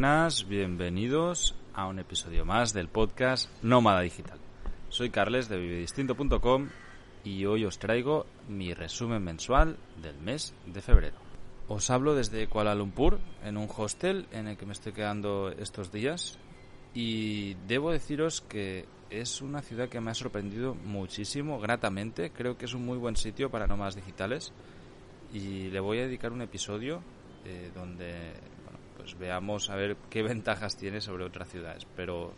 buenas, 0.00 0.46
bienvenidos 0.46 1.56
a 1.74 1.88
un 1.88 1.98
episodio 1.98 2.44
más 2.44 2.72
del 2.72 2.86
podcast 2.86 3.50
Nómada 3.64 4.02
Digital. 4.02 4.38
Soy 4.90 5.10
Carles 5.10 5.48
de 5.48 5.58
vivedistinto.com 5.58 6.68
y 7.24 7.46
hoy 7.46 7.64
os 7.64 7.80
traigo 7.80 8.24
mi 8.48 8.74
resumen 8.74 9.24
mensual 9.24 9.76
del 10.00 10.16
mes 10.18 10.54
de 10.66 10.82
febrero. 10.82 11.16
Os 11.66 11.90
hablo 11.90 12.14
desde 12.14 12.46
Kuala 12.46 12.76
Lumpur, 12.76 13.18
en 13.42 13.56
un 13.56 13.68
hostel 13.76 14.28
en 14.30 14.46
el 14.46 14.56
que 14.56 14.66
me 14.66 14.72
estoy 14.72 14.92
quedando 14.92 15.50
estos 15.50 15.90
días 15.90 16.38
y 16.94 17.54
debo 17.66 17.90
deciros 17.90 18.40
que 18.40 18.84
es 19.10 19.42
una 19.42 19.62
ciudad 19.62 19.88
que 19.88 20.00
me 20.00 20.12
ha 20.12 20.14
sorprendido 20.14 20.76
muchísimo, 20.76 21.58
gratamente. 21.58 22.30
Creo 22.30 22.56
que 22.56 22.66
es 22.66 22.72
un 22.72 22.86
muy 22.86 22.98
buen 22.98 23.16
sitio 23.16 23.50
para 23.50 23.66
nómadas 23.66 23.96
digitales 23.96 24.52
y 25.32 25.70
le 25.70 25.80
voy 25.80 25.98
a 25.98 26.02
dedicar 26.02 26.30
un 26.30 26.42
episodio 26.42 27.02
eh, 27.44 27.72
donde 27.74 28.34
pues 28.98 29.18
veamos 29.18 29.70
a 29.70 29.76
ver 29.76 29.96
qué 30.10 30.22
ventajas 30.22 30.76
tiene 30.76 31.00
sobre 31.00 31.24
otras 31.24 31.48
ciudades. 31.48 31.86
Pero 31.96 32.34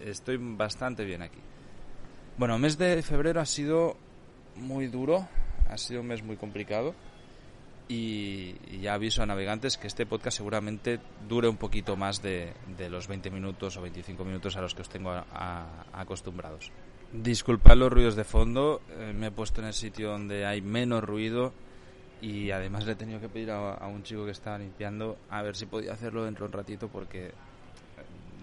estoy 0.00 0.36
bastante 0.38 1.04
bien 1.04 1.22
aquí. 1.22 1.40
Bueno, 2.38 2.54
el 2.54 2.60
mes 2.60 2.78
de 2.78 3.02
febrero 3.02 3.40
ha 3.40 3.46
sido 3.46 3.96
muy 4.56 4.86
duro, 4.86 5.26
ha 5.68 5.78
sido 5.78 6.02
un 6.02 6.08
mes 6.08 6.22
muy 6.22 6.36
complicado. 6.36 6.94
Y, 7.88 8.56
ya 8.80 8.94
aviso 8.94 9.22
a 9.22 9.26
navegantes 9.26 9.76
que 9.76 9.86
este 9.86 10.06
podcast 10.06 10.36
seguramente 10.36 10.98
dure 11.28 11.48
un 11.48 11.56
poquito 11.56 11.96
más 11.96 12.20
de, 12.20 12.52
los 12.90 13.06
20 13.06 13.30
minutos 13.30 13.76
o 13.76 13.82
25 13.82 14.24
minutos 14.24 14.56
a 14.56 14.60
los 14.60 14.74
que 14.74 14.82
os 14.82 14.88
tengo 14.88 15.12
acostumbrados. 15.92 16.72
Disculpad 17.12 17.76
los 17.76 17.92
ruidos 17.92 18.16
de 18.16 18.24
fondo, 18.24 18.82
eh, 18.90 19.12
me 19.14 19.28
he 19.28 19.30
puesto 19.30 19.60
en 19.60 19.68
el 19.68 19.72
sitio 19.72 20.10
donde 20.10 20.44
hay 20.44 20.60
menos 20.60 21.04
ruido 21.04 21.52
y 22.20 22.50
además 22.50 22.86
le 22.86 22.92
he 22.92 22.96
tenido 22.96 23.20
que 23.20 23.28
pedir 23.28 23.50
a, 23.50 23.86
un 23.86 24.02
chico 24.02 24.24
que 24.24 24.30
estaba 24.30 24.58
limpiando 24.58 25.18
a 25.30 25.42
ver 25.42 25.56
si 25.56 25.66
podía 25.66 25.92
hacerlo 25.92 26.24
dentro 26.24 26.46
de 26.46 26.48
un 26.48 26.52
ratito 26.52 26.88
porque 26.88 27.26
eh, 27.26 27.32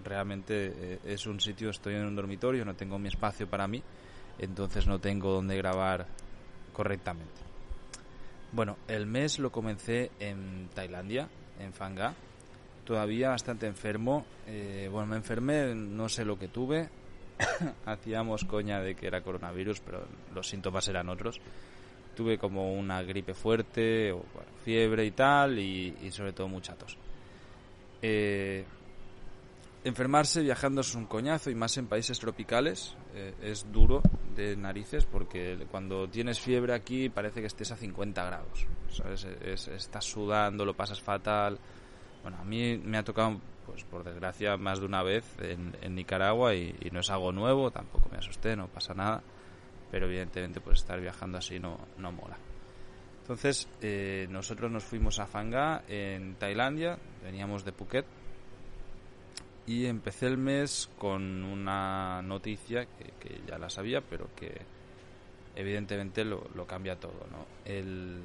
realmente 0.04 0.74
eh, 0.76 1.00
es 1.06 1.26
un 1.26 1.40
sitio, 1.40 1.70
estoy 1.70 1.96
en 1.96 2.06
un 2.06 2.16
dormitorio, 2.16 2.66
no 2.66 2.76
tengo 2.76 3.00
mi 3.00 3.08
espacio 3.08 3.48
para 3.50 3.68
mí, 3.68 3.82
entonces 4.40 4.88
no 4.88 5.00
tengo 5.00 5.32
donde 5.32 5.58
grabar 5.58 6.06
correctamente. 6.72 7.42
Bueno, 8.52 8.78
el 8.88 9.08
mes 9.08 9.40
lo 9.40 9.52
comencé 9.52 10.12
en 10.20 10.70
Tailandia, 10.76 11.28
en 11.60 11.74
Fanga, 11.74 12.14
todavía 12.86 13.30
bastante 13.30 13.66
enfermo. 13.66 14.26
Eh, 14.46 14.88
bueno, 14.92 15.08
me 15.08 15.16
enfermé, 15.16 15.74
no 15.74 16.08
sé 16.08 16.24
lo 16.24 16.38
que 16.38 16.50
tuve. 16.50 16.90
Hacíamos 17.86 18.46
coña 18.46 18.80
de 18.80 18.94
que 18.94 19.08
era 19.08 19.22
coronavirus, 19.22 19.80
pero 19.80 20.06
los 20.36 20.48
síntomas 20.48 20.88
eran 20.88 21.10
otros 21.10 21.42
tuve 22.16 22.38
como 22.38 22.74
una 22.74 23.02
gripe 23.04 23.34
fuerte, 23.34 24.12
o, 24.12 24.24
fiebre 24.64 25.06
y 25.06 25.12
tal, 25.12 25.60
y, 25.60 26.12
sobre 26.12 26.34
todo 26.34 26.48
mucha 26.48 26.76
tos. 26.76 26.98
Eh, 28.02 28.66
enfermarse 29.84 30.42
viajando 30.42 30.82
es 30.82 30.96
un 30.96 31.06
coñazo 31.06 31.50
y 31.50 31.56
más 31.56 31.78
en 31.78 31.88
países 31.88 32.20
tropicales 32.20 32.96
eh, 33.14 33.34
es 33.42 33.72
duro 33.72 34.02
de 34.36 34.56
narices 34.56 35.06
porque 35.06 35.68
cuando 35.70 36.08
tienes 36.10 36.40
fiebre 36.40 36.74
aquí 36.74 37.10
parece 37.10 37.42
que 37.42 37.48
estés 37.48 37.72
a 37.72 37.76
50 37.76 38.26
grados, 38.26 38.68
estás 39.76 40.06
sudando, 40.06 40.66
lo 40.66 40.74
pasas 40.74 41.02
fatal. 41.02 41.60
Bueno, 42.22 42.38
a 42.40 42.46
mí 42.46 42.78
me 42.78 42.98
ha 42.98 43.04
tocado, 43.04 43.40
pues 43.66 43.84
por 43.84 44.04
desgracia, 44.04 44.56
más 44.56 44.80
de 44.80 44.86
una 44.86 45.04
vez 45.04 45.26
en, 45.40 45.96
Nicaragua 45.96 46.56
y, 46.56 46.90
no 46.92 47.02
es 47.02 47.10
algo 47.10 47.34
nuevo, 47.34 47.70
tampoco 47.72 48.08
me 48.10 48.18
asusté, 48.18 48.56
no 48.56 48.68
pasa 48.68 48.94
nada 48.94 49.22
pero 49.94 50.08
evidentemente 50.08 50.60
pues 50.60 50.80
estar 50.80 51.00
viajando 51.00 51.38
así 51.38 51.60
no, 51.60 51.78
no 52.00 52.12
mola. 52.12 52.36
Entonces 53.22 53.70
eh, 53.80 54.26
nosotros 54.28 54.72
nos 54.72 54.84
fuimos 54.84 55.20
a 55.20 55.28
Fanga 55.28 55.84
en 55.88 56.34
Tailandia, 56.34 56.98
veníamos 57.24 57.64
de 57.64 57.74
Phuket 57.74 58.04
y 59.68 59.86
empecé 59.86 60.26
el 60.26 60.40
mes 60.40 60.90
con 60.98 61.44
una 61.44 62.24
noticia 62.24 62.88
que, 62.88 63.42
ya 63.46 63.60
la 63.60 63.70
sabía, 63.70 64.02
pero 64.02 64.34
que 64.36 64.62
evidentemente 65.56 66.26
lo, 66.26 66.66
cambia 66.66 67.00
todo. 67.00 67.28
¿no? 67.30 67.46
El, 67.64 68.20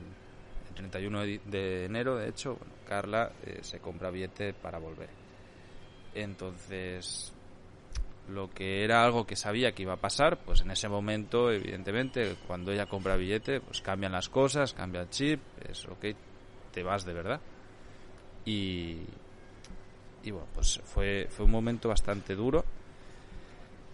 31 0.74 1.20
de 1.20 1.84
enero, 1.84 2.16
de 2.16 2.30
hecho, 2.30 2.56
Carla 2.88 3.32
eh, 3.44 3.58
se 3.60 3.78
compra 3.78 4.10
billete 4.10 4.54
para 4.54 4.78
volver. 4.78 5.10
Entonces 6.14 7.34
lo 8.28 8.50
que 8.50 8.84
era 8.84 9.04
algo 9.04 9.26
que 9.26 9.36
sabía 9.36 9.72
que 9.72 9.82
iba 9.82 9.94
a 9.94 10.00
pasar, 10.00 10.38
pues 10.44 10.60
en 10.60 10.70
ese 10.70 10.88
momento, 10.88 11.50
evidentemente, 11.50 12.36
cuando 12.46 12.72
ella 12.72 12.86
compra 12.86 13.16
billete, 13.16 13.60
pues 13.60 13.80
cambian 13.80 14.12
las 14.12 14.28
cosas, 14.28 14.74
cambia 14.74 15.02
el 15.02 15.10
chip, 15.10 15.40
es 15.68 15.86
ok, 15.86 16.06
te 16.72 16.82
vas 16.82 17.04
de 17.04 17.12
verdad. 17.12 17.40
Y, 18.44 18.98
y 20.22 20.30
bueno, 20.30 20.46
pues 20.54 20.80
fue, 20.84 21.26
fue 21.30 21.46
un 21.46 21.52
momento 21.52 21.88
bastante 21.88 22.34
duro. 22.34 22.64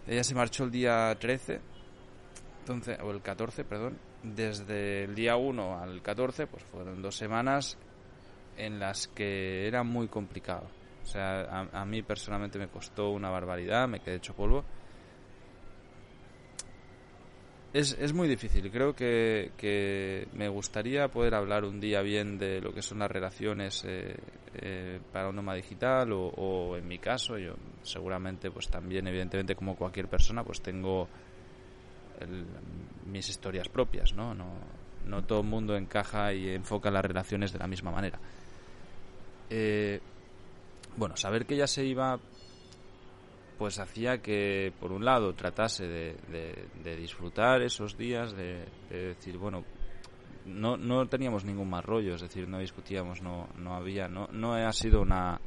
Ella 0.07 0.23
se 0.23 0.35
marchó 0.35 0.65
el 0.65 0.71
día 0.71 1.15
13, 1.19 1.59
entonces, 2.59 2.99
o 3.01 3.11
el 3.11 3.21
14, 3.21 3.63
perdón. 3.63 3.97
Desde 4.23 5.03
el 5.03 5.15
día 5.15 5.35
1 5.35 5.79
al 5.79 6.01
14, 6.01 6.47
pues 6.47 6.63
fueron 6.63 7.01
dos 7.01 7.15
semanas 7.15 7.77
en 8.57 8.79
las 8.79 9.07
que 9.07 9.67
era 9.67 9.83
muy 9.83 10.07
complicado 10.07 10.67
o 11.05 11.07
sea, 11.07 11.69
a, 11.71 11.85
mí 11.85 12.01
personalmente 12.01 12.57
me 12.57 12.67
costó 12.67 13.11
una 13.11 13.29
barbaridad, 13.29 13.87
me 13.87 13.99
quedé 13.99 14.15
hecho 14.15 14.33
polvo. 14.33 14.65
Es, 17.71 17.95
es 17.99 18.11
muy 18.11 18.27
difícil. 18.27 18.71
Creo 18.71 18.95
que, 18.95 19.51
que, 19.55 20.27
me 20.33 20.49
gustaría 20.49 21.07
poder 21.09 21.35
hablar 21.35 21.63
un 21.63 21.79
día 21.79 22.01
bien 22.01 22.39
de 22.39 22.59
lo 22.59 22.73
que 22.73 22.81
son 22.81 22.99
las 22.99 23.11
relaciones 23.11 23.83
eh, 23.85 24.15
eh, 24.55 24.99
para 25.13 25.29
un 25.29 25.35
nómada 25.35 25.57
digital 25.57 26.09
o, 26.11 26.75
en 26.75 26.87
mi 26.87 26.97
caso, 26.97 27.37
yo 27.37 27.53
seguramente 27.83 28.49
pues 28.49 28.67
también 28.67 29.07
evidentemente 29.07 29.55
como 29.55 29.75
cualquier 29.75 30.07
persona 30.07 30.43
pues 30.43 30.59
tengo 30.61 31.07
mis 33.05 33.29
historias 33.29 33.69
propias, 33.69 34.13
¿no? 34.13 34.33
¿no? 34.33 34.47
No 35.05 35.23
todo 35.23 35.41
el 35.41 35.47
mundo 35.47 35.75
encaja 35.75 36.33
y 36.33 36.49
enfoca 36.49 36.89
las 36.89 37.05
relaciones 37.05 37.53
de 37.53 37.59
la 37.59 37.67
misma 37.67 37.91
manera. 37.91 38.19
Eh, 39.49 39.99
bueno, 40.97 41.15
saber 41.17 41.45
que 41.45 41.55
ella 41.55 41.67
se 41.67 41.85
iba, 41.85 42.19
pues 43.57 43.79
hacía 43.79 44.21
que, 44.21 44.73
por 44.79 44.91
un 44.91 45.05
lado, 45.05 45.33
tratase 45.33 45.87
de, 45.87 46.97
disfrutar 46.97 47.61
esos 47.61 47.97
días, 47.97 48.35
de, 48.35 48.65
decir, 48.89 49.37
bueno, 49.37 49.63
no, 50.45 50.77
no 50.77 51.07
teníamos 51.07 51.43
ningún 51.45 51.69
más 51.69 51.83
rollo, 51.83 52.15
es 52.15 52.21
decir, 52.21 52.47
no 52.47 52.59
discutíamos, 52.59 53.21
no, 53.21 53.47
no 53.57 53.75
había, 53.75 54.07
no, 54.07 54.27
no 54.31 54.53
ha 54.53 54.71
sido 54.73 55.01
una 55.01 55.39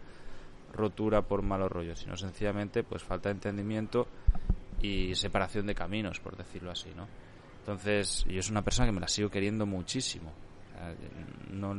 rotura 0.72 1.22
por 1.22 1.42
malos 1.42 1.70
rollos, 1.70 1.98
sino 1.98 2.16
sencillamente 2.16 2.82
pues 2.82 3.02
falta 3.02 3.28
de 3.28 3.34
entendimiento 3.34 4.06
y 4.80 5.14
separación 5.14 5.66
de 5.66 5.74
caminos, 5.74 6.20
por 6.20 6.36
decirlo 6.36 6.70
así, 6.70 6.90
¿no? 6.94 7.06
Entonces, 7.60 8.24
yo 8.28 8.40
soy 8.42 8.52
una 8.52 8.62
persona 8.62 8.86
que 8.86 8.92
me 8.92 9.00
la 9.00 9.08
sigo 9.08 9.28
queriendo 9.28 9.66
muchísimo. 9.66 10.32
No, 11.50 11.74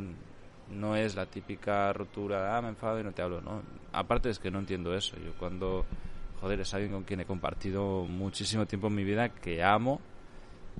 no 0.71 0.95
es 0.95 1.15
la 1.15 1.25
típica 1.25 1.91
rotura, 1.93 2.55
ah, 2.55 2.61
me 2.61 2.69
enfado 2.69 2.99
y 2.99 3.03
no 3.03 3.11
te 3.11 3.21
hablo, 3.21 3.41
¿no? 3.41 3.61
Aparte 3.91 4.29
es 4.29 4.39
que 4.39 4.51
no 4.51 4.59
entiendo 4.59 4.93
eso. 4.93 5.17
Yo 5.17 5.33
cuando, 5.37 5.85
joder, 6.41 6.61
es 6.61 6.73
alguien 6.73 6.91
con 6.91 7.03
quien 7.03 7.21
he 7.21 7.25
compartido 7.25 8.05
muchísimo 8.05 8.65
tiempo 8.65 8.87
en 8.87 8.95
mi 8.95 9.03
vida, 9.03 9.29
que 9.29 9.63
amo 9.63 9.99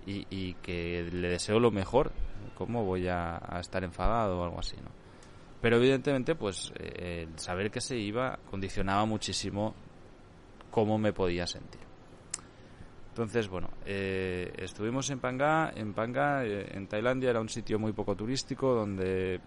y, 0.06 0.54
que 0.56 1.08
le 1.12 1.30
deseo 1.30 1.60
lo 1.60 1.72
mejor, 1.72 2.12
¿cómo 2.58 2.84
voy 2.84 3.08
a, 3.08 3.40
estar 3.60 3.84
enfadado 3.84 4.40
o 4.40 4.44
algo 4.44 4.60
así, 4.60 4.76
no? 4.78 4.90
Pero 5.62 5.78
evidentemente, 5.78 6.36
pues, 6.36 6.72
eh, 6.80 7.28
el 7.28 7.38
saber 7.38 7.70
que 7.70 7.82
se 7.82 7.98
iba 7.98 8.40
condicionaba 8.50 9.06
muchísimo 9.06 9.76
cómo 10.72 10.98
me 10.98 11.12
podía 11.12 11.46
sentir. 11.46 11.82
Entonces, 13.10 13.50
bueno, 13.50 13.70
eh, 13.86 14.54
estuvimos 14.58 15.10
en 15.10 15.20
Panga. 15.20 15.74
En 15.76 15.94
Panga, 15.94 16.46
eh, 16.46 16.70
en 16.72 16.88
Tailandia, 16.88 17.32
era 17.32 17.42
un 17.42 17.50
sitio 17.50 17.78
muy 17.78 17.92
poco 17.92 18.16
turístico 18.16 18.74
donde 18.74 19.42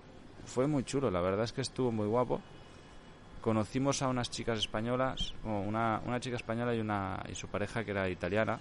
fue 0.47 0.67
muy 0.67 0.85
chulo, 0.85 1.11
la 1.11 1.21
verdad 1.21 1.45
es 1.45 1.53
que 1.53 1.61
estuvo 1.61 1.93
muy 1.93 2.07
guapo. 2.07 2.41
Conocimos 3.41 4.03
a 4.03 4.09
unas 4.09 4.31
chicas 4.31 4.59
españolas, 4.59 5.35
una, 5.45 6.01
una 6.07 6.21
chica 6.21 6.37
española 6.37 6.75
y, 6.75 6.81
una, 6.81 7.23
y 7.29 7.35
su 7.35 7.49
pareja 7.49 7.85
que 7.85 7.91
era 7.91 8.09
italiana, 8.09 8.61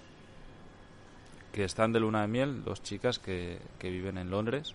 que 1.52 1.64
están 1.64 1.92
de 1.92 2.00
luna 2.00 2.22
de 2.22 2.28
miel, 2.28 2.64
dos 2.64 2.82
chicas 2.82 3.18
que, 3.18 3.60
que 3.78 3.90
viven 3.90 4.18
en 4.18 4.30
Londres, 4.30 4.74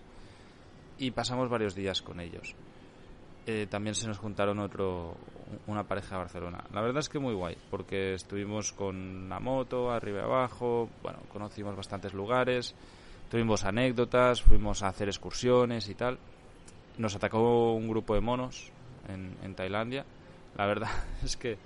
y 0.98 1.10
pasamos 1.10 1.50
varios 1.50 1.74
días 1.74 2.00
con 2.00 2.20
ellos. 2.20 2.54
Eh, 3.46 3.66
también 3.68 3.94
se 3.94 4.06
nos 4.06 4.18
juntaron 4.18 4.58
otro, 4.60 5.14
una 5.66 5.84
pareja 5.84 6.16
de 6.16 6.22
Barcelona. 6.22 6.64
La 6.72 6.80
verdad 6.80 7.00
es 7.00 7.08
que 7.08 7.18
muy 7.18 7.34
guay, 7.34 7.56
porque 7.70 8.14
estuvimos 8.14 8.72
con 8.72 9.28
la 9.28 9.40
moto, 9.40 9.90
arriba 9.90 10.20
y 10.20 10.24
abajo, 10.24 10.88
bueno, 11.02 11.18
conocimos 11.32 11.76
bastantes 11.76 12.14
lugares, 12.14 12.74
tuvimos 13.30 13.64
anécdotas, 13.64 14.42
fuimos 14.42 14.82
a 14.82 14.88
hacer 14.88 15.08
excursiones 15.08 15.88
y 15.88 15.94
tal 15.94 16.18
nos 16.98 17.14
atacó 17.14 17.72
un 17.72 17.88
grupo 17.88 18.14
de 18.14 18.20
monos 18.20 18.70
en, 19.08 19.54
Tailandia. 19.54 20.04
La 20.56 20.66
verdad 20.66 20.90
es 21.24 21.36
que 21.36 21.56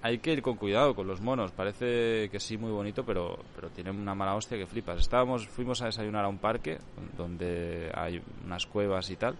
hay 0.00 0.18
que 0.18 0.32
ir 0.32 0.42
con 0.42 0.56
cuidado 0.56 0.94
con 0.94 1.06
los 1.06 1.20
monos. 1.20 1.50
Parece 1.50 2.28
que 2.30 2.38
sí, 2.38 2.56
muy 2.56 2.70
bonito, 2.70 3.04
pero, 3.04 3.38
pero 3.56 3.70
tienen 3.70 3.98
una 3.98 4.14
mala 4.14 4.34
hostia 4.34 4.58
que 4.58 4.66
flipas. 4.66 5.00
Estábamos, 5.00 5.48
fuimos 5.48 5.82
a 5.82 5.86
desayunar 5.86 6.24
a 6.24 6.28
un 6.28 6.38
parque 6.38 6.78
donde 7.16 7.90
hay 7.94 8.22
unas 8.44 8.66
cuevas 8.66 9.10
y 9.10 9.16
tal. 9.16 9.36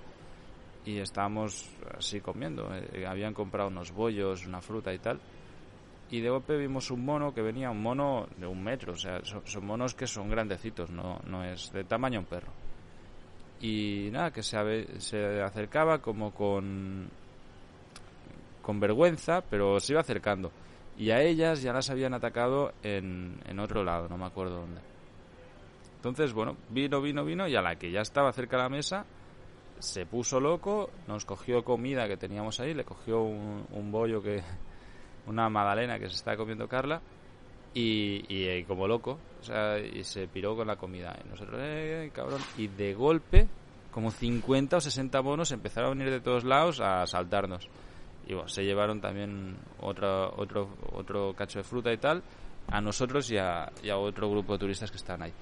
y 0.84 0.98
estábamos 0.98 1.70
así 1.96 2.20
comiendo. 2.20 2.68
Eh, 2.74 3.06
habían 3.06 3.34
comprado 3.34 3.68
unos 3.68 3.92
bollos, 3.92 4.46
una 4.46 4.60
fruta 4.60 4.92
y 4.92 4.98
tal. 4.98 5.20
Y 6.10 6.20
de 6.20 6.30
golpe 6.30 6.56
vimos 6.56 6.90
un 6.90 7.04
mono 7.04 7.34
que 7.34 7.42
venía, 7.42 7.70
un 7.70 7.82
mono 7.82 8.26
de 8.38 8.46
un 8.46 8.64
metro, 8.64 8.94
o 8.94 8.96
sea, 8.96 9.20
son, 9.22 9.66
monos 9.66 9.94
que 9.94 10.06
son 10.06 10.30
grandecitos, 10.30 10.88
no, 10.88 11.20
no 11.26 11.44
es 11.44 11.70
de 11.70 11.84
tamaño 11.84 12.20
un 12.20 12.24
perro. 12.24 12.50
Y 13.60 14.08
nada, 14.12 14.30
que 14.30 14.42
se, 14.42 15.00
se 15.00 15.42
acercaba 15.42 15.98
como 15.98 16.32
con, 16.32 17.08
con 18.62 18.80
vergüenza, 18.80 19.42
pero 19.42 19.80
se 19.80 19.92
iba 19.92 20.00
acercando. 20.00 20.52
Y 20.96 21.10
a 21.10 21.22
ellas 21.22 21.62
ya 21.62 21.72
las 21.72 21.90
habían 21.90 22.14
atacado 22.14 22.72
en, 22.82 23.40
en 23.46 23.58
otro 23.58 23.84
lado, 23.84 24.08
no 24.08 24.16
me 24.16 24.26
acuerdo 24.26 24.60
dónde. 24.60 24.80
Entonces, 25.96 26.32
bueno, 26.32 26.56
vino, 26.70 27.00
vino, 27.00 27.24
vino, 27.24 27.48
y 27.48 27.56
a 27.56 27.62
la 27.62 27.76
que 27.76 27.90
ya 27.90 28.00
estaba 28.00 28.32
cerca 28.32 28.56
de 28.56 28.62
la 28.62 28.68
mesa, 28.68 29.04
se 29.78 30.06
puso 30.06 30.40
loco, 30.40 30.90
nos 31.06 31.24
cogió 31.24 31.64
comida 31.64 32.08
que 32.08 32.16
teníamos 32.16 32.60
ahí, 32.60 32.74
le 32.74 32.84
cogió 32.84 33.22
un, 33.22 33.92
bollo 33.92 34.22
que. 34.22 34.42
una 35.26 35.48
magdalena 35.48 35.98
que 35.98 36.08
se 36.08 36.14
estaba 36.14 36.36
comiendo 36.36 36.68
Carla, 36.68 37.02
y, 37.78 38.24
y, 38.28 38.64
como 38.64 38.88
loco, 38.88 39.18
o 39.40 39.44
sea, 39.44 39.78
y 39.78 40.02
se 40.02 40.26
piró 40.26 40.56
con 40.56 40.66
la 40.66 40.74
comida. 40.74 41.16
Y 41.24 41.28
nosotros, 41.28 41.60
eh, 41.62 42.10
cabrón, 42.12 42.40
y 42.56 42.66
de 42.66 42.92
golpe, 42.92 43.46
como 43.92 44.10
50 44.10 44.78
o 44.78 44.80
60 44.80 45.22
monos 45.22 45.52
empezaron 45.52 45.90
a 45.90 45.94
venir 45.94 46.10
de 46.10 46.20
todos 46.20 46.42
lados 46.42 46.80
a 46.80 47.06
saltarnos. 47.06 47.68
Y 48.26 48.34
bueno, 48.34 48.48
se 48.48 48.64
llevaron 48.64 49.00
también 49.00 49.56
otro, 49.80 50.34
otro, 50.36 50.68
otro 50.92 51.34
cacho 51.34 51.60
de 51.60 51.64
fruta 51.64 51.92
y 51.92 51.98
tal, 51.98 52.22
a 52.66 52.80
nosotros 52.80 53.30
y 53.30 53.38
a, 53.38 53.70
y 53.82 53.90
a 53.90 53.96
otro 53.96 54.28
grupo 54.28 54.54
de 54.54 54.58
turistas 54.58 54.90
que 54.90 54.96
estaban 54.96 55.22
ahí. 55.22 55.32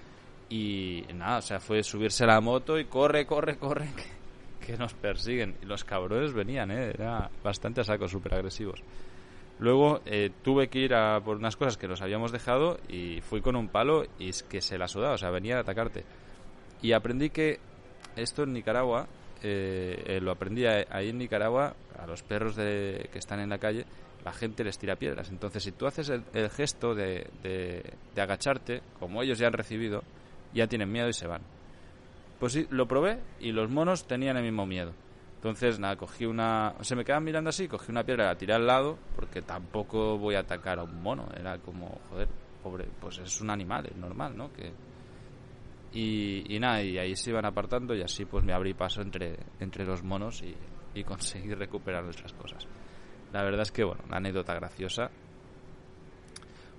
Y 0.50 1.04
nada, 1.14 1.38
o 1.38 1.42
sea, 1.42 1.58
fue 1.58 1.82
subirse 1.82 2.24
a 2.24 2.26
la 2.26 2.40
moto 2.42 2.78
y 2.78 2.84
corre, 2.84 3.26
corre, 3.26 3.56
corre, 3.56 3.88
que 4.64 4.76
nos 4.76 4.92
persiguen. 4.92 5.56
Y 5.62 5.64
los 5.64 5.84
cabrones 5.84 6.34
venían, 6.34 6.70
¿eh? 6.70 6.90
Era 6.90 7.30
bastante 7.42 7.80
a 7.80 7.84
saco, 7.84 8.06
súper 8.06 8.34
agresivos. 8.34 8.82
Luego 9.58 10.00
eh, 10.04 10.30
tuve 10.42 10.68
que 10.68 10.80
ir 10.80 10.94
a 10.94 11.20
por 11.20 11.36
unas 11.36 11.56
cosas 11.56 11.78
que 11.78 11.88
nos 11.88 12.02
habíamos 12.02 12.30
dejado 12.30 12.78
y 12.88 13.20
fui 13.22 13.40
con 13.40 13.56
un 13.56 13.68
palo 13.68 14.04
y 14.18 14.28
es 14.28 14.42
que 14.42 14.60
se 14.60 14.76
la 14.76 14.86
sudaba, 14.86 15.14
o 15.14 15.18
sea, 15.18 15.30
venía 15.30 15.56
a 15.56 15.60
atacarte. 15.60 16.04
Y 16.82 16.92
aprendí 16.92 17.30
que 17.30 17.58
esto 18.16 18.42
en 18.42 18.52
Nicaragua, 18.52 19.06
eh, 19.42 20.02
eh, 20.06 20.20
lo 20.20 20.30
aprendí 20.30 20.66
ahí 20.66 21.08
en 21.08 21.18
Nicaragua, 21.18 21.74
a 21.98 22.06
los 22.06 22.22
perros 22.22 22.54
de, 22.54 23.08
que 23.10 23.18
están 23.18 23.40
en 23.40 23.48
la 23.48 23.58
calle, 23.58 23.86
la 24.24 24.32
gente 24.32 24.62
les 24.62 24.78
tira 24.78 24.96
piedras. 24.96 25.30
Entonces, 25.30 25.62
si 25.62 25.72
tú 25.72 25.86
haces 25.86 26.10
el, 26.10 26.50
gesto 26.50 26.94
de, 26.94 27.26
de 27.42 28.20
agacharte, 28.20 28.82
como 28.98 29.22
ellos 29.22 29.38
ya 29.38 29.46
han 29.46 29.54
recibido, 29.54 30.02
ya 30.52 30.66
tienen 30.66 30.92
miedo 30.92 31.08
y 31.08 31.14
se 31.14 31.26
van. 31.26 31.42
Pues 32.38 32.52
sí, 32.52 32.66
lo 32.70 32.86
probé 32.86 33.18
y 33.40 33.52
los 33.52 33.70
monos 33.70 34.06
tenían 34.06 34.36
el 34.36 34.42
mismo 34.42 34.66
miedo. 34.66 34.92
Entonces, 35.46 35.78
nada, 35.78 35.94
cogí 35.94 36.26
una... 36.26 36.74
Se 36.80 36.96
me 36.96 37.04
quedaban 37.04 37.22
mirando 37.22 37.50
así, 37.50 37.68
cogí 37.68 37.92
una 37.92 38.02
piedra, 38.02 38.24
la 38.26 38.36
tiré 38.36 38.52
al 38.52 38.66
lado, 38.66 38.98
porque 39.14 39.42
tampoco 39.42 40.18
voy 40.18 40.34
a 40.34 40.40
atacar 40.40 40.80
a 40.80 40.82
un 40.82 41.00
mono. 41.00 41.28
Era 41.38 41.56
como, 41.58 42.00
joder, 42.10 42.28
pobre, 42.64 42.88
pues 43.00 43.18
es 43.18 43.40
un 43.40 43.50
animal, 43.50 43.86
es 43.86 43.96
normal, 43.96 44.36
¿no? 44.36 44.52
Que... 44.52 44.72
Y, 45.92 46.58
nada, 46.58 46.82
y 46.82 46.98
ahí 46.98 47.14
se 47.14 47.30
iban 47.30 47.44
apartando 47.44 47.94
y 47.94 48.02
así 48.02 48.24
pues 48.24 48.44
me 48.44 48.52
abrí 48.52 48.74
paso 48.74 49.02
entre, 49.02 49.38
entre 49.60 49.86
los 49.86 50.02
monos 50.02 50.42
y, 50.42 50.52
y 50.98 51.04
conseguí 51.04 51.54
recuperar 51.54 52.02
nuestras 52.02 52.32
cosas. 52.32 52.66
La 53.32 53.44
verdad 53.44 53.62
es 53.62 53.70
que, 53.70 53.84
bueno, 53.84 54.02
una 54.04 54.16
anécdota 54.16 54.52
graciosa. 54.52 55.10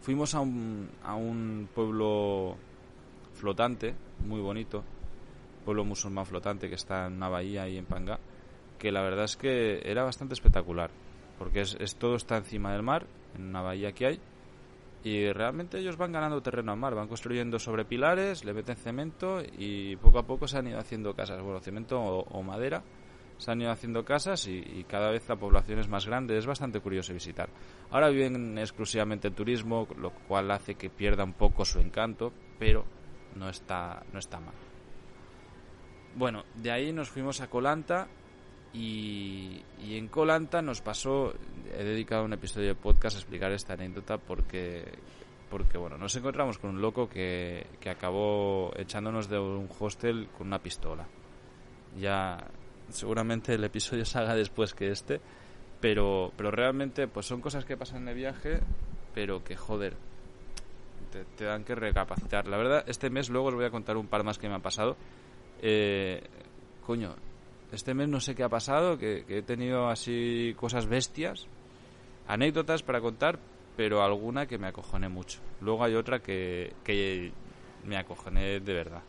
Fuimos 0.02 0.36
a 0.36 0.42
un, 0.42 0.90
a 1.04 1.16
un 1.16 1.70
pueblo 1.74 2.58
flotante, 3.34 3.96
muy 4.26 4.42
bonito, 4.42 4.84
pueblo 5.64 5.86
musulmán 5.86 6.26
flotante 6.26 6.68
que 6.68 6.76
está 6.76 7.08
en 7.08 7.14
una 7.14 7.30
bahía 7.30 7.64
ahí 7.64 7.78
en 7.78 7.86
Panga, 7.86 8.20
que 8.78 8.92
la 8.92 9.02
verdad 9.02 9.26
es 9.26 9.38
que 9.38 9.82
era 9.84 10.04
bastante 10.04 10.34
espectacular, 10.34 10.92
porque 11.38 11.62
es, 11.62 11.96
todo 11.96 12.16
está 12.16 12.38
encima 12.38 12.74
del 12.74 12.84
mar, 12.84 13.06
en 13.36 13.48
una 13.48 13.62
bahía 13.62 13.92
que 13.92 14.08
hay, 14.08 14.20
y 15.04 15.32
realmente 15.32 15.80
ellos 15.80 15.98
van 15.98 16.12
ganando 16.12 16.42
terreno 16.42 16.72
al 16.72 16.80
mar, 16.80 16.96
van 16.96 17.08
construyendo 17.08 17.60
sobre 17.60 17.86
pilares, 17.86 18.44
le 18.44 18.54
meten 18.54 18.76
cemento 18.76 19.42
y 19.58 19.96
poco 19.98 20.20
a 20.20 20.24
poco 20.24 20.48
se 20.48 20.58
han 20.58 20.68
ido 20.68 20.80
haciendo 20.80 21.14
casas, 21.14 21.42
bueno, 21.42 21.60
cemento 21.60 22.00
o, 22.00 22.44
madera, 22.44 22.84
se 23.38 23.52
han 23.52 23.62
ido 23.62 23.72
haciendo 23.72 24.04
casas 24.04 24.48
y, 24.48 24.84
cada 24.88 25.12
vez 25.12 25.28
la 25.30 25.36
población 25.36 25.80
es 25.80 25.88
más 25.88 26.06
grande, 26.06 26.38
es 26.38 26.46
bastante 26.46 26.80
curioso 26.80 27.14
visitar. 27.14 27.50
Ahora 27.92 28.10
viven 28.10 28.58
exclusivamente 28.58 29.28
el 29.28 29.36
turismo, 29.36 29.88
lo 29.98 30.12
cual 30.12 30.52
hace 30.52 30.76
que 30.76 30.90
pierda 30.90 31.24
un 31.24 31.34
poco 31.34 31.64
su 31.64 31.80
encanto, 31.80 32.34
pero 32.58 32.84
no 33.36 33.48
está, 33.50 34.04
no 34.12 34.20
está 34.20 34.40
mal. 34.40 34.56
Bueno, 36.16 36.44
de 36.56 36.72
ahí 36.72 36.92
nos 36.92 37.10
fuimos 37.10 37.42
a 37.42 37.48
Colanta 37.48 38.08
y, 38.74 39.64
en 39.80 40.08
Colanta 40.08 40.62
nos 40.62 40.82
pasó, 40.82 41.34
he 41.74 41.84
dedicado 41.84 42.26
un 42.26 42.34
episodio 42.34 42.68
de 42.70 42.76
podcast 42.76 43.16
a 43.16 43.20
explicar 43.20 43.52
esta 43.52 43.74
anécdota 43.74 44.18
porque, 44.18 44.84
porque 45.50 45.78
bueno, 45.78 45.98
nos 45.98 46.16
encontramos 46.16 46.58
con 46.58 46.72
un 46.72 46.82
loco 46.82 47.10
que, 47.10 47.66
que 47.80 47.90
acabó 47.90 48.72
echándonos 48.76 49.30
de 49.30 49.40
un 49.40 49.70
hostel 49.80 50.30
con 50.38 50.48
una 50.48 50.60
pistola. 50.60 51.08
Ya 51.98 52.38
seguramente 52.90 53.54
el 53.54 53.64
episodio 53.64 54.06
salga 54.06 54.36
después 54.36 54.74
que 54.74 54.92
este, 54.92 55.20
pero, 55.80 56.32
pero 56.36 56.52
realmente 56.52 57.08
pues 57.08 57.26
son 57.26 57.42
cosas 57.42 57.66
que 57.66 57.78
pasan 57.78 58.06
de 58.06 58.14
viaje, 58.14 58.60
pero 59.14 59.44
que 59.44 59.56
joder, 59.56 59.96
te, 61.38 61.46
dan 61.46 61.64
que 61.64 61.76
recapacitar. 61.76 62.48
La 62.48 62.58
verdad, 62.58 62.84
este 62.88 63.10
mes 63.10 63.30
luego 63.30 63.48
os 63.48 63.56
voy 63.56 63.66
a 63.66 63.72
contar 63.72 63.98
un 63.98 64.08
par 64.08 64.24
más 64.24 64.38
que 64.38 64.48
me 64.48 64.56
han 64.56 64.62
pasado 64.62 64.98
eh, 65.62 66.22
coño, 66.86 67.16
este 67.72 67.94
mes 67.94 68.08
no 68.08 68.20
sé 68.20 68.36
qué 68.36 68.44
ha 68.44 68.50
pasado, 68.50 68.98
que, 68.98 69.26
he 69.28 69.42
tenido 69.42 69.90
así 69.90 70.56
cosas 70.58 70.88
bestias, 70.88 71.48
anécdotas 72.28 72.84
para 72.84 73.02
contar, 73.02 73.40
pero 73.76 74.04
alguna 74.04 74.48
que 74.48 74.58
me 74.58 74.68
acojoné 74.68 75.10
mucho. 75.10 75.40
Luego 75.62 75.84
hay 75.84 75.96
otra 75.96 76.20
que, 76.20 76.74
que 76.84 77.32
me 77.86 77.98
acojoné 77.98 78.60
de 78.60 78.74
verdad. 78.74 79.04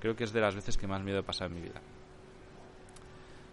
Creo 0.00 0.14
que 0.14 0.24
es 0.24 0.32
de 0.32 0.40
las 0.40 0.54
veces 0.54 0.76
que 0.76 0.86
más 0.86 1.02
miedo 1.02 1.18
he 1.18 1.22
pasado 1.22 1.50
en 1.50 1.56
mi 1.56 1.62
vida. 1.62 1.80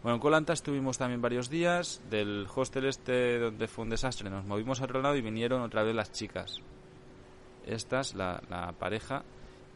Bueno, 0.04 0.18
en 0.18 0.22
Colanta 0.22 0.54
estuvimos 0.54 1.00
también 1.00 1.20
varios 1.20 1.50
días. 1.50 2.00
Del 2.12 2.46
hostel 2.54 2.86
este 2.86 3.40
donde 3.40 3.68
fue 3.68 3.84
un 3.84 3.90
desastre 3.90 4.30
nos 4.30 4.46
movimos 4.46 4.80
a 4.80 4.84
otro 4.84 5.02
lado 5.02 5.16
y 5.16 5.22
vinieron 5.22 5.64
otra 5.64 5.82
vez 5.82 5.96
las 5.96 6.12
chicas. 6.12 6.62
Estas, 7.66 8.14
la, 8.14 8.40
la 8.48 8.72
pareja, 8.74 9.24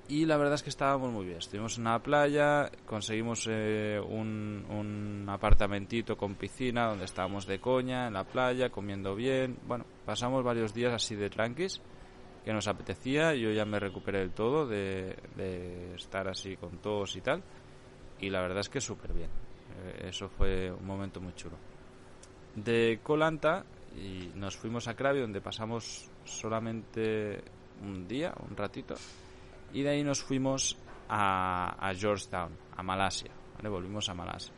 y 0.09 0.25
la 0.25 0.37
verdad 0.37 0.55
es 0.55 0.63
que 0.63 0.71
estábamos 0.71 1.11
muy 1.11 1.25
bien. 1.25 1.37
Estuvimos 1.37 1.77
en 1.77 1.83
una 1.83 1.99
playa, 1.99 2.71
conseguimos 2.87 3.47
eh, 3.47 3.99
un, 3.99 5.23
apartamentito 5.29 6.17
con 6.17 6.33
piscina 6.33 6.87
donde 6.87 7.05
estábamos 7.05 7.45
de 7.45 7.59
coña 7.59 8.07
en 8.07 8.13
la 8.13 8.23
playa, 8.23 8.69
comiendo 8.71 9.13
bien. 9.13 9.59
Bueno, 9.67 9.85
pasamos 10.07 10.43
varios 10.43 10.73
días 10.73 10.91
así 10.93 11.15
de 11.15 11.29
tranquis 11.29 11.79
que 12.43 12.51
nos 12.51 12.67
apetecía. 12.67 13.35
Yo 13.35 13.51
ya 13.51 13.65
me 13.65 13.79
recuperé 13.79 14.19
del 14.19 14.31
todo 14.31 14.65
de, 14.65 15.15
estar 15.95 16.27
así 16.27 16.55
con 16.57 16.79
todos 16.79 17.15
y 17.15 17.21
tal. 17.21 17.43
Y 18.19 18.31
la 18.31 18.41
verdad 18.41 18.61
es 18.61 18.69
que 18.69 18.81
súper 18.81 19.13
bien. 19.13 19.29
Eh, 19.29 20.07
eso 20.09 20.27
fue 20.27 20.71
un 20.71 20.87
momento 20.87 21.21
muy 21.21 21.35
chulo. 21.35 21.55
De 22.55 22.99
Colanta 23.03 23.63
y 23.95 24.31
nos 24.33 24.57
fuimos 24.57 24.87
a 24.87 24.95
Krabi 24.95 25.21
donde 25.21 25.39
pasamos 25.39 26.09
solamente 26.25 27.43
un 27.83 28.07
día, 28.07 28.33
un 28.49 28.57
ratito 28.57 28.95
y 29.73 29.83
de 29.83 29.89
ahí 29.89 30.03
nos 30.03 30.23
fuimos 30.23 30.77
a, 31.09 31.91
Georgetown, 31.95 32.51
a 32.75 32.83
Malasia. 32.83 33.31
Volvimos 33.61 34.07
a 34.09 34.13
Malasia. 34.13 34.53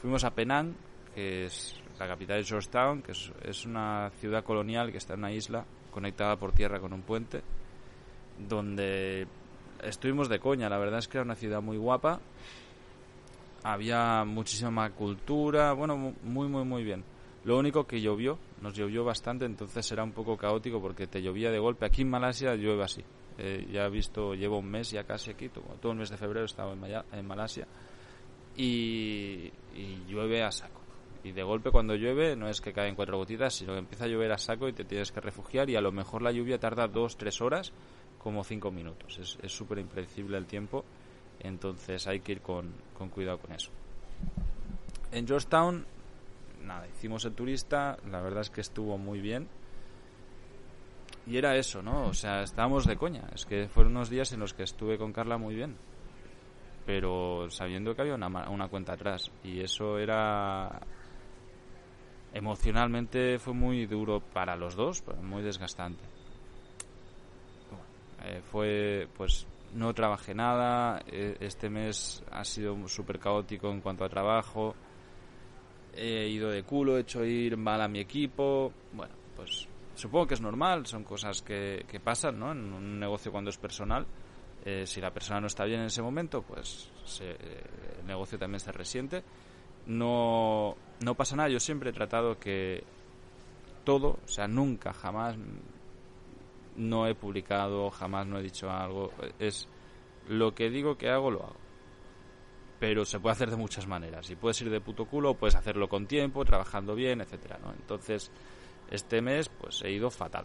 Fuimos 0.00 0.24
a 0.24 0.30
Penang, 0.30 0.74
que 1.14 1.46
es 1.46 1.76
la 1.98 2.06
capital 2.06 2.38
de 2.38 2.44
Georgetown, 2.44 3.02
que 3.02 3.12
es, 3.12 3.64
una 3.64 4.10
ciudad 4.18 4.44
colonial 4.44 4.90
que 4.90 4.98
está 4.98 5.14
en 5.14 5.20
una 5.20 5.32
isla 5.32 5.64
conectada 5.90 6.36
por 6.36 6.52
tierra 6.52 6.80
con 6.80 6.92
un 6.92 7.02
puente, 7.02 7.42
donde 8.48 9.26
estuvimos 9.82 10.28
de 10.28 10.38
coña. 10.38 10.68
La 10.68 10.78
verdad 10.78 10.98
es 10.98 11.08
que 11.08 11.18
era 11.18 11.24
una 11.24 11.36
ciudad 11.36 11.62
muy 11.62 11.76
guapa. 11.76 12.20
Había 13.62 14.24
muchísima 14.24 14.90
cultura, 14.90 15.72
bueno, 15.72 15.96
muy, 15.96 16.48
muy, 16.48 16.64
muy 16.64 16.84
bien. 16.84 17.04
Lo 17.44 17.58
único 17.58 17.86
que 17.86 18.00
llovió, 18.00 18.38
nos 18.62 18.74
llovió 18.74 19.04
bastante, 19.04 19.44
entonces 19.44 19.90
era 19.92 20.02
un 20.02 20.12
poco 20.12 20.36
caótico 20.36 20.80
porque 20.80 21.06
te 21.06 21.22
llovía 21.22 21.50
de 21.50 21.58
golpe. 21.58 21.86
Aquí 21.86 22.02
en 22.02 22.10
Malasia 22.10 22.54
llueve 22.54 22.84
así. 22.84 23.04
Eh, 23.36 23.66
ya 23.70 23.86
he 23.86 23.90
visto, 23.90 24.34
llevo 24.34 24.58
un 24.58 24.70
mes 24.70 24.90
ya 24.90 25.04
casi 25.04 25.30
aquí, 25.30 25.48
todo, 25.48 25.92
el 25.92 25.98
mes 25.98 26.10
de 26.10 26.16
febrero 26.16 26.42
he 26.42 26.46
estado 26.46 26.72
en, 26.72 26.84
en 27.12 27.26
Malasia 27.26 27.66
y, 28.56 29.50
llueve 30.08 30.42
a 30.42 30.52
saco. 30.52 30.80
Y 31.24 31.32
de 31.32 31.42
golpe 31.42 31.70
cuando 31.70 31.94
llueve 31.94 32.36
no 32.36 32.48
es 32.48 32.60
que 32.60 32.72
caen 32.72 32.94
cuatro 32.94 33.16
gotitas, 33.16 33.54
sino 33.54 33.72
que 33.72 33.78
empieza 33.78 34.04
a 34.04 34.08
llover 34.08 34.30
a 34.32 34.38
saco 34.38 34.68
y 34.68 34.72
te 34.72 34.84
tienes 34.84 35.10
que 35.10 35.20
refugiar 35.20 35.70
y 35.70 35.76
a 35.76 35.80
lo 35.80 35.90
mejor 35.90 36.22
la 36.22 36.30
lluvia 36.30 36.58
tarda 36.58 36.86
dos, 36.86 37.16
tres 37.16 37.40
horas 37.40 37.72
como 38.18 38.44
cinco 38.44 38.70
minutos. 38.70 39.38
Es 39.42 39.52
súper 39.52 39.78
impredecible 39.78 40.36
el 40.36 40.46
tiempo, 40.46 40.84
entonces 41.40 42.06
hay 42.06 42.20
que 42.20 42.32
ir 42.32 42.40
con, 42.42 42.72
con 42.96 43.08
cuidado 43.08 43.38
con 43.38 43.52
eso. 43.52 43.70
En 45.12 45.26
Georgetown, 45.26 45.86
nada, 46.62 46.86
hicimos 46.88 47.24
el 47.24 47.32
turista, 47.32 47.96
la 48.10 48.20
verdad 48.20 48.42
es 48.42 48.50
que 48.50 48.60
estuvo 48.60 48.98
muy 48.98 49.20
bien 49.20 49.48
y 51.26 51.36
era 51.36 51.56
eso, 51.56 51.82
¿no? 51.82 52.06
O 52.06 52.14
sea, 52.14 52.42
estábamos 52.42 52.86
de 52.86 52.96
coña. 52.96 53.28
Es 53.34 53.46
que 53.46 53.68
fueron 53.68 53.96
unos 53.96 54.10
días 54.10 54.32
en 54.32 54.40
los 54.40 54.52
que 54.54 54.64
estuve 54.64 54.98
con 54.98 55.12
Carla 55.12 55.38
muy 55.38 55.54
bien. 55.54 55.76
pero 56.86 57.48
sabiendo 57.50 57.94
que 57.94 58.02
había 58.02 58.14
una, 58.14 58.28
una 58.50 58.68
cuenta 58.68 58.92
atrás. 58.92 59.30
Y 59.42 59.60
eso 59.60 59.98
era 59.98 60.80
emocionalmente 62.34 63.38
fue 63.38 63.54
muy 63.54 63.86
duro 63.86 64.20
para 64.20 64.56
los 64.56 64.74
dos, 64.74 65.02
muy 65.22 65.42
desgastante. 65.42 66.02
Eh, 68.24 68.42
fue, 68.50 69.08
pues, 69.16 69.46
no 69.74 69.94
trabajé 69.94 70.34
nada. 70.34 71.00
E, 71.06 71.36
este 71.40 71.70
mes 71.70 72.22
ha 72.30 72.44
sido 72.44 72.76
súper 72.88 73.18
caótico 73.18 73.70
en 73.70 73.80
cuanto 73.80 74.04
a 74.04 74.08
trabajo. 74.08 74.74
He 75.94 76.28
ido 76.28 76.50
de 76.50 76.64
culo, 76.64 76.96
he 76.96 77.02
hecho 77.02 77.24
ir 77.24 77.56
mal 77.56 77.80
a 77.80 77.88
mi 77.88 78.00
equipo. 78.00 78.72
Bueno, 78.92 79.14
pues 79.36 79.68
supongo 79.94 80.26
que 80.26 80.34
es 80.34 80.40
normal, 80.40 80.86
son 80.86 81.04
cosas 81.04 81.42
que, 81.42 81.84
que 81.88 82.00
pasan, 82.00 82.38
¿no? 82.38 82.52
En 82.52 82.72
un 82.72 82.98
negocio 82.98 83.30
cuando 83.32 83.50
es 83.50 83.58
personal. 83.58 84.06
Eh, 84.64 84.86
si 84.86 85.00
la 85.00 85.12
persona 85.12 85.40
no 85.40 85.46
está 85.46 85.64
bien 85.64 85.80
en 85.80 85.86
ese 85.86 86.00
momento, 86.00 86.40
pues 86.42 86.90
eh, 87.20 87.36
el 88.00 88.06
negocio 88.06 88.38
también 88.38 88.60
se 88.60 88.72
resiente. 88.72 89.22
No, 89.86 90.74
no 91.00 91.14
pasa 91.14 91.36
nada, 91.36 91.50
yo 91.50 91.60
siempre 91.60 91.90
he 91.90 91.92
tratado 91.92 92.38
que 92.38 92.82
todo, 93.84 94.18
o 94.24 94.28
sea, 94.28 94.48
nunca, 94.48 94.94
jamás 94.94 95.36
no 96.76 97.06
he 97.06 97.14
publicado, 97.14 97.90
jamás 97.90 98.26
no 98.26 98.38
he 98.38 98.42
dicho 98.42 98.70
algo, 98.70 99.12
es 99.38 99.68
lo 100.28 100.54
que 100.54 100.70
digo 100.70 100.96
que 100.96 101.10
hago, 101.10 101.30
lo 101.30 101.42
hago. 101.42 101.56
Pero 102.80 103.04
se 103.04 103.20
puede 103.20 103.34
hacer 103.34 103.50
de 103.50 103.56
muchas 103.56 103.86
maneras. 103.86 104.30
Y 104.30 104.36
puedes 104.36 104.60
ir 104.62 104.70
de 104.70 104.80
puto 104.80 105.04
culo, 105.04 105.34
puedes 105.34 105.54
hacerlo 105.54 105.88
con 105.88 106.06
tiempo, 106.06 106.44
trabajando 106.44 106.94
bien, 106.94 107.20
etcétera, 107.20 107.58
¿no? 107.62 107.72
Entonces, 107.72 108.30
este 108.90 109.20
mes, 109.22 109.48
pues 109.48 109.82
he 109.82 109.90
ido 109.90 110.10
fatal. 110.10 110.44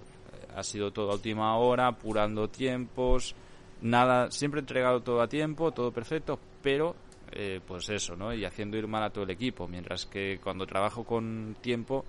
Ha 0.56 0.64
sido 0.64 0.92
todo 0.92 1.12
a 1.12 1.16
última 1.16 1.56
hora, 1.58 1.88
apurando 1.88 2.50
tiempos, 2.50 3.36
nada, 3.82 4.32
siempre 4.32 4.60
he 4.60 4.64
entregado 4.64 5.02
todo 5.02 5.22
a 5.22 5.28
tiempo, 5.28 5.72
todo 5.72 5.92
perfecto, 5.92 6.40
pero 6.62 6.96
eh, 7.32 7.62
pues 7.66 7.90
eso, 7.90 8.16
¿no? 8.16 8.34
Y 8.34 8.46
haciendo 8.46 8.78
ir 8.78 8.88
mal 8.88 9.04
a 9.04 9.10
todo 9.12 9.24
el 9.24 9.30
equipo, 9.30 9.68
mientras 9.68 10.06
que 10.06 10.40
cuando 10.44 10.66
trabajo 10.66 11.04
con 11.04 11.56
tiempo 11.62 12.04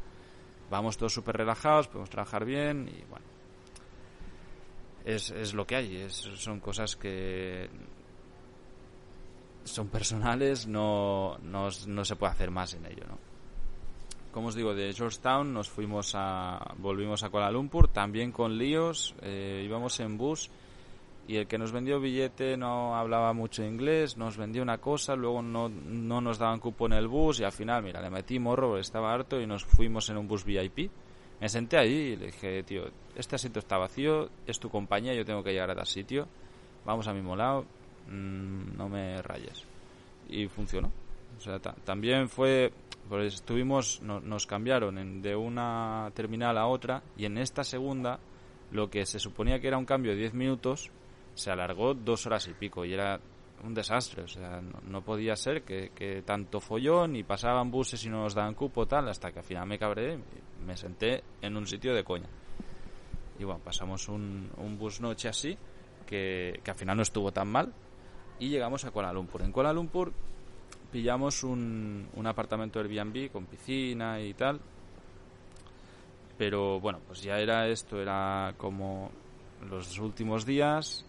vamos 0.71 0.97
todos 0.97 1.13
súper 1.13 1.37
relajados, 1.37 1.89
podemos 1.89 2.11
trabajar 2.11 2.45
bien 2.45 2.89
y 2.89 3.05
bueno, 3.11 3.27
es, 5.05 5.31
es 5.31 5.53
lo 5.53 5.67
que 5.67 5.77
hay, 5.77 5.97
es, 5.97 6.15
son 6.15 6.61
cosas 6.61 6.97
que 6.97 7.69
son 9.65 9.89
personales, 9.89 10.67
no, 10.67 11.39
no, 11.43 11.69
no, 11.87 12.05
se 12.05 12.17
puede 12.17 12.33
hacer 12.33 12.51
más 12.51 12.75
en 12.75 12.87
ello, 12.87 13.05
¿no? 13.07 13.19
Como 14.33 14.49
os 14.49 14.55
digo, 14.55 14.75
de 14.75 14.93
Georgetown 14.93 15.53
nos 15.53 15.69
fuimos 15.69 16.13
a, 16.15 16.75
volvimos 16.79 17.23
a 17.23 17.31
Kuala 17.31 17.51
Lumpur, 17.51 17.89
también 17.89 18.31
con 18.31 18.57
líos, 18.59 19.15
eh, 19.23 19.63
íbamos 19.65 19.99
en 20.01 20.17
bus 20.17 20.51
y 21.27 21.37
el 21.37 21.47
que 21.47 21.59
nos 21.59 21.73
vendió 21.73 22.01
billete 22.01 22.57
no 22.57 22.97
hablaba 22.97 23.33
mucho 23.33 23.65
inglés, 23.65 24.17
nos 24.17 24.37
vendió 24.37 24.63
una 24.63 24.79
cosa, 24.79 25.15
luego 25.17 25.43
no, 25.43 25.69
no 25.69 26.21
nos 26.21 26.39
daban 26.39 26.61
cupo 26.61 26.87
en 26.87 26.93
el 26.93 27.09
bus 27.09 27.41
y 27.41 27.45
al 27.45 27.53
final, 27.53 27.83
mira, 27.83 28.01
le 28.01 28.11
metí 28.11 28.39
morro, 28.39 28.79
estaba 28.79 29.13
harto 29.13 29.41
y 29.41 29.47
nos 29.47 29.65
fuimos 29.65 30.09
en 30.11 30.17
un 30.17 30.29
bus 30.29 30.45
VIP 30.45 30.91
me 31.41 31.49
senté 31.49 31.79
allí 31.79 32.13
y 32.13 32.17
le 32.17 32.27
dije, 32.27 32.63
tío, 32.65 32.85
este 33.17 33.37
asiento 33.37 33.61
está 33.61 33.79
vacío, 33.79 34.29
es 34.47 34.61
tu 34.61 34.69
compañía, 34.69 35.15
yo 35.15 35.25
tengo 35.25 35.43
que 35.43 35.53
llegar 35.53 35.71
a 35.71 35.75
tal 35.75 35.87
sitio, 35.87 36.29
vamos 36.85 37.09
al 37.09 37.15
mismo 37.15 37.35
lado, 37.35 37.65
mm, 38.09 38.77
no 38.77 38.89
me 38.91 39.23
rayes. 39.23 39.65
Y 40.29 40.47
funcionó. 40.49 40.93
O 41.39 41.41
sea, 41.41 41.59
también 41.59 42.29
fue, 42.29 42.71
pues 43.11 43.35
estuvimos, 43.35 44.01
nos 44.03 44.47
cambiaron 44.47 45.21
de 45.21 45.35
una 45.35 46.13
terminal 46.15 46.57
a 46.57 46.69
otra 46.69 47.03
y 47.17 47.25
en 47.25 47.39
esta 47.39 47.65
segunda, 47.65 48.21
lo 48.71 48.89
que 48.89 49.05
se 49.05 49.19
suponía 49.19 49.59
que 49.59 49.67
era 49.67 49.79
un 49.79 49.85
cambio 49.85 50.13
de 50.13 50.19
10 50.19 50.35
minutos, 50.35 50.93
se 51.35 51.51
alargó 51.51 51.93
dos 51.95 52.25
horas 52.27 52.47
y 52.47 52.55
pico 52.55 52.85
y 52.85 52.93
era 52.93 53.19
un 53.65 53.75
desastre. 53.75 54.23
O 54.23 54.29
sea, 54.29 54.61
no, 54.61 55.03
podía 55.03 55.35
ser 55.35 55.65
que, 55.65 55.91
que, 55.93 56.23
tanto 56.23 56.61
follón 56.61 57.17
y 57.17 57.25
pasaban 57.25 57.73
buses 57.73 58.05
y 58.05 58.09
no 58.09 58.23
nos 58.23 58.35
daban 58.35 58.55
cupo 58.55 58.87
tal, 58.87 59.09
hasta 59.09 59.33
que 59.33 59.41
al 59.41 59.45
final 59.45 59.67
me 59.67 59.77
cabré 59.77 60.15
y 60.15 60.65
me 60.65 60.77
senté 60.77 61.25
en 61.43 61.57
un 61.57 61.67
sitio 61.67 61.93
de 61.93 62.05
coña. 62.05 62.29
Y 63.41 63.43
bueno, 63.43 63.61
pasamos 63.65 64.09
un, 64.09 64.53
un 64.57 64.79
bus 64.79 65.01
noche 65.01 65.29
así, 65.29 65.59
que, 66.07 66.61
que 66.63 66.71
al 66.71 66.77
final 66.77 66.97
no 66.97 67.03
estuvo 67.03 67.33
tan 67.33 67.49
mal, 67.49 67.75
y 68.39 68.51
llegamos 68.51 68.85
a 68.85 68.93
Kuala 68.93 69.13
Lumpur. 69.13 69.43
En 69.43 69.51
Kuala 69.51 69.73
Lumpur 69.73 70.13
pillamos 70.91 71.43
un, 71.45 72.09
un 72.15 72.27
apartamento 72.27 72.81
Airbnb 72.81 73.31
con 73.31 73.47
piscina 73.47 74.21
y 74.21 74.35
tal. 74.35 74.61
Pero 76.37 76.81
bueno, 76.81 77.01
pues 77.07 77.23
ya 77.23 77.39
era 77.39 77.69
esto, 77.69 78.01
era 78.01 78.55
como 78.57 79.11
los 79.69 79.99
últimos 79.99 80.47
días 80.47 81.05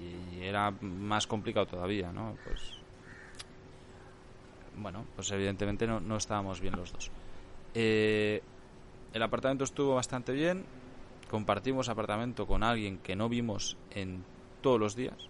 y 0.00 0.42
era 0.42 0.70
más 0.70 1.26
complicado 1.26 1.66
todavía, 1.66 2.10
¿no? 2.10 2.36
Pues 2.44 2.78
bueno, 4.76 5.04
pues 5.14 5.30
evidentemente 5.30 5.86
no, 5.86 6.00
no 6.00 6.16
estábamos 6.16 6.60
bien 6.60 6.76
los 6.76 6.92
dos. 6.92 7.10
Eh, 7.74 8.42
el 9.12 9.22
apartamento 9.22 9.64
estuvo 9.64 9.94
bastante 9.94 10.32
bien. 10.32 10.64
Compartimos 11.30 11.88
apartamento 11.88 12.46
con 12.46 12.62
alguien 12.62 12.98
que 12.98 13.16
no 13.16 13.28
vimos 13.28 13.76
en 13.90 14.24
todos 14.60 14.78
los 14.78 14.94
días. 14.96 15.28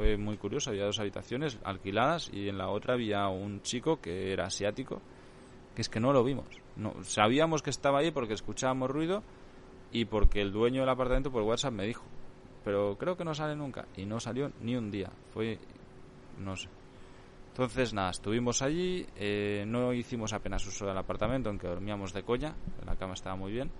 Fue 0.00 0.16
muy 0.16 0.38
curioso. 0.38 0.70
Había 0.70 0.86
dos 0.86 0.98
habitaciones 0.98 1.58
alquiladas 1.62 2.30
y 2.32 2.48
en 2.48 2.56
la 2.56 2.70
otra 2.70 2.94
había 2.94 3.28
un 3.28 3.60
chico 3.60 4.00
que 4.00 4.32
era 4.32 4.46
asiático, 4.46 5.02
que 5.74 5.82
es 5.82 5.90
que 5.90 6.00
no 6.00 6.14
lo 6.14 6.24
vimos. 6.24 6.46
No, 6.76 6.94
sabíamos 7.04 7.60
que 7.60 7.68
estaba 7.68 7.98
ahí 7.98 8.10
porque 8.10 8.32
escuchábamos 8.32 8.90
ruido 8.90 9.22
y 9.92 10.06
porque 10.06 10.40
el 10.40 10.52
dueño 10.52 10.80
del 10.80 10.88
apartamento 10.88 11.30
por 11.30 11.42
WhatsApp 11.42 11.74
me 11.74 11.84
dijo, 11.84 12.02
pero 12.64 12.96
creo 12.96 13.18
que 13.18 13.26
no 13.26 13.34
sale 13.34 13.54
nunca. 13.54 13.88
Y 13.94 14.06
no 14.06 14.20
salió 14.20 14.50
ni 14.62 14.74
un 14.74 14.90
día. 14.90 15.10
Fue, 15.34 15.58
no 16.38 16.56
sé. 16.56 16.70
Entonces, 17.48 17.92
nada, 17.92 18.08
estuvimos 18.08 18.62
allí, 18.62 19.06
eh, 19.16 19.64
no 19.66 19.92
hicimos 19.92 20.32
apenas 20.32 20.66
uso 20.66 20.86
del 20.86 20.96
apartamento, 20.96 21.50
aunque 21.50 21.68
dormíamos 21.68 22.14
de 22.14 22.22
coña, 22.22 22.54
la 22.86 22.96
cama 22.96 23.12
estaba 23.12 23.36
muy 23.36 23.52
bien. 23.52 23.70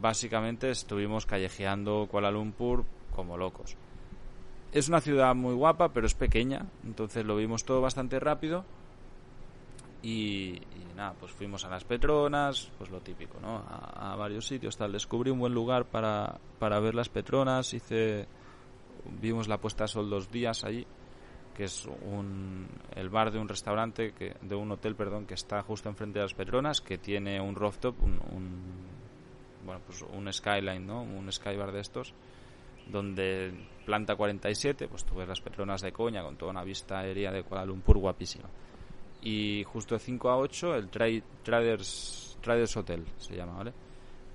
Básicamente 0.00 0.70
estuvimos 0.70 1.26
callejeando 1.26 2.08
Kuala 2.10 2.30
Lumpur 2.30 2.86
como 3.14 3.36
locos. 3.36 3.76
Es 4.74 4.88
una 4.88 5.00
ciudad 5.00 5.36
muy 5.36 5.54
guapa, 5.54 5.90
pero 5.90 6.04
es 6.04 6.14
pequeña, 6.14 6.66
entonces 6.82 7.24
lo 7.24 7.36
vimos 7.36 7.64
todo 7.64 7.80
bastante 7.80 8.18
rápido. 8.18 8.64
Y, 10.02 10.60
nada, 10.96 11.14
pues 11.18 11.30
fuimos 11.30 11.64
a 11.64 11.68
las 11.68 11.84
Petronas, 11.84 12.72
pues 12.76 12.90
lo 12.90 13.00
típico, 13.00 13.38
¿no? 13.40 13.62
A, 13.68 14.16
varios 14.16 14.48
sitios, 14.48 14.76
tal. 14.76 14.90
Descubrí 14.90 15.30
un 15.30 15.38
buen 15.38 15.54
lugar 15.54 15.84
para, 15.84 16.40
para 16.58 16.80
ver 16.80 16.96
las 16.96 17.08
Petronas, 17.08 17.72
hice, 17.72 18.26
vimos 19.22 19.46
la 19.46 19.58
puesta 19.58 19.84
de 19.84 19.88
sol 19.88 20.10
dos 20.10 20.28
días 20.32 20.64
allí, 20.64 20.84
que 21.56 21.64
es 21.64 21.86
un, 21.86 22.66
el 22.96 23.10
bar 23.10 23.30
de 23.30 23.38
un 23.38 23.48
restaurante, 23.48 24.12
que, 24.12 24.34
de 24.42 24.56
un 24.56 24.72
hotel, 24.72 24.96
perdón, 24.96 25.24
que 25.24 25.34
está 25.34 25.62
justo 25.62 25.88
enfrente 25.88 26.18
de 26.18 26.24
las 26.24 26.34
Petronas, 26.34 26.80
que 26.80 26.98
tiene 26.98 27.40
un 27.40 27.54
rooftop, 27.54 28.02
un, 28.02 28.20
un 28.32 28.60
bueno, 29.64 29.80
pues 29.86 30.02
un 30.02 30.32
skyline, 30.32 30.84
¿no? 30.84 31.02
Un 31.02 31.30
skybar 31.30 31.70
de 31.70 31.80
estos, 31.80 32.12
donde 32.90 33.52
planta 33.84 34.16
47, 34.16 34.88
pues 34.88 35.04
tú 35.04 35.16
ves 35.16 35.28
las 35.28 35.40
Petronas 35.40 35.82
de 35.82 35.92
coña 35.92 36.22
con 36.22 36.36
toda 36.36 36.52
una 36.52 36.64
vista 36.64 37.00
aérea 37.00 37.30
de 37.30 37.42
Kuala 37.42 37.64
Lumpur 37.64 37.98
guapísima 37.98 38.48
y 39.24 39.64
justo 39.64 39.94
de 39.94 40.00
5 40.00 40.28
a 40.28 40.36
8 40.36 40.76
el 40.76 40.88
Traders, 40.90 42.38
Traders 42.42 42.76
Hotel 42.76 43.04
se 43.16 43.34
llama, 43.34 43.54
¿vale? 43.54 43.72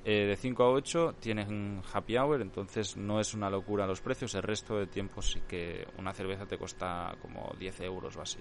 Eh, 0.03 0.25
de 0.25 0.35
5 0.35 0.63
a 0.63 0.69
8 0.71 1.15
tienen 1.19 1.81
happy 1.93 2.17
hour, 2.17 2.41
entonces 2.41 2.97
no 2.97 3.19
es 3.19 3.33
una 3.33 3.49
locura 3.49 3.85
los 3.85 4.01
precios, 4.01 4.33
el 4.33 4.41
resto 4.41 4.77
de 4.77 4.87
tiempo 4.87 5.21
sí 5.21 5.41
que 5.47 5.87
una 5.97 6.13
cerveza 6.13 6.47
te 6.47 6.57
cuesta 6.57 7.15
como 7.21 7.53
10 7.59 7.81
euros 7.81 8.17
o 8.17 8.21
así. 8.21 8.39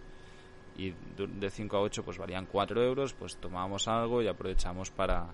Y 0.79 0.95
de 1.17 1.51
5 1.51 1.77
a 1.77 1.81
8 1.81 2.03
pues 2.05 2.17
varían 2.17 2.47
4 2.47 2.83
euros, 2.83 3.13
pues 3.13 3.37
tomamos 3.37 3.87
algo 3.87 4.23
y 4.23 4.29
aprovechamos 4.29 4.91
para, 4.91 5.27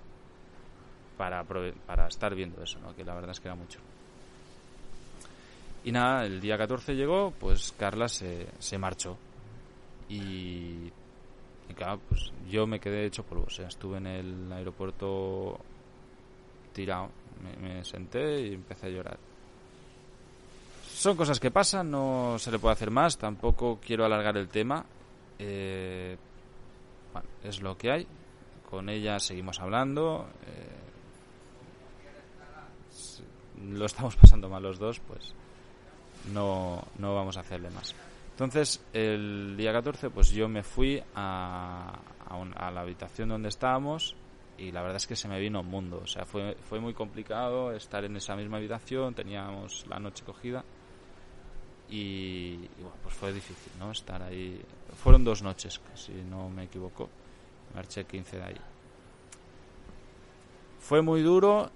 para, 1.16 1.44
para 1.44 2.08
estar 2.08 2.34
viendo 2.34 2.60
eso, 2.62 2.80
¿no? 2.80 2.96
que 2.96 3.04
la 3.04 3.14
verdad 3.14 3.30
es 3.30 3.40
que 3.40 3.48
era 3.48 3.54
mucho. 3.54 3.78
Y 5.84 5.92
nada, 5.92 6.24
el 6.24 6.40
día 6.40 6.56
14 6.56 6.94
llegó, 6.94 7.32
pues 7.38 7.74
Carla 7.78 8.08
se, 8.08 8.46
se 8.58 8.78
marchó. 8.78 9.16
Y 10.08 10.90
y 11.68 11.74
claro, 11.74 12.00
pues 12.08 12.32
yo 12.48 12.66
me 12.66 12.80
quedé 12.80 13.06
hecho 13.06 13.22
polvo. 13.22 13.44
O 13.46 13.50
sea, 13.50 13.68
estuve 13.68 13.98
en 13.98 14.06
el 14.06 14.52
aeropuerto 14.52 15.58
tirado. 16.72 17.10
Me, 17.60 17.84
senté 17.84 18.40
y 18.40 18.54
empecé 18.54 18.86
a 18.86 18.90
llorar. 18.90 19.18
Son 20.86 21.16
cosas 21.16 21.40
que 21.40 21.50
pasan, 21.50 21.90
no 21.90 22.36
se 22.38 22.50
le 22.50 22.58
puede 22.58 22.72
hacer 22.74 22.90
más. 22.90 23.18
Tampoco 23.18 23.78
quiero 23.84 24.04
alargar 24.04 24.36
el 24.36 24.48
tema. 24.48 24.84
Eh, 25.38 26.16
bueno, 27.12 27.28
es 27.42 27.60
lo 27.60 27.76
que 27.76 27.90
hay. 27.90 28.06
Con 28.68 28.88
ella 28.88 29.18
seguimos 29.18 29.60
hablando. 29.60 30.26
Eh, 30.46 30.82
lo 33.72 33.86
estamos 33.86 34.16
pasando 34.20 34.48
mal 34.48 34.62
los 34.62 34.78
dos, 34.78 35.00
pues 35.00 35.34
no, 36.32 36.82
no 36.98 37.14
vamos 37.14 37.36
a 37.36 37.40
hacerle 37.40 37.70
más. 37.70 37.94
Entonces, 38.30 38.84
el 38.92 39.56
día 39.56 39.72
14, 39.72 40.10
pues 40.10 40.30
yo 40.30 40.48
me 40.48 40.62
fui 40.62 41.02
a, 41.14 41.98
a, 42.28 42.70
la 42.70 42.80
habitación 42.80 43.28
donde 43.28 43.48
estábamos 43.48 44.16
y 44.58 44.72
la 44.72 44.82
verdad 44.82 44.96
es 44.96 45.06
que 45.06 45.14
se 45.14 45.28
me 45.28 45.38
vino 45.38 45.60
un 45.60 45.68
mundo. 45.68 46.00
O 46.02 46.06
sea, 46.06 46.24
fue, 46.24 46.56
fue 46.68 46.80
muy 46.80 46.94
complicado 46.94 47.72
estar 47.72 48.04
en 48.04 48.16
esa 48.16 48.34
misma 48.34 48.56
habitación, 48.56 49.14
teníamos 49.14 49.86
la 49.88 49.98
noche 49.98 50.24
cogida 50.24 50.64
y, 51.88 52.56
bueno, 52.56 52.96
pues 53.02 53.14
fue 53.14 53.32
difícil, 53.32 53.72
¿no? 53.78 53.92
Estar 53.92 54.22
ahí. 54.22 54.60
Fueron 54.96 55.22
dos 55.24 55.42
noches, 55.42 55.80
si 55.94 56.12
no 56.12 56.48
me 56.48 56.64
equivoco. 56.64 57.08
Marché 57.74 58.04
15 58.04 58.36
de 58.36 58.42
ahí. 58.42 58.56
Fue 60.80 61.02
muy 61.02 61.22
duro 61.22 61.70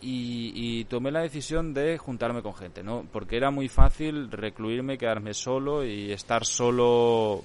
y, 0.00 0.84
tomé 0.84 1.10
la 1.10 1.20
decisión 1.20 1.72
de 1.72 1.98
juntarme 1.98 2.42
con 2.42 2.54
gente, 2.54 2.82
¿no? 2.82 3.06
Porque 3.12 3.36
era 3.36 3.50
muy 3.50 3.68
fácil 3.68 4.30
recluirme, 4.30 4.98
quedarme 4.98 5.34
solo 5.34 5.84
y 5.84 6.12
estar 6.12 6.44
solo 6.44 7.42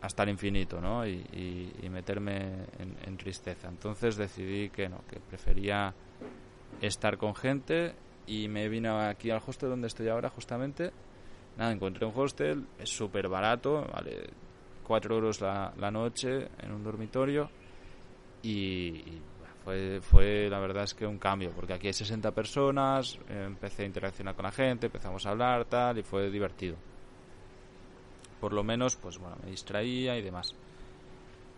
hasta 0.00 0.22
el 0.22 0.30
infinito, 0.30 0.80
¿no? 0.80 1.06
Y, 1.06 1.88
meterme 1.90 2.66
en, 2.78 3.16
tristeza. 3.16 3.68
Entonces 3.68 4.16
decidí 4.16 4.68
que 4.70 4.88
no, 4.88 4.98
que 5.08 5.20
prefería 5.20 5.94
estar 6.80 7.16
con 7.16 7.34
gente 7.34 7.94
y 8.26 8.48
me 8.48 8.68
vine 8.68 8.88
aquí 8.88 9.30
al 9.30 9.42
hostel 9.46 9.70
donde 9.70 9.86
estoy 9.88 10.08
ahora 10.08 10.28
justamente. 10.28 10.92
Nada, 11.56 11.72
encontré 11.72 12.04
un 12.04 12.12
hostel, 12.16 12.66
es 12.78 12.90
súper 12.90 13.28
barato, 13.28 13.86
vale 13.92 14.24
4 14.84 15.14
euros 15.14 15.40
la, 15.40 15.72
la, 15.78 15.90
noche 15.90 16.48
en 16.58 16.72
un 16.72 16.82
dormitorio 16.82 17.48
y 18.42 19.20
fue, 19.64 20.00
fue 20.02 20.48
la 20.50 20.58
verdad 20.58 20.84
es 20.84 20.94
que 20.94 21.06
un 21.06 21.18
cambio, 21.18 21.50
porque 21.52 21.72
aquí 21.72 21.86
hay 21.86 21.94
60 21.94 22.32
personas, 22.32 23.18
empecé 23.28 23.84
a 23.84 23.86
interaccionar 23.86 24.34
con 24.34 24.44
la 24.44 24.52
gente, 24.52 24.86
empezamos 24.86 25.24
a 25.24 25.30
hablar, 25.30 25.64
tal, 25.64 25.98
y 25.98 26.02
fue 26.02 26.30
divertido. 26.30 26.76
Por 28.40 28.52
lo 28.52 28.62
menos, 28.62 28.96
pues 28.96 29.18
bueno, 29.18 29.36
me 29.42 29.50
distraía 29.50 30.18
y 30.18 30.22
demás. 30.22 30.54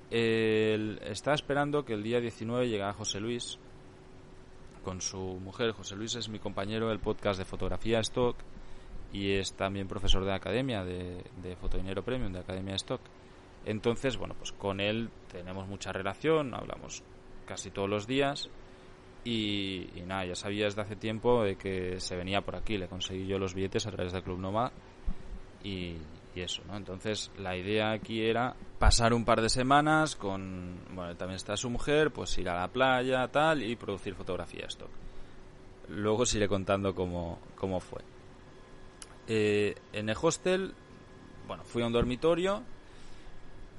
estaba 0.09 1.35
esperando 1.35 1.85
que 1.85 1.95
el 1.95 2.05
día 2.05 2.21
19 2.21 2.69
llegara 2.69 2.93
José 2.93 3.19
Luis 3.19 3.59
con 4.85 5.01
su 5.01 5.19
mujer. 5.19 5.73
José 5.73 5.97
Luis 5.97 6.15
es 6.15 6.29
mi 6.29 6.39
compañero 6.39 6.89
del 6.89 7.01
podcast 7.01 7.41
de 7.41 7.45
fotografía 7.45 7.99
Stock 8.01 8.37
y 9.13 9.33
es 9.33 9.53
también 9.55 9.89
profesor 9.89 10.25
de 10.25 10.33
academia 10.33 10.85
de, 10.85 11.25
de 11.43 11.57
Fotodinero 11.57 12.05
Premium, 12.05 12.33
de 12.33 12.39
Academia 12.39 12.77
Stock. 12.77 13.01
Entonces, 13.65 14.17
bueno, 14.17 14.37
pues 14.39 14.53
con 14.53 14.79
él 14.79 15.11
tenemos 15.33 15.67
mucha 15.67 15.91
relación, 15.93 16.55
hablamos 16.55 17.03
casi 17.47 17.71
todos 17.71 17.89
los 17.89 18.07
días. 18.07 18.51
Y, 19.25 19.89
nada, 20.07 20.25
ya 20.25 20.35
sabía 20.37 20.67
desde 20.67 20.83
hace 20.83 20.95
tiempo 20.95 21.43
de 21.43 21.57
que 21.57 21.99
se 21.99 22.17
venía 22.17 22.43
por 22.43 22.55
aquí. 22.55 22.77
Le 22.77 22.87
conseguí 22.87 23.27
yo 23.27 23.39
los 23.39 23.55
billetes 23.55 23.87
a 23.87 23.91
través 23.91 24.13
del 24.13 24.23
Club 24.23 24.39
Noma 24.39 24.71
y, 25.65 25.97
eso, 26.37 26.63
¿no? 26.69 26.77
Entonces 26.77 27.33
la 27.39 27.57
idea 27.57 27.93
aquí 27.93 28.21
era 28.21 28.55
pasar 28.79 29.15
un 29.15 29.25
par 29.25 29.41
de 29.41 29.49
semanas 29.49 30.17
con, 30.17 30.81
bueno, 30.95 31.17
también 31.17 31.37
está 31.37 31.57
su 31.57 31.71
mujer, 31.71 32.11
pues 32.11 32.37
ir 32.37 32.51
a 32.51 32.61
la 32.61 32.69
playa, 32.69 33.27
tal, 33.29 33.63
y 33.63 33.75
producir 33.75 34.15
fotografía 34.15 34.67
stock. 34.67 34.91
Luego 35.89 36.25
os 36.25 36.35
iré 36.35 36.47
contando 36.47 36.95
cómo, 36.95 37.39
cómo 37.55 37.81
fue. 37.81 38.03
Eh, 39.27 39.75
en 39.95 40.11
el 40.11 40.17
hostel, 40.21 40.75
bueno, 41.47 41.65
fui 41.65 41.83
a 41.83 41.87
un 41.87 41.93
dormitorio 41.95 42.63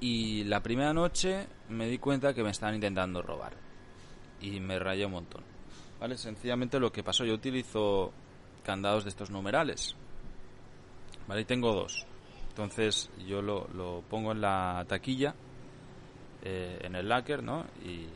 y 0.00 0.44
la 0.44 0.62
primera 0.62 0.92
noche 0.92 1.46
me 1.68 1.88
di 1.88 1.98
cuenta 1.98 2.34
que 2.34 2.42
me 2.42 2.50
estaban 2.50 2.74
intentando 2.74 3.22
robar. 3.22 3.52
Y 4.40 4.60
me 4.60 4.78
rayé 4.78 5.06
un 5.06 5.12
montón. 5.12 5.42
¿Vale? 5.98 6.16
Sencillamente 6.16 6.78
lo 6.78 6.92
que 6.92 7.02
pasó, 7.02 7.24
yo 7.24 7.34
utilizo 7.34 8.12
candados 8.62 9.04
de 9.04 9.10
estos 9.10 9.30
numerales. 9.30 9.96
¿Vale? 11.26 11.40
Y 11.40 11.44
tengo 11.44 11.72
dos. 11.72 12.06
Entonces 12.50 13.10
yo 13.26 13.42
lo, 13.42 13.68
lo 13.74 14.02
pongo 14.08 14.32
en 14.32 14.40
la 14.40 14.84
taquilla, 14.88 15.34
eh, 16.42 16.78
en 16.82 16.94
el 16.94 17.08
locker, 17.08 17.42
¿no? 17.42 17.64
Y 17.84 18.06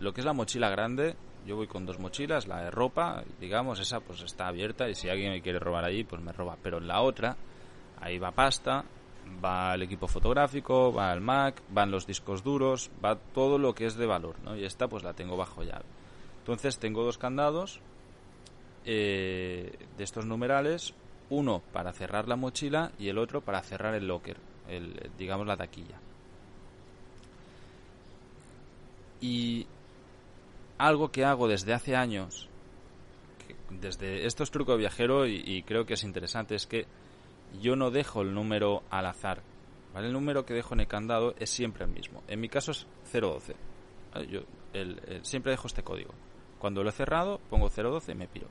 lo 0.00 0.12
que 0.12 0.20
es 0.20 0.24
la 0.24 0.32
mochila 0.32 0.68
grande, 0.68 1.14
yo 1.46 1.56
voy 1.56 1.66
con 1.66 1.86
dos 1.86 1.98
mochilas, 1.98 2.46
la 2.48 2.62
de 2.62 2.70
ropa, 2.70 3.22
digamos, 3.40 3.78
esa 3.80 4.00
pues 4.00 4.22
está 4.22 4.48
abierta 4.48 4.88
y 4.88 4.94
si 4.94 5.08
alguien 5.08 5.32
me 5.32 5.40
quiere 5.40 5.58
robar 5.58 5.84
ahí, 5.84 6.04
pues 6.04 6.20
me 6.20 6.32
roba. 6.32 6.56
Pero 6.62 6.78
en 6.78 6.88
la 6.88 7.00
otra, 7.00 7.36
ahí 8.00 8.18
va 8.18 8.32
pasta, 8.32 8.84
va 9.44 9.74
el 9.74 9.82
equipo 9.82 10.08
fotográfico, 10.08 10.92
va 10.92 11.12
el 11.12 11.20
Mac, 11.20 11.62
van 11.70 11.90
los 11.90 12.06
discos 12.06 12.42
duros, 12.42 12.90
va 13.04 13.16
todo 13.16 13.58
lo 13.58 13.74
que 13.74 13.86
es 13.86 13.96
de 13.96 14.06
valor, 14.06 14.36
¿no? 14.44 14.56
Y 14.56 14.64
esta 14.64 14.88
pues 14.88 15.02
la 15.02 15.14
tengo 15.14 15.36
bajo 15.36 15.62
llave. 15.62 15.84
Entonces 16.38 16.78
tengo 16.78 17.04
dos 17.04 17.18
candados 17.18 17.80
eh, 18.84 19.72
de 19.96 20.04
estos 20.04 20.26
numerales, 20.26 20.94
uno 21.28 21.62
para 21.72 21.92
cerrar 21.92 22.28
la 22.28 22.36
mochila 22.36 22.92
y 22.98 23.08
el 23.08 23.18
otro 23.18 23.40
para 23.40 23.62
cerrar 23.62 23.94
el 23.94 24.08
locker, 24.08 24.36
el, 24.68 25.10
digamos 25.18 25.46
la 25.46 25.56
taquilla. 25.56 25.98
Y 29.20 29.66
algo 30.78 31.10
que 31.10 31.24
hago 31.24 31.46
desde 31.46 31.74
hace 31.74 31.94
años, 31.94 32.48
desde 33.68 34.26
esto 34.26 34.42
es 34.42 34.50
truco 34.50 34.76
viajero 34.76 35.26
y 35.26 35.62
creo 35.62 35.84
que 35.84 35.94
es 35.94 36.04
interesante, 36.04 36.54
es 36.54 36.66
que 36.66 36.86
yo 37.60 37.76
no 37.76 37.90
dejo 37.90 38.22
el 38.22 38.34
número 38.34 38.82
al 38.90 39.06
azar. 39.06 39.42
¿vale? 39.94 40.08
El 40.08 40.12
número 40.12 40.44
que 40.44 40.54
dejo 40.54 40.74
en 40.74 40.80
el 40.80 40.86
candado 40.86 41.34
es 41.38 41.50
siempre 41.50 41.84
el 41.84 41.90
mismo. 41.90 42.22
En 42.28 42.40
mi 42.40 42.48
caso 42.48 42.72
es 42.72 42.86
012. 43.12 43.54
Yo 44.28 44.40
siempre 45.22 45.52
dejo 45.52 45.66
este 45.66 45.82
código. 45.82 46.12
Cuando 46.58 46.82
lo 46.82 46.90
he 46.90 46.92
cerrado, 46.92 47.40
pongo 47.48 47.68
012 47.68 48.12
y 48.12 48.14
me 48.14 48.28
piro. 48.28 48.48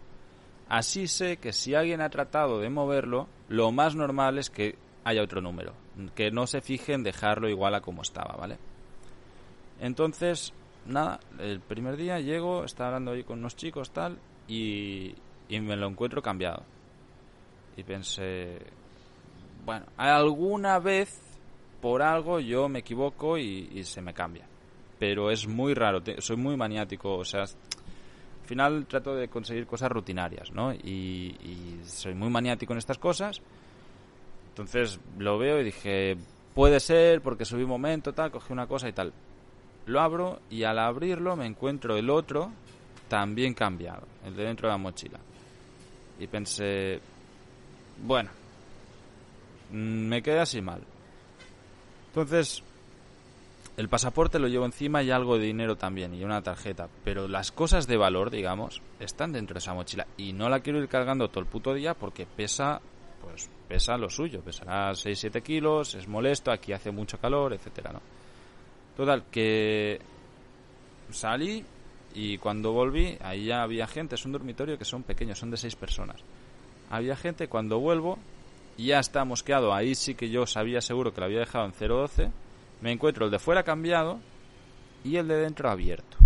Así 0.67 1.07
sé 1.07 1.37
que 1.37 1.51
si 1.51 1.73
alguien 1.75 2.01
ha 2.01 2.09
tratado 2.09 2.59
de 2.59 2.69
moverlo, 2.69 3.27
lo 3.47 3.71
más 3.71 3.95
normal 3.95 4.37
es 4.37 4.49
que 4.49 4.75
haya 5.03 5.23
otro 5.23 5.41
número. 5.41 5.73
Que 6.15 6.31
no 6.31 6.47
se 6.47 6.61
fije 6.61 6.93
en 6.93 7.03
dejarlo 7.03 7.49
igual 7.49 7.75
a 7.75 7.81
como 7.81 8.01
estaba, 8.01 8.35
¿vale? 8.35 8.57
Entonces, 9.79 10.53
nada, 10.85 11.19
el 11.39 11.61
primer 11.61 11.97
día 11.97 12.19
llego, 12.19 12.65
estaba 12.65 12.89
hablando 12.89 13.11
ahí 13.11 13.23
con 13.23 13.39
unos 13.39 13.55
chicos, 13.55 13.91
tal, 13.91 14.19
y, 14.47 15.15
y 15.47 15.59
me 15.59 15.75
lo 15.75 15.87
encuentro 15.87 16.21
cambiado. 16.21 16.63
Y 17.77 17.83
pensé, 17.83 18.59
bueno, 19.65 19.85
alguna 19.97 20.79
vez 20.79 21.19
por 21.81 22.01
algo 22.01 22.39
yo 22.39 22.67
me 22.69 22.79
equivoco 22.79 23.37
y, 23.37 23.83
se 23.83 24.01
me 24.01 24.13
cambia. 24.13 24.45
Pero 24.97 25.31
es 25.31 25.47
muy 25.47 25.73
raro, 25.73 26.01
soy 26.19 26.35
muy 26.35 26.57
maniático, 26.57 27.15
o 27.15 27.25
sea, 27.25 27.41
al 27.41 28.45
final 28.45 28.85
trato 28.85 29.15
de 29.15 29.29
conseguir 29.29 29.65
cosas 29.65 29.89
rutinarias, 29.91 30.51
¿no? 30.51 30.73
Y, 30.73 31.79
soy 31.85 32.13
muy 32.13 32.29
maniático 32.29 32.73
en 32.73 32.79
estas 32.79 32.97
cosas. 32.97 33.41
Entonces 34.49 34.99
lo 35.17 35.37
veo 35.37 35.61
y 35.61 35.63
dije, 35.63 36.17
puede 36.53 36.79
ser 36.81 37.21
porque 37.21 37.45
subí 37.45 37.63
un 37.63 37.69
momento, 37.69 38.13
tal, 38.13 38.31
cogí 38.31 38.51
una 38.51 38.67
cosa 38.67 38.89
y 38.89 38.93
tal. 38.93 39.13
Lo 39.85 40.01
abro 40.01 40.41
y 40.49 40.63
al 40.63 40.79
abrirlo 40.79 41.35
me 41.35 41.45
encuentro 41.45 41.95
el 41.95 42.09
otro 42.09 42.51
también 43.07 43.53
cambiado, 43.53 44.05
el 44.25 44.35
de 44.35 44.43
dentro 44.43 44.67
de 44.67 44.73
la 44.73 44.77
mochila. 44.77 45.19
Y 46.19 46.27
pensé, 46.27 46.99
bueno, 48.03 48.29
me 49.71 50.21
quedé 50.21 50.39
así 50.39 50.61
mal. 50.61 50.81
Entonces, 52.07 52.63
el 53.77 53.87
pasaporte 53.87 54.39
lo 54.39 54.47
llevo 54.47 54.65
encima 54.65 55.01
y 55.03 55.11
algo 55.11 55.37
de 55.37 55.45
dinero 55.45 55.77
también 55.77 56.13
y 56.13 56.23
una 56.23 56.41
tarjeta. 56.41 56.89
Pero 57.03 57.27
las 57.27 57.51
cosas 57.51 57.87
de 57.87 57.97
valor, 57.97 58.29
digamos, 58.29 58.81
están 58.99 59.31
dentro 59.31 59.53
de 59.53 59.59
esa 59.59 59.73
mochila. 59.73 60.05
Y 60.17 60.33
no 60.33 60.49
la 60.49 60.59
quiero 60.59 60.79
ir 60.79 60.89
cargando 60.89 61.29
todo 61.29 61.39
el 61.39 61.45
puto 61.45 61.73
día 61.73 61.93
porque 61.93 62.25
pesa, 62.25 62.81
pues 63.21 63.49
pesa 63.67 63.97
lo 63.97 64.09
suyo. 64.09 64.41
Pesará 64.41 64.91
6-7 64.91 65.41
kilos, 65.41 65.95
es 65.95 66.07
molesto, 66.07 66.51
aquí 66.51 66.73
hace 66.73 66.91
mucho 66.91 67.19
calor, 67.19 67.53
etcétera, 67.53 67.93
¿no? 67.93 68.01
Total, 68.97 69.23
que 69.31 69.99
salí 71.11 71.63
y 72.13 72.37
cuando 72.37 72.73
volví, 72.73 73.17
ahí 73.21 73.45
ya 73.45 73.61
había 73.61 73.87
gente. 73.87 74.15
Es 74.15 74.25
un 74.25 74.33
dormitorio 74.33 74.77
que 74.77 74.83
son 74.83 75.03
pequeños, 75.03 75.39
son 75.39 75.51
de 75.51 75.57
6 75.57 75.75
personas. 75.77 76.17
Había 76.89 77.15
gente, 77.15 77.47
cuando 77.47 77.79
vuelvo, 77.79 78.19
ya 78.85 78.99
está 78.99 79.25
mosqueado, 79.25 79.73
ahí 79.73 79.95
sí 79.95 80.15
que 80.15 80.29
yo 80.29 80.45
sabía 80.45 80.81
seguro 80.81 81.13
que 81.13 81.21
lo 81.21 81.25
había 81.25 81.39
dejado 81.39 81.65
en 81.65 81.73
0.12, 81.73 82.31
me 82.81 82.91
encuentro 82.91 83.25
el 83.25 83.31
de 83.31 83.39
fuera 83.39 83.63
cambiado 83.63 84.19
y 85.03 85.17
el 85.17 85.27
de 85.27 85.37
dentro 85.37 85.69
abierto, 85.69 86.17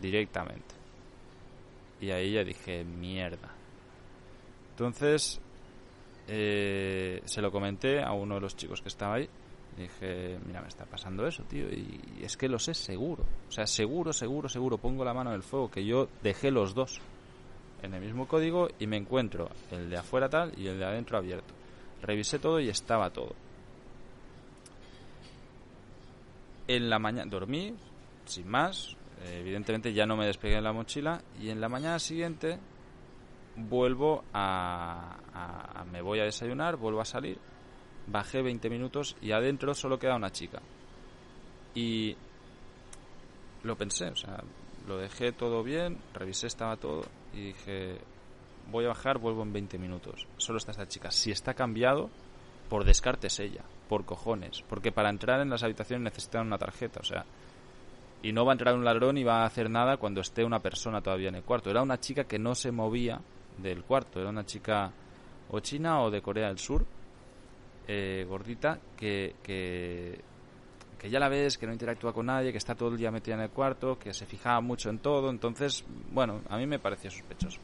directamente. 0.00 0.74
Y 2.00 2.10
ahí 2.10 2.32
ya 2.32 2.44
dije, 2.44 2.84
mierda. 2.84 3.48
Entonces, 4.70 5.40
eh, 6.28 7.22
se 7.24 7.42
lo 7.42 7.50
comenté 7.50 8.02
a 8.02 8.12
uno 8.12 8.36
de 8.36 8.40
los 8.42 8.56
chicos 8.56 8.80
que 8.80 8.88
estaba 8.88 9.14
ahí. 9.14 9.28
dije, 9.76 10.38
mira, 10.46 10.60
me 10.60 10.68
está 10.68 10.84
pasando 10.84 11.26
eso, 11.26 11.42
tío. 11.44 11.68
Y, 11.68 12.22
es 12.22 12.36
que 12.36 12.48
lo 12.48 12.58
sé 12.58 12.74
seguro. 12.74 13.24
O 13.48 13.52
sea, 13.52 13.66
seguro, 13.66 14.12
seguro, 14.12 14.48
seguro. 14.48 14.78
Pongo 14.78 15.04
la 15.04 15.14
mano 15.14 15.30
en 15.30 15.36
el 15.36 15.42
fuego 15.42 15.70
que 15.70 15.84
yo 15.84 16.08
dejé 16.22 16.50
los 16.50 16.74
dos 16.74 17.00
en 17.82 17.94
el 17.94 18.00
mismo 18.00 18.28
código 18.28 18.68
y 18.78 18.86
me 18.86 18.96
encuentro 18.96 19.48
el 19.70 19.88
de 19.88 19.96
afuera 19.96 20.28
tal 20.28 20.52
y 20.56 20.66
el 20.66 20.78
de 20.78 20.84
adentro 20.84 21.18
abierto. 21.18 21.57
Revisé 22.02 22.38
todo 22.38 22.60
y 22.60 22.68
estaba 22.68 23.10
todo. 23.10 23.34
En 26.66 26.90
la 26.90 26.98
mañana 26.98 27.30
dormí, 27.30 27.74
sin 28.24 28.48
más. 28.48 28.96
evidentemente 29.24 29.92
ya 29.92 30.06
no 30.06 30.16
me 30.16 30.26
despegué 30.26 30.56
de 30.56 30.62
la 30.62 30.72
mochila. 30.72 31.22
Y 31.40 31.50
en 31.50 31.60
la 31.60 31.68
mañana 31.68 31.98
siguiente 31.98 32.58
vuelvo 33.56 34.24
a, 34.32 35.16
Me 35.90 36.02
voy 36.02 36.20
a 36.20 36.24
desayunar, 36.24 36.76
vuelvo 36.76 37.00
a 37.00 37.04
salir. 37.04 37.38
Bajé 38.06 38.42
20 38.42 38.70
minutos 38.70 39.16
y 39.20 39.32
adentro 39.32 39.74
solo 39.74 39.98
queda 39.98 40.16
una 40.16 40.30
chica. 40.30 40.60
Y 41.74 42.16
lo 43.62 43.76
pensé, 43.76 44.08
o 44.08 44.16
sea, 44.16 44.42
lo 44.86 44.98
dejé 44.98 45.32
todo 45.32 45.62
bien, 45.62 45.98
revisé, 46.14 46.46
estaba 46.46 46.76
todo. 46.76 47.02
Y 47.32 47.48
dije, 47.48 47.98
voy 48.70 48.84
a 48.84 48.88
bajar, 48.88 49.18
vuelvo 49.18 49.42
en 49.42 49.52
20 49.52 49.78
minutos. 49.78 50.26
Solo 50.36 50.58
está 50.58 50.72
esta 50.72 50.88
chica. 50.88 51.10
Si 51.10 51.30
está 51.30 51.54
cambiado, 51.54 52.10
por 52.68 52.84
descarte 52.84 53.28
es 53.28 53.40
ella, 53.40 53.62
por 53.88 54.04
cojones. 54.04 54.62
Porque 54.68 54.92
para 54.92 55.10
entrar 55.10 55.40
en 55.40 55.50
las 55.50 55.62
habitaciones 55.62 56.04
necesitan 56.04 56.46
una 56.46 56.58
tarjeta, 56.58 57.00
o 57.00 57.04
sea. 57.04 57.24
Y 58.22 58.32
no 58.32 58.44
va 58.44 58.52
a 58.52 58.54
entrar 58.54 58.74
un 58.74 58.84
ladrón 58.84 59.16
y 59.16 59.24
va 59.24 59.42
a 59.42 59.46
hacer 59.46 59.70
nada 59.70 59.96
cuando 59.96 60.20
esté 60.20 60.44
una 60.44 60.58
persona 60.58 61.00
todavía 61.00 61.28
en 61.28 61.36
el 61.36 61.44
cuarto. 61.44 61.70
Era 61.70 61.82
una 61.82 62.00
chica 62.00 62.24
que 62.24 62.38
no 62.38 62.54
se 62.54 62.72
movía 62.72 63.20
del 63.58 63.84
cuarto. 63.84 64.20
Era 64.20 64.30
una 64.30 64.44
chica 64.44 64.92
o 65.50 65.60
china 65.60 66.02
o 66.02 66.10
de 66.10 66.20
Corea 66.20 66.48
del 66.48 66.58
Sur, 66.58 66.84
eh, 67.86 68.26
gordita, 68.28 68.78
que, 68.96 69.36
que, 69.42 70.20
que 70.98 71.08
ya 71.08 71.20
la 71.20 71.28
ves, 71.28 71.56
que 71.56 71.66
no 71.66 71.72
interactúa 71.72 72.12
con 72.12 72.26
nadie, 72.26 72.50
que 72.50 72.58
está 72.58 72.74
todo 72.74 72.90
el 72.90 72.98
día 72.98 73.12
metida 73.12 73.36
en 73.36 73.42
el 73.42 73.50
cuarto, 73.50 73.98
que 73.98 74.12
se 74.12 74.26
fijaba 74.26 74.60
mucho 74.60 74.90
en 74.90 74.98
todo. 74.98 75.30
Entonces, 75.30 75.84
bueno, 76.10 76.42
a 76.48 76.58
mí 76.58 76.66
me 76.66 76.80
pareció 76.80 77.10
sospechoso 77.10 77.60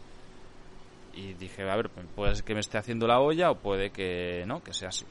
y 1.17 1.35
dije, 1.35 1.69
a 1.69 1.77
ver, 1.77 1.91
puede 1.91 2.43
que 2.43 2.55
me 2.55 2.61
esté 2.61 2.79
haciendo 2.79 3.07
la 3.07 3.21
olla 3.21 3.51
o 3.51 3.59
puede 3.59 3.91
que 3.91 4.45
no, 4.47 4.63
que 4.63 4.73
sea 4.73 4.89
así. 4.89 5.05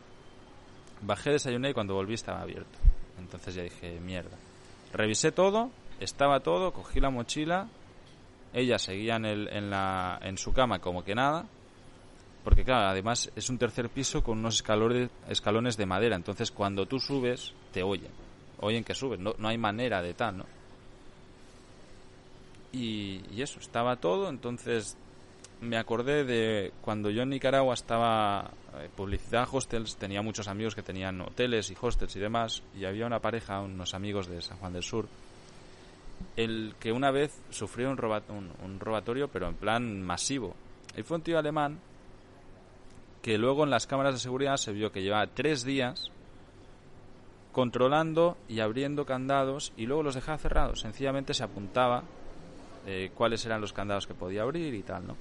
Bajé, 1.02 1.32
desayuné 1.32 1.72
y 1.72 1.74
cuando 1.74 1.94
volví 1.94 2.14
estaba 2.14 2.42
abierto. 2.42 2.78
Entonces 3.20 3.56
ya 3.56 3.64
dije, 3.64 4.00
mierda. 4.00 4.38
Revisé 4.94 5.32
todo, 5.32 5.72
estaba 6.00 6.42
todo, 6.42 6.72
cogí 6.72 7.00
la 7.00 7.10
mochila, 7.10 7.68
ella 8.54 8.78
seguía 8.78 9.16
en, 9.16 9.26
el, 9.26 9.48
en, 9.50 9.70
la, 9.70 10.20
en 10.22 10.38
su 10.38 10.54
cama 10.54 10.80
como 10.80 11.04
que 11.04 11.16
nada, 11.16 11.46
porque 12.44 12.64
claro, 12.64 12.88
además 12.88 13.32
es 13.36 13.50
un 13.50 13.58
tercer 13.58 13.90
piso 13.90 14.24
con 14.24 14.40
unos 14.40 14.56
escalones, 14.56 15.10
escalones 15.28 15.78
de 15.78 15.86
madera, 15.86 16.16
entonces 16.16 16.52
cuando 16.52 16.86
tú 16.86 17.00
subes 17.00 17.54
te 17.72 17.82
oyen, 17.82 18.12
oyen 18.60 18.84
que 18.84 18.94
subes, 18.94 19.20
no, 19.20 19.34
no 19.38 19.48
hay 19.48 19.58
manera 19.58 20.02
de 20.02 20.14
tal, 20.14 20.38
¿no? 20.38 20.46
Y, 22.72 23.22
y 23.32 23.42
eso, 23.42 23.60
estaba 23.60 23.96
todo, 23.98 24.30
entonces 24.30 24.98
me 25.64 25.78
acordé 25.78 26.24
de 26.24 26.72
cuando 26.82 27.10
yo 27.10 27.24
en 27.24 27.30
Nicaragua 27.30 27.74
estaba 27.74 28.52
eh, 28.76 28.90
publicidad 28.96 29.48
hostels, 29.52 29.96
tenía 29.96 30.22
muchos 30.22 30.48
amigos 30.48 30.76
que 30.76 30.84
tenían 30.84 31.22
hoteles 31.22 31.72
y 31.72 31.78
hostels 31.80 32.16
y 32.16 32.20
demás, 32.20 32.64
y 32.78 32.86
había 32.86 33.06
una 33.06 33.20
pareja, 33.20 33.62
unos 33.62 33.94
amigos 33.94 34.28
de 34.28 34.42
San 34.42 34.58
Juan 34.58 34.74
del 34.74 34.84
Sur, 34.84 35.08
el 36.36 36.76
que 36.80 36.92
una 36.92 37.12
vez 37.12 37.34
sufrió 37.50 37.90
un, 37.90 38.52
un, 38.64 38.80
robatorio, 38.80 39.28
pero 39.28 39.48
en 39.48 39.56
plan 39.56 40.02
masivo. 40.02 40.56
Y 40.96 41.04
fue 41.04 41.18
un 41.18 41.24
tío 41.24 41.40
alemán 41.40 41.80
que 43.22 43.38
luego 43.38 43.64
en 43.64 43.70
las 43.70 43.88
cámaras 43.88 44.14
de 44.14 44.20
seguridad 44.20 44.58
se 44.58 44.74
vio 44.74 44.92
que 44.92 45.02
llevaba 45.02 45.28
tres 45.28 45.64
días 45.64 46.12
controlando 47.52 48.38
y 48.50 48.60
abriendo 48.60 49.06
candados 49.06 49.72
y 49.78 49.86
luego 49.86 50.04
los 50.04 50.16
dejaba 50.16 50.38
cerrados. 50.38 50.82
Sencillamente 50.82 51.34
se 51.34 51.44
apuntaba 51.44 52.04
eh, 52.86 53.12
cuáles 53.14 53.46
eran 53.46 53.62
los 53.62 53.72
candados 53.72 54.08
que 54.08 54.14
podía 54.14 54.42
abrir 54.42 54.74
y 54.74 54.84
tal, 54.84 55.08
¿no? 55.08 55.16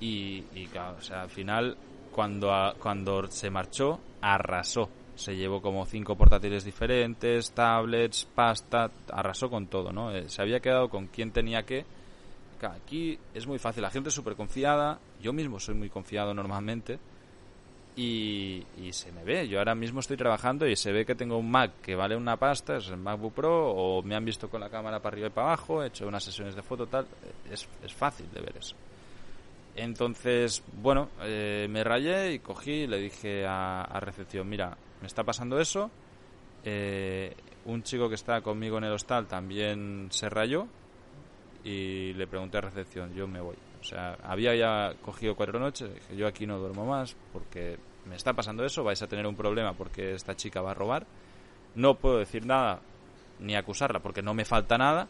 Y, 0.00 0.42
claro, 0.72 0.96
o 0.98 1.02
sea, 1.02 1.22
al 1.22 1.30
final, 1.30 1.76
cuando, 2.10 2.50
cuando 2.78 3.26
se 3.30 3.50
marchó, 3.50 4.00
arrasó. 4.22 4.88
Se 5.14 5.36
llevó 5.36 5.60
como 5.60 5.84
cinco 5.84 6.16
portátiles 6.16 6.64
diferentes, 6.64 7.52
tablets, 7.52 8.26
pasta, 8.34 8.90
arrasó 9.12 9.50
con 9.50 9.66
todo, 9.66 9.92
¿no? 9.92 10.10
Eh, 10.14 10.30
se 10.30 10.40
había 10.40 10.60
quedado 10.60 10.88
con 10.88 11.08
quien 11.08 11.30
tenía 11.30 11.64
que. 11.64 11.84
aquí 12.62 13.18
es 13.34 13.46
muy 13.46 13.58
fácil, 13.58 13.82
la 13.82 13.90
gente 13.90 14.08
es 14.08 14.14
súper 14.14 14.34
confiada, 14.34 14.98
yo 15.20 15.34
mismo 15.34 15.60
soy 15.60 15.74
muy 15.74 15.90
confiado 15.90 16.32
normalmente, 16.32 16.98
y, 17.96 18.64
y, 18.78 18.92
se 18.94 19.12
me 19.12 19.22
ve. 19.22 19.46
Yo 19.46 19.58
ahora 19.58 19.74
mismo 19.74 20.00
estoy 20.00 20.16
trabajando 20.16 20.66
y 20.66 20.74
se 20.74 20.90
ve 20.90 21.04
que 21.04 21.14
tengo 21.14 21.36
un 21.36 21.50
Mac 21.50 21.82
que 21.82 21.94
vale 21.94 22.16
una 22.16 22.38
pasta, 22.38 22.78
es 22.78 22.88
el 22.88 22.96
MacBook 22.96 23.34
Pro, 23.34 23.72
o 23.72 24.02
me 24.02 24.14
han 24.14 24.24
visto 24.24 24.48
con 24.48 24.60
la 24.60 24.70
cámara 24.70 25.00
para 25.00 25.12
arriba 25.12 25.26
y 25.26 25.30
para 25.30 25.48
abajo, 25.48 25.82
he 25.82 25.88
hecho 25.88 26.08
unas 26.08 26.24
sesiones 26.24 26.54
de 26.54 26.62
foto, 26.62 26.86
tal. 26.86 27.06
Es, 27.50 27.68
es 27.84 27.92
fácil 27.92 28.30
de 28.32 28.40
ver 28.40 28.56
eso. 28.56 28.74
Entonces, 29.76 30.62
bueno, 30.82 31.08
eh, 31.22 31.66
me 31.70 31.84
rayé 31.84 32.32
y 32.32 32.38
cogí 32.40 32.72
y 32.72 32.86
le 32.86 32.98
dije 32.98 33.46
a, 33.46 33.98
recepción, 34.00 34.48
mira, 34.48 34.76
me 35.00 35.06
está 35.06 35.24
pasando 35.24 35.60
eso. 35.60 35.90
Eh, 36.64 37.34
un 37.64 37.82
chico 37.82 38.08
que 38.08 38.14
está 38.14 38.40
conmigo 38.40 38.78
en 38.78 38.84
el 38.84 38.92
hostal 38.92 39.26
también 39.26 40.08
se 40.10 40.28
rayó 40.28 40.66
y 41.64 42.12
le 42.14 42.26
pregunté 42.26 42.58
a 42.58 42.62
recepción, 42.62 43.14
yo 43.14 43.26
me 43.26 43.40
voy. 43.40 43.56
O 43.80 43.84
sea, 43.84 44.18
había 44.22 44.54
ya 44.54 44.94
cogido 45.02 45.34
cuatro 45.34 45.58
noches, 45.58 45.94
dije, 45.94 46.16
yo 46.16 46.26
aquí 46.26 46.46
no 46.46 46.58
duermo 46.58 46.84
más 46.84 47.16
porque 47.32 47.78
me 48.06 48.16
está 48.16 48.32
pasando 48.32 48.64
eso, 48.64 48.84
vais 48.84 49.00
a 49.02 49.06
tener 49.06 49.26
un 49.26 49.36
problema 49.36 49.72
porque 49.74 50.12
esta 50.12 50.34
chica 50.34 50.60
va 50.60 50.72
a 50.72 50.74
robar. 50.74 51.06
No 51.74 51.94
puedo 51.94 52.18
decir 52.18 52.44
nada 52.44 52.80
ni 53.38 53.54
acusarla 53.54 54.00
porque 54.00 54.22
no 54.22 54.34
me 54.34 54.44
falta 54.44 54.76
nada 54.76 55.08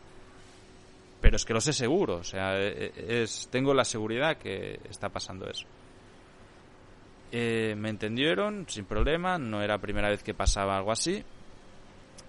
pero 1.21 1.37
es 1.37 1.45
que 1.45 1.53
lo 1.53 1.61
sé 1.61 1.73
seguro, 1.73 2.17
o 2.17 2.25
sea, 2.25 2.59
e, 2.59 2.93
e, 2.97 3.23
es, 3.23 3.49
tengo 3.51 3.75
la 3.75 3.85
seguridad 3.85 4.37
que 4.37 4.81
está 4.89 5.09
pasando 5.09 5.49
eso. 5.49 5.67
Eh, 7.33 7.75
me 7.77 7.91
entendieron 7.91 8.67
sin 8.69 8.85
problema, 8.85 9.39
no 9.39 9.63
era 9.63 9.75
la 9.75 9.81
primera 9.81 10.09
vez 10.09 10.23
que 10.23 10.35
pasaba 10.35 10.77
algo 10.77 10.93
así. 10.93 11.23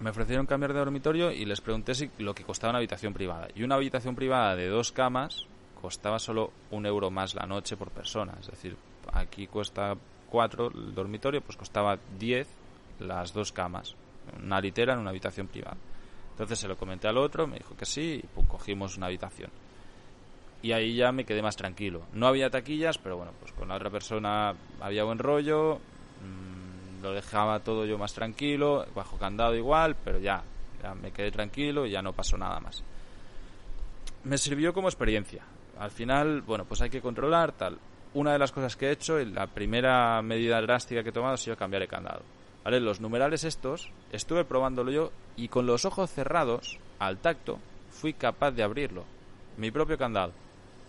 Me 0.00 0.10
ofrecieron 0.10 0.46
cambiar 0.46 0.72
de 0.72 0.78
dormitorio 0.78 1.30
y 1.30 1.44
les 1.44 1.60
pregunté 1.60 1.94
si 1.94 2.10
lo 2.18 2.34
que 2.34 2.44
costaba 2.44 2.70
una 2.70 2.78
habitación 2.78 3.12
privada. 3.12 3.48
Y 3.54 3.62
una 3.62 3.76
habitación 3.76 4.14
privada 4.14 4.56
de 4.56 4.68
dos 4.68 4.92
camas 4.92 5.46
costaba 5.80 6.18
solo 6.18 6.52
un 6.70 6.86
euro 6.86 7.10
más 7.10 7.34
la 7.34 7.46
noche 7.46 7.76
por 7.76 7.90
persona. 7.90 8.34
Es 8.40 8.48
decir, 8.48 8.76
aquí 9.12 9.46
cuesta 9.46 9.96
cuatro 10.28 10.70
el 10.72 10.94
dormitorio, 10.94 11.40
pues 11.40 11.56
costaba 11.56 11.98
diez 12.18 12.48
las 13.00 13.32
dos 13.32 13.52
camas. 13.52 13.94
Una 14.40 14.60
litera 14.60 14.94
en 14.94 15.00
una 15.00 15.10
habitación 15.10 15.48
privada. 15.48 15.76
Entonces 16.42 16.58
se 16.58 16.66
lo 16.66 16.76
comenté 16.76 17.06
al 17.06 17.18
otro, 17.18 17.46
me 17.46 17.58
dijo 17.58 17.76
que 17.76 17.86
sí, 17.86 18.20
y 18.20 18.46
cogimos 18.48 18.96
una 18.96 19.06
habitación. 19.06 19.48
Y 20.60 20.72
ahí 20.72 20.96
ya 20.96 21.12
me 21.12 21.24
quedé 21.24 21.40
más 21.40 21.54
tranquilo. 21.54 22.02
No 22.14 22.26
había 22.26 22.50
taquillas, 22.50 22.98
pero 22.98 23.16
bueno, 23.16 23.30
pues 23.38 23.52
con 23.52 23.68
la 23.68 23.76
otra 23.76 23.90
persona 23.90 24.52
había 24.80 25.04
buen 25.04 25.20
rollo, 25.20 25.76
mm, 25.76 27.00
lo 27.00 27.12
dejaba 27.12 27.60
todo 27.60 27.86
yo 27.86 27.96
más 27.96 28.12
tranquilo, 28.12 28.84
bajo 28.92 29.18
candado 29.18 29.54
igual, 29.54 29.94
pero 30.04 30.18
ya, 30.18 30.42
ya 30.82 30.96
me 30.96 31.12
quedé 31.12 31.30
tranquilo 31.30 31.86
y 31.86 31.92
ya 31.92 32.02
no 32.02 32.12
pasó 32.12 32.36
nada 32.36 32.58
más. 32.58 32.82
Me 34.24 34.36
sirvió 34.36 34.74
como 34.74 34.88
experiencia. 34.88 35.44
Al 35.78 35.92
final, 35.92 36.40
bueno, 36.40 36.64
pues 36.64 36.82
hay 36.82 36.90
que 36.90 37.00
controlar 37.00 37.52
tal. 37.52 37.78
Una 38.14 38.32
de 38.32 38.40
las 38.40 38.50
cosas 38.50 38.74
que 38.74 38.88
he 38.88 38.90
hecho, 38.90 39.20
y 39.20 39.26
la 39.26 39.46
primera 39.46 40.20
medida 40.22 40.60
drástica 40.60 41.04
que 41.04 41.10
he 41.10 41.12
tomado 41.12 41.34
ha 41.34 41.38
sido 41.38 41.56
cambiar 41.56 41.82
el 41.82 41.88
candado. 41.88 42.22
Los 42.64 43.00
numerales 43.00 43.44
estos, 43.44 43.90
estuve 44.12 44.44
probándolo 44.44 44.90
yo 44.92 45.12
y 45.36 45.48
con 45.48 45.66
los 45.66 45.84
ojos 45.84 46.10
cerrados, 46.10 46.78
al 46.98 47.18
tacto, 47.18 47.58
fui 47.90 48.12
capaz 48.12 48.52
de 48.52 48.62
abrirlo. 48.62 49.04
Mi 49.56 49.70
propio 49.70 49.98
candado. 49.98 50.32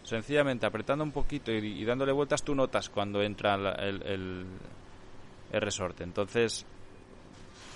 Sencillamente 0.03 0.65
apretando 0.65 1.03
un 1.03 1.11
poquito 1.11 1.51
y, 1.51 1.83
dándole 1.85 2.11
vueltas, 2.11 2.43
tú 2.43 2.53
notas 2.53 2.89
cuando 2.89 3.21
entra 3.21 3.55
el, 3.55 4.03
el, 4.03 4.45
el 5.51 5.61
resorte. 5.61 6.03
Entonces, 6.03 6.65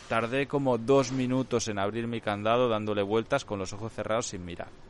tardé 0.10 0.47
como 0.47 0.77
dos 0.77 1.12
minutos 1.12 1.67
en 1.67 1.79
abrir 1.79 2.07
mi 2.07 2.21
candado 2.21 2.69
dándole 2.69 3.01
vueltas 3.01 3.45
con 3.45 3.60
los 3.60 3.73
ojos 3.73 3.93
cerrados 3.93 4.27
sin 4.27 4.45
mirar 4.45 4.87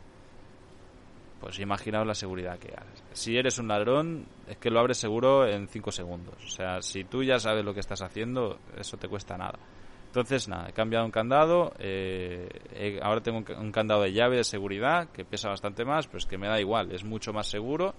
pues 1.39 1.59
imaginaos 1.59 2.07
la 2.07 2.15
seguridad 2.15 2.57
que 2.57 2.73
haces. 2.73 3.03
Si 3.13 3.37
eres 3.37 3.59
un 3.59 3.67
ladrón, 3.67 4.25
es 4.47 4.57
que 4.57 4.69
lo 4.69 4.79
abres 4.79 4.97
seguro 4.97 5.47
en 5.47 5.67
5 5.67 5.91
segundos. 5.91 6.35
O 6.43 6.49
sea, 6.49 6.81
si 6.81 7.03
tú 7.03 7.23
ya 7.23 7.39
sabes 7.39 7.63
lo 7.63 7.73
que 7.73 7.79
estás 7.79 8.01
haciendo, 8.01 8.59
eso 8.77 8.97
te 8.97 9.07
cuesta 9.07 9.37
nada. 9.37 9.59
Entonces, 10.07 10.47
nada, 10.47 10.69
he 10.69 10.73
cambiado 10.73 11.05
un 11.05 11.11
candado. 11.11 11.73
Eh, 11.79 12.99
ahora 13.03 13.21
tengo 13.21 13.43
un, 13.59 13.71
candado 13.71 14.01
de 14.01 14.13
llave 14.13 14.37
de 14.37 14.43
seguridad 14.43 15.09
que 15.09 15.25
pesa 15.25 15.49
bastante 15.49 15.85
más, 15.85 16.07
pero 16.07 16.17
es 16.17 16.25
que 16.25 16.37
me 16.37 16.47
da 16.47 16.59
igual, 16.59 16.91
es 16.91 17.03
mucho 17.03 17.33
más 17.33 17.47
seguro. 17.47 17.93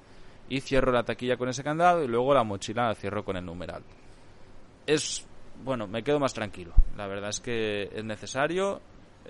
Y 0.49 0.61
cierro 0.61 0.91
la 0.91 1.05
taquilla 1.05 1.37
con 1.37 1.49
ese 1.49 1.63
candado 1.63 2.03
y 2.03 2.09
luego 2.09 2.33
la 2.33 2.43
mochila 2.43 2.89
la 2.89 2.95
cierro 2.95 3.25
con 3.25 3.37
el 3.37 3.45
numeral. 3.45 3.85
Es, 4.87 5.27
bueno, 5.63 5.87
me 5.87 6.03
quedo 6.03 6.19
más 6.19 6.33
tranquilo. 6.33 6.73
La 6.97 7.07
verdad 7.07 7.29
es 7.29 7.41
que 7.41 7.91
es 7.93 8.03
necesario 8.03 8.81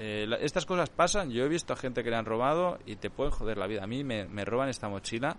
eh, 0.01 0.29
estas 0.41 0.65
cosas 0.65 0.91
pasan. 0.91 1.31
Yo 1.31 1.45
he 1.45 1.49
visto 1.49 1.73
a 1.73 1.77
gente 1.77 2.05
que 2.05 2.11
le 2.11 2.17
han 2.17 2.25
robado 2.25 2.79
y 2.87 2.97
te 2.97 3.11
pueden 3.11 3.33
joder 3.33 3.59
la 3.59 3.67
vida. 3.67 3.83
A 3.83 3.87
mí 3.89 4.05
me, 4.05 4.45
roban 4.45 4.69
esta 4.69 4.89
mochila 4.89 5.37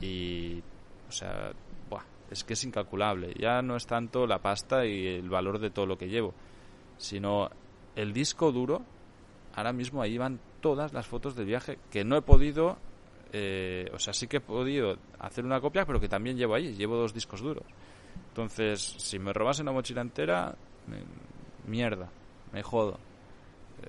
y, 0.00 0.60
o 1.08 1.12
sea, 1.12 1.52
es 2.30 2.42
que 2.42 2.54
es 2.54 2.64
incalculable. 2.64 3.32
Ya 3.38 3.62
no 3.62 3.76
es 3.76 3.86
tanto 3.86 4.26
la 4.26 4.40
pasta 4.40 4.84
y 4.84 5.06
el 5.06 5.30
valor 5.30 5.60
de 5.60 5.70
todo 5.70 5.86
lo 5.86 5.96
que 5.96 6.08
llevo, 6.08 6.34
sino 6.98 7.48
el 7.94 8.12
disco 8.12 8.50
duro. 8.50 8.82
Ahora 9.54 9.72
mismo 9.72 10.02
ahí 10.02 10.18
van 10.18 10.40
todas 10.60 10.92
las 10.92 11.06
fotos 11.06 11.36
del 11.36 11.46
viaje 11.46 11.78
que 11.92 12.04
no 12.04 12.16
he 12.16 12.22
podido, 12.22 12.76
eh, 13.32 13.88
o 13.94 13.98
sea, 14.00 14.12
sí 14.12 14.26
que 14.26 14.38
he 14.38 14.40
podido 14.40 14.96
hacer 15.20 15.44
una 15.44 15.60
copia, 15.60 15.84
pero 15.86 16.00
que 16.00 16.08
también 16.08 16.36
llevo 16.36 16.56
ahí. 16.56 16.74
Llevo 16.74 16.96
dos 16.96 17.14
discos 17.14 17.40
duros. 17.40 17.66
Entonces, 18.30 18.80
si 18.80 19.20
me 19.20 19.32
robas 19.32 19.60
una 19.60 19.70
mochila 19.70 20.00
entera, 20.00 20.56
mierda, 21.66 22.10
me 22.52 22.64
jodo. 22.64 22.98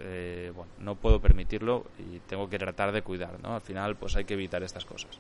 Eh, 0.03 0.51
bueno, 0.55 0.71
no 0.79 0.95
puedo 0.95 1.19
permitirlo 1.19 1.85
y 1.99 2.19
tengo 2.19 2.49
que 2.49 2.57
tratar 2.57 2.91
de 2.91 3.03
cuidar, 3.03 3.39
¿no? 3.41 3.53
Al 3.55 3.61
final, 3.61 3.95
pues 3.95 4.15
hay 4.15 4.25
que 4.25 4.33
evitar 4.33 4.63
estas 4.63 4.83
cosas. 4.83 5.19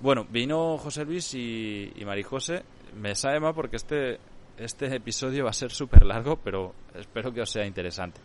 Bueno, 0.00 0.26
vino 0.28 0.76
José 0.76 1.04
Luis 1.04 1.32
y, 1.34 1.92
y 1.96 2.04
Marijose. 2.04 2.62
Me 3.00 3.14
sabe 3.14 3.40
mal 3.40 3.54
porque 3.54 3.76
este, 3.76 4.18
este 4.58 4.94
episodio 4.94 5.44
va 5.44 5.50
a 5.50 5.54
ser 5.54 5.70
súper 5.70 6.04
largo, 6.04 6.36
pero 6.36 6.74
espero 6.94 7.32
que 7.32 7.40
os 7.40 7.50
sea 7.50 7.64
interesante. 7.64 8.20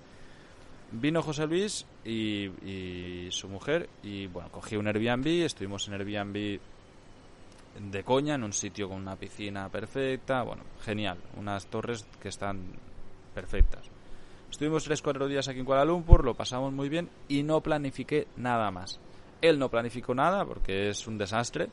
vino 0.91 1.21
José 1.21 1.47
Luis 1.47 1.85
y, 2.03 2.47
y 2.67 3.31
su 3.31 3.47
mujer 3.47 3.89
y 4.03 4.27
bueno, 4.27 4.49
cogí 4.51 4.75
un 4.75 4.87
Airbnb, 4.87 5.45
estuvimos 5.45 5.87
en 5.87 5.93
Airbnb 5.93 6.59
de 7.79 8.03
coña, 8.03 8.35
en 8.35 8.43
un 8.43 8.53
sitio 8.53 8.89
con 8.89 8.97
una 8.97 9.15
piscina 9.15 9.69
perfecta, 9.69 10.43
bueno, 10.43 10.63
genial, 10.83 11.17
unas 11.37 11.67
torres 11.67 12.05
que 12.21 12.27
están 12.27 12.59
perfectas. 13.33 13.90
Estuvimos 14.51 14.87
3-4 14.87 15.27
días 15.27 15.47
aquí 15.47 15.59
en 15.59 15.65
Kuala 15.65 15.85
Lumpur, 15.85 16.25
lo 16.25 16.35
pasamos 16.35 16.73
muy 16.73 16.89
bien 16.89 17.09
y 17.29 17.41
no 17.41 17.61
planifiqué 17.61 18.27
nada 18.35 18.69
más. 18.69 18.99
Él 19.41 19.57
no 19.57 19.69
planificó 19.69 20.13
nada 20.13 20.45
porque 20.45 20.89
es 20.89 21.07
un 21.07 21.17
desastre 21.17 21.69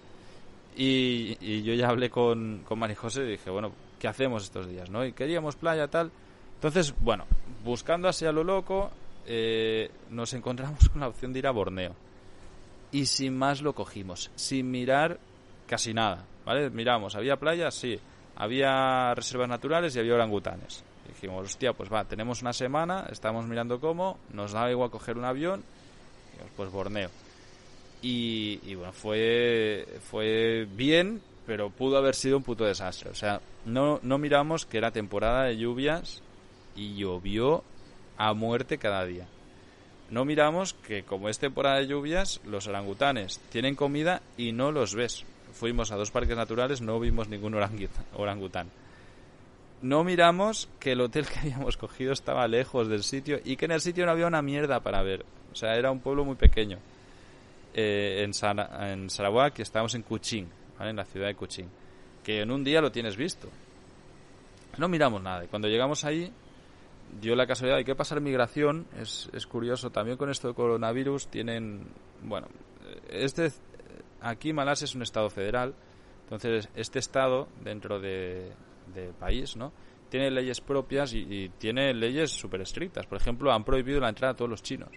y, 0.76 1.62
yo 1.62 1.74
ya 1.74 1.88
hablé 1.88 2.08
con, 2.08 2.62
con 2.64 2.94
José 2.94 3.24
y 3.24 3.32
dije, 3.32 3.50
bueno, 3.50 3.72
¿qué 3.98 4.06
hacemos 4.06 4.44
estos 4.44 4.68
días? 4.68 4.88
¿no? 4.90 5.04
Y 5.04 5.12
queríamos 5.12 5.56
playa, 5.56 5.88
tal. 5.88 6.12
Entonces, 6.54 6.94
bueno, 7.00 7.24
buscando 7.64 8.08
así 8.08 8.24
a 8.24 8.32
lo 8.32 8.44
loco, 8.44 8.90
eh, 9.26 9.90
nos 10.10 10.32
encontramos 10.32 10.88
con 10.88 11.00
la 11.00 11.08
opción 11.08 11.32
de 11.32 11.40
ir 11.40 11.46
a 11.48 11.50
Borneo. 11.50 11.94
Y 12.92 13.06
sin 13.06 13.36
más 13.36 13.60
lo 13.60 13.74
cogimos, 13.74 14.30
sin 14.36 14.70
mirar 14.70 15.18
casi 15.66 15.92
nada, 15.92 16.24
¿vale? 16.46 16.70
Miramos, 16.70 17.16
¿había 17.16 17.36
playas? 17.36 17.74
Sí. 17.74 17.98
Había 18.36 19.14
reservas 19.14 19.48
naturales 19.48 19.94
y 19.96 19.98
había 19.98 20.14
orangutanes. 20.14 20.84
Dijimos, 21.09 21.44
hostia, 21.44 21.73
pues 21.73 21.92
va, 21.92 22.05
tenemos 22.05 22.42
una 22.42 22.53
semana, 22.53 23.07
estamos 23.11 23.47
mirando 23.47 23.81
cómo, 23.81 24.18
nos 24.33 24.53
da 24.53 24.71
igual 24.71 24.90
coger 24.90 25.16
un 25.16 25.25
avión, 25.25 25.64
pues 26.57 26.71
Borneo. 26.71 27.11
Y, 28.01 28.75
bueno, 28.77 28.92
fue, 28.92 29.87
fue 30.09 30.66
bien, 30.71 31.21
pero 31.47 31.71
pudo 31.71 31.99
haber 31.99 32.14
sido 32.14 32.37
un 32.37 32.44
puto 32.44 32.64
desastre. 32.64 33.11
O 33.11 33.14
sea, 33.14 33.40
no, 33.64 33.99
no 34.03 34.18
miramos 34.18 34.66
que 34.66 34.79
era 34.79 34.92
temporada 34.92 35.44
de 35.44 35.57
lluvias 35.57 36.23
y 36.77 36.94
llovió 36.94 37.64
a 38.16 38.35
muerte 38.35 38.79
cada 38.79 39.05
día. 39.05 39.27
No 40.11 40.25
miramos 40.25 40.75
que 40.75 41.03
como 41.03 41.29
es 41.29 41.38
temporada 41.38 41.79
de 41.79 41.88
lluvias, 41.88 42.40
los 42.44 42.66
orangutanes 42.66 43.40
tienen 43.51 43.75
comida 43.75 44.23
y 44.37 44.53
no 44.53 44.71
los 44.71 44.94
ves. 44.94 45.25
Fuimos 45.53 45.90
a 45.90 45.97
dos 45.97 46.11
parques 46.11 46.37
naturales, 46.37 46.81
no 46.81 47.01
vimos 47.01 47.29
ningún 47.29 47.55
orangután. 47.55 48.71
No 49.82 50.02
miramos 50.04 50.68
que 50.80 50.92
el 50.92 51.00
hotel 51.00 51.26
que 51.32 51.38
habíamos 51.38 51.76
cogido 51.76 52.12
estaba 52.12 52.46
lejos 52.48 52.88
del 52.88 53.02
sitio 53.02 53.40
y 53.44 53.56
que 53.56 53.66
en 53.66 53.72
el 53.72 53.80
sitio 53.80 54.06
no 54.06 54.12
había 54.12 54.26
una 54.26 54.42
mierda 54.42 54.80
para 54.80 55.02
ver. 55.02 55.24
O 55.52 55.54
sea, 55.54 55.76
era 55.76 55.90
un 55.90 56.00
pueblo 56.00 56.24
muy 56.24 56.36
pequeño. 56.36 56.78
Eh, 57.74 58.24
en, 58.24 58.32
en 58.82 59.10
Sarawak 59.10 59.58
estábamos 59.60 59.94
en 59.94 60.02
Kuching, 60.02 60.48
en 60.80 60.96
la 60.96 61.04
ciudad 61.04 61.28
de 61.28 61.34
Kuching. 61.34 61.68
Que 62.24 62.42
en 62.42 62.50
un 62.50 62.64
día 62.64 62.80
lo 62.80 62.90
tienes 62.90 63.16
visto. 63.16 63.48
No 64.76 64.88
miramos 64.88 65.22
nada. 65.22 65.44
Y 65.44 65.48
cuando 65.48 65.68
llegamos 65.68 66.04
ahí, 66.04 66.32
dio 67.20 67.34
la 67.34 67.46
casualidad 67.46 67.78
de 67.78 67.84
que 67.84 67.94
pasar 67.94 68.20
migración, 68.20 68.86
es, 69.00 69.28
es 69.32 69.46
curioso, 69.46 69.90
también 69.90 70.16
con 70.16 70.30
esto 70.30 70.48
de 70.48 70.54
coronavirus 70.54 71.28
tienen, 71.28 71.86
bueno, 72.22 72.48
este, 73.10 73.50
aquí 74.20 74.52
Malasia 74.52 74.84
es 74.84 74.94
un 74.94 75.02
estado 75.02 75.30
federal, 75.30 75.74
entonces 76.24 76.68
este 76.74 76.98
estado 76.98 77.48
dentro 77.62 77.98
de, 77.98 78.52
país, 79.18 79.57
¿no? 79.57 79.72
Tiene 80.09 80.31
leyes 80.31 80.61
propias 80.61 81.12
y, 81.14 81.51
tiene 81.59 81.92
leyes 81.92 82.31
súper 82.31 82.62
estrictas. 82.62 83.07
Por 83.07 83.18
ejemplo, 83.18 83.53
han 83.53 83.64
prohibido 83.64 84.01
la 84.01 84.09
entrada 84.09 84.33
a 84.33 84.37
todos 84.37 84.51
los 84.51 84.62
chinos 84.62 84.90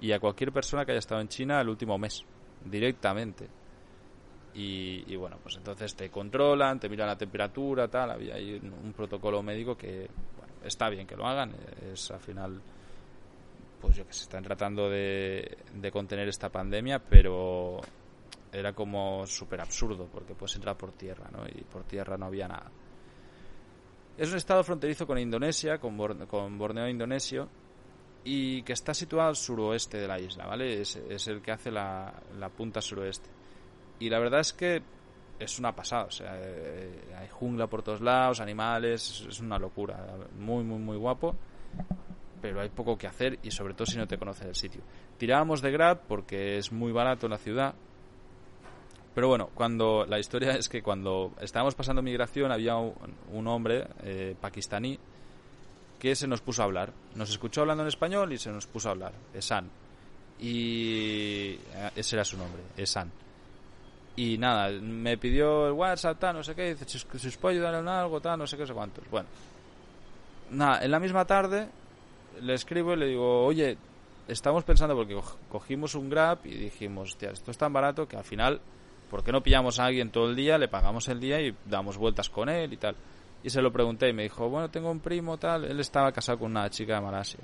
y 0.00 0.12
a 0.12 0.20
cualquier 0.20 0.52
persona 0.52 0.84
que 0.84 0.92
haya 0.92 0.98
estado 0.98 1.20
en 1.20 1.28
China 1.28 1.60
el 1.60 1.68
último 1.68 1.98
mes, 1.98 2.24
directamente. 2.64 3.48
Y, 4.54 5.04
y, 5.06 5.16
bueno, 5.16 5.38
pues 5.42 5.56
entonces 5.56 5.94
te 5.94 6.10
controlan, 6.10 6.80
te 6.80 6.88
miran 6.88 7.08
la 7.08 7.18
temperatura, 7.18 7.88
tal. 7.88 8.10
Había 8.10 8.36
ahí 8.36 8.54
un 8.54 8.92
protocolo 8.94 9.42
médico 9.42 9.76
que 9.76 10.08
está 10.66 10.88
bien 10.88 11.06
que 11.06 11.16
lo 11.16 11.26
hagan, 11.26 11.54
es 11.92 12.10
al 12.10 12.20
final, 12.20 12.60
pues 13.80 13.96
yo 13.96 14.06
que 14.06 14.12
se 14.12 14.22
están 14.22 14.42
tratando 14.42 14.90
de, 14.90 15.56
contener 15.92 16.28
esta 16.28 16.50
pandemia, 16.50 16.98
pero 16.98 17.80
era 18.52 18.72
como 18.72 19.26
súper 19.26 19.60
absurdo 19.60 20.08
porque 20.10 20.34
puedes 20.34 20.54
entrar 20.56 20.76
por 20.76 20.92
tierra, 20.92 21.28
¿no? 21.30 21.46
Y 21.46 21.62
por 21.64 21.84
tierra 21.84 22.16
no 22.16 22.26
había 22.26 22.48
nada. 22.48 22.70
Es 24.16 24.30
un 24.30 24.36
estado 24.36 24.64
fronterizo 24.64 25.06
con 25.06 25.18
Indonesia, 25.18 25.78
con, 25.78 25.96
con 26.26 26.58
Borneo 26.58 26.88
indonesio, 26.88 27.48
y 28.24 28.62
que 28.62 28.72
está 28.72 28.94
situado 28.94 29.28
al 29.28 29.36
suroeste 29.36 29.98
de 29.98 30.08
la 30.08 30.18
isla, 30.18 30.46
¿vale? 30.46 30.80
Es, 30.80 30.96
es 30.96 31.28
el 31.28 31.42
que 31.42 31.52
hace 31.52 31.70
la, 31.70 32.12
la 32.38 32.48
punta 32.48 32.80
suroeste. 32.80 33.28
Y 34.00 34.08
la 34.08 34.18
verdad 34.18 34.40
es 34.40 34.52
que 34.52 34.82
es 35.38 35.58
una 35.58 35.74
pasada, 35.74 36.04
o 36.04 36.10
sea, 36.10 36.32
eh, 36.40 37.14
hay 37.18 37.28
jungla 37.28 37.66
por 37.66 37.82
todos 37.82 38.00
lados, 38.00 38.40
animales, 38.40 39.26
es 39.28 39.40
una 39.40 39.58
locura, 39.58 40.06
muy, 40.38 40.64
muy, 40.64 40.78
muy 40.78 40.96
guapo, 40.96 41.36
pero 42.40 42.60
hay 42.60 42.70
poco 42.70 42.96
que 42.96 43.06
hacer 43.06 43.38
y 43.42 43.50
sobre 43.50 43.74
todo 43.74 43.86
si 43.86 43.98
no 43.98 44.06
te 44.06 44.18
conoces 44.18 44.46
el 44.46 44.54
sitio. 44.54 44.82
Tirábamos 45.18 45.60
de 45.60 45.70
Grab 45.70 46.00
porque 46.08 46.56
es 46.56 46.72
muy 46.72 46.92
barato 46.92 47.26
en 47.26 47.32
la 47.32 47.38
ciudad, 47.38 47.74
pero 49.16 49.28
bueno, 49.28 49.48
cuando 49.54 50.04
la 50.06 50.18
historia 50.18 50.56
es 50.56 50.68
que 50.68 50.82
cuando 50.82 51.32
estábamos 51.40 51.74
pasando 51.74 52.02
migración 52.02 52.52
había 52.52 52.76
un, 52.76 53.46
hombre 53.46 53.86
eh, 54.02 54.36
pakistaní 54.38 54.98
que 55.98 56.14
se 56.14 56.28
nos 56.28 56.42
puso 56.42 56.60
a 56.60 56.66
hablar, 56.66 56.92
nos 57.14 57.30
escuchó 57.30 57.62
hablando 57.62 57.82
en 57.82 57.88
español 57.88 58.30
y 58.34 58.36
se 58.36 58.50
nos 58.50 58.66
puso 58.66 58.90
a 58.90 58.92
hablar, 58.92 59.12
Esan, 59.32 59.70
y 60.38 61.52
eh, 61.52 61.90
ese 61.96 62.16
era 62.16 62.26
su 62.26 62.36
nombre, 62.36 62.60
Esan. 62.76 63.10
Y 64.16 64.36
nada, 64.36 64.68
me 64.82 65.16
pidió 65.16 65.68
el 65.68 65.72
WhatsApp, 65.72 66.18
tal, 66.18 66.36
no 66.36 66.42
sé 66.42 66.54
qué, 66.54 66.74
dice, 66.74 66.84
si, 66.86 67.28
os 67.28 67.36
puedo 67.38 67.54
ayudar 67.54 67.74
en 67.76 67.88
algo, 67.88 68.20
tal, 68.20 68.38
no 68.38 68.46
sé 68.46 68.58
qué, 68.58 68.66
sé 68.66 68.74
cuántos. 68.74 69.08
Bueno, 69.08 69.30
nada, 70.50 70.84
en 70.84 70.90
la 70.90 71.00
misma 71.00 71.24
tarde 71.24 71.70
le 72.42 72.52
escribo 72.52 72.92
y 72.92 72.96
le 72.96 73.06
digo, 73.06 73.46
oye, 73.46 73.78
estamos 74.28 74.62
pensando, 74.64 74.94
porque 74.94 75.18
cogimos 75.48 75.94
un 75.94 76.10
Grab 76.10 76.40
y 76.44 76.54
dijimos, 76.54 77.12
hostia, 77.12 77.30
esto 77.30 77.50
es 77.50 77.56
tan 77.56 77.72
barato 77.72 78.06
que 78.06 78.18
al 78.18 78.24
final, 78.24 78.60
¿por 79.10 79.22
qué 79.22 79.32
no 79.32 79.42
pillamos 79.42 79.78
a 79.78 79.84
alguien 79.84 80.10
todo 80.10 80.28
el 80.28 80.36
día, 80.36 80.58
le 80.58 80.68
pagamos 80.68 81.08
el 81.08 81.20
día 81.20 81.40
y 81.40 81.54
damos 81.64 81.96
vueltas 81.96 82.28
con 82.28 82.48
él 82.48 82.72
y 82.72 82.76
tal? 82.76 82.96
Y 83.42 83.50
se 83.50 83.62
lo 83.62 83.72
pregunté 83.72 84.08
y 84.08 84.12
me 84.12 84.24
dijo, 84.24 84.48
bueno, 84.48 84.68
tengo 84.70 84.90
un 84.90 85.00
primo, 85.00 85.36
tal, 85.36 85.64
él 85.64 85.78
estaba 85.80 86.10
casado 86.12 86.38
con 86.38 86.50
una 86.50 86.68
chica 86.70 86.96
de 86.96 87.00
Malasia. 87.00 87.40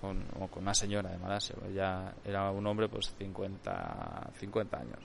Con, 0.00 0.24
o 0.40 0.46
con 0.46 0.62
una 0.62 0.74
señora 0.74 1.10
de 1.10 1.18
Malasia, 1.18 1.56
ya 1.74 2.14
era 2.24 2.50
un 2.52 2.66
hombre 2.66 2.88
pues 2.88 3.12
50, 3.18 4.30
50 4.38 4.76
años. 4.76 5.00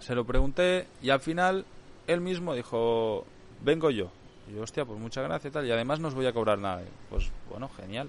Se 0.00 0.14
lo 0.14 0.24
pregunté 0.24 0.86
y 1.02 1.10
al 1.10 1.20
final 1.20 1.64
él 2.06 2.20
mismo 2.20 2.54
dijo, 2.54 3.24
vengo 3.60 3.90
yo. 3.90 4.10
Y 4.48 4.54
yo, 4.54 4.62
hostia, 4.62 4.84
pues 4.84 4.98
muchas 4.98 5.24
gracias 5.24 5.50
y 5.50 5.54
tal. 5.54 5.66
Y 5.66 5.70
además 5.70 6.00
no 6.00 6.08
os 6.08 6.14
voy 6.14 6.26
a 6.26 6.32
cobrar 6.32 6.58
nada. 6.58 6.82
Pues 7.10 7.30
bueno, 7.50 7.68
genial. 7.68 8.08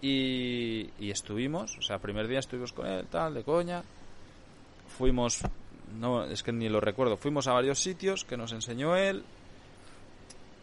Y, 0.00 0.90
y 0.98 1.10
estuvimos, 1.10 1.78
o 1.78 1.82
sea, 1.82 1.98
primer 1.98 2.26
día 2.26 2.40
estuvimos 2.40 2.72
con 2.72 2.86
él, 2.86 3.06
tal, 3.06 3.34
de 3.34 3.44
coña. 3.44 3.82
Fuimos, 4.96 5.40
no, 5.98 6.24
es 6.24 6.42
que 6.42 6.52
ni 6.52 6.68
lo 6.68 6.80
recuerdo, 6.80 7.16
fuimos 7.16 7.46
a 7.48 7.52
varios 7.52 7.78
sitios 7.78 8.24
que 8.24 8.36
nos 8.36 8.52
enseñó 8.52 8.96
él. 8.96 9.24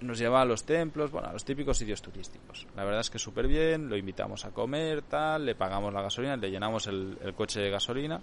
Nos 0.01 0.17
llevaba 0.17 0.43
a 0.43 0.45
los 0.45 0.63
templos, 0.63 1.11
bueno, 1.11 1.27
a 1.27 1.33
los 1.33 1.43
típicos 1.43 1.77
sitios 1.77 2.01
turísticos. 2.01 2.65
La 2.75 2.85
verdad 2.85 3.01
es 3.01 3.09
que 3.09 3.19
súper 3.19 3.47
bien, 3.47 3.89
lo 3.89 3.97
invitamos 3.97 4.45
a 4.45 4.51
comer, 4.51 5.01
tal, 5.01 5.45
le 5.45 5.55
pagamos 5.55 5.93
la 5.93 6.01
gasolina, 6.01 6.37
le 6.37 6.49
llenamos 6.49 6.87
el, 6.87 7.17
coche 7.35 7.59
de 7.59 7.69
gasolina 7.69 8.21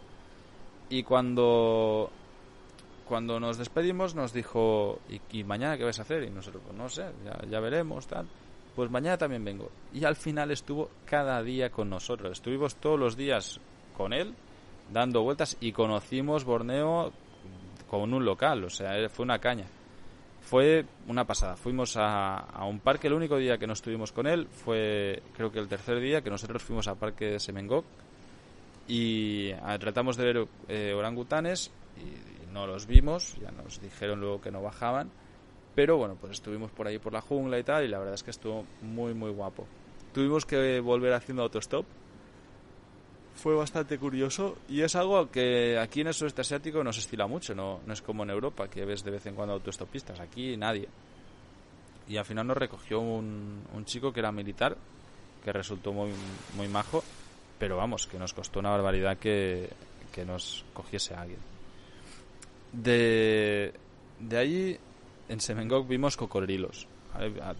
y 0.89 1.03
cuando 1.03 2.11
cuando 3.07 3.39
nos 3.39 3.59
despedimos 3.59 4.15
nos 4.15 4.33
dijo, 4.33 5.01
¿y, 5.31 5.45
mañana 5.45 5.77
qué 5.77 5.85
vais 5.85 5.99
a 5.99 6.03
hacer? 6.03 6.23
Y 6.25 6.31
nosotros, 6.31 6.63
pues 6.65 6.77
no 6.77 6.89
sé, 6.89 7.05
ya, 7.51 7.61
veremos, 7.61 8.07
tal. 8.07 8.27
Pues 8.75 8.91
mañana 8.91 9.17
también 9.17 9.45
vengo. 9.45 9.71
Y 9.93 10.05
al 10.05 10.17
final 10.17 10.51
estuvo 10.51 10.91
cada 11.05 11.43
día 11.43 11.71
con 11.71 11.89
nosotros. 11.89 12.33
Estuvimos 12.33 12.77
todos 12.77 12.99
los 12.99 13.17
días 13.17 13.61
con 13.97 14.13
él, 14.13 14.35
dando 14.93 15.23
vueltas 15.23 15.57
y 15.61 15.73
conocimos 15.73 16.45
Borneo 16.45 17.13
con 17.89 18.13
un 18.13 18.25
local, 18.25 18.65
o 18.65 18.71
sea, 18.71 19.09
fue 19.09 19.25
una 19.25 19.39
caña. 19.39 19.67
Fue 20.41 20.85
una 21.09 21.25
pasada. 21.25 21.57
Fuimos 21.57 21.97
a, 21.97 22.39
a 22.39 22.65
un 22.67 22.79
parque, 22.79 23.09
el 23.09 23.15
único 23.15 23.37
día 23.37 23.59
que 23.59 23.67
no 23.67 23.73
estuvimos 23.73 24.13
con 24.13 24.29
él 24.29 24.47
fue, 24.47 25.23
creo 25.35 25.51
que 25.51 25.59
el 25.59 25.67
tercer 25.67 25.99
día, 26.01 26.23
que 26.23 26.31
nosotros 26.31 26.63
fuimos 26.63 26.87
al 26.87 26.97
parque 26.97 27.33
de 27.33 27.41
Semengok, 27.41 27.85
y 28.89 29.51
ah, 29.63 29.79
tratamos 29.79 30.17
de 30.17 30.25
ver 30.25 30.49
eh, 30.69 30.95
orangutanes 30.95 31.71
y, 31.97 32.37
no 32.53 32.67
los 32.67 32.87
vimos, 32.87 33.37
ya 33.39 33.51
nos 33.51 33.81
dijeron 33.83 34.21
luego 34.21 34.41
que 34.41 34.51
no 34.51 34.63
bajaban, 34.63 35.11
pero 35.75 35.99
bueno, 35.99 36.17
pues 36.19 36.33
estuvimos 36.33 36.71
por 36.71 36.87
ahí 36.87 36.99
por 36.99 37.13
la 37.13 37.21
jungla 37.21 37.59
y 37.59 37.65
tal 37.65 37.85
y 37.85 37.89
la 37.89 37.99
verdad 37.99 38.15
es 38.15 38.23
que 38.23 38.31
estuvo 38.31 38.65
muy 38.81 39.13
muy 39.13 39.31
guapo. 39.31 39.67
Tuvimos 40.15 40.47
que 40.47 40.81
volver 40.81 41.13
haciendo 41.13 41.43
autostop. 41.43 41.85
Fue 43.37 43.55
bastante 43.55 43.99
curioso 43.99 44.57
y 44.69 44.81
es 44.81 44.97
algo 44.97 45.31
que 45.31 45.79
aquí 45.79 46.01
en 46.01 46.09
el 46.09 46.15
sudeste 46.15 46.41
asiático 46.41 46.83
no 46.83 46.93
se 46.93 47.01
estila 47.01 47.27
mucho, 47.27 47.55
no, 47.55 47.81
no 47.87 47.93
es 47.93 48.03
como 48.03 48.23
en 48.23 48.31
Europa 48.31 48.69
que 48.69 48.85
ves 48.85 49.05
de 49.05 49.11
vez 49.11 49.27
en 49.27 49.35
cuando 49.35 49.55
autostopistas, 49.55 50.21
aquí 50.21 50.57
nadie. 50.57 50.89
Y 52.09 52.17
al 52.17 52.25
final 52.25 52.47
nos 52.47 52.57
recogió 52.57 53.01
un, 53.01 53.63
un 53.73 53.85
chico 53.85 54.13
que 54.13 54.21
era 54.21 54.33
militar, 54.33 54.77
que 55.45 55.53
resultó 55.53 55.93
muy, 55.93 56.11
muy 56.57 56.69
majo 56.69 57.03
pero 57.59 57.77
vamos, 57.77 58.07
que 58.07 58.19
nos 58.19 58.33
costó 58.33 58.61
una 58.61 58.71
barbaridad 58.71 59.19
que, 59.19 59.71
nos 60.27 60.65
cogiese 60.73 61.15
alguien. 61.15 61.39
De, 62.73 63.73
de 64.19 64.39
ahí, 64.39 64.79
en 65.29 65.41
Semengok 65.41 65.87
vimos 65.87 66.17
cocodrilos. 66.17 66.87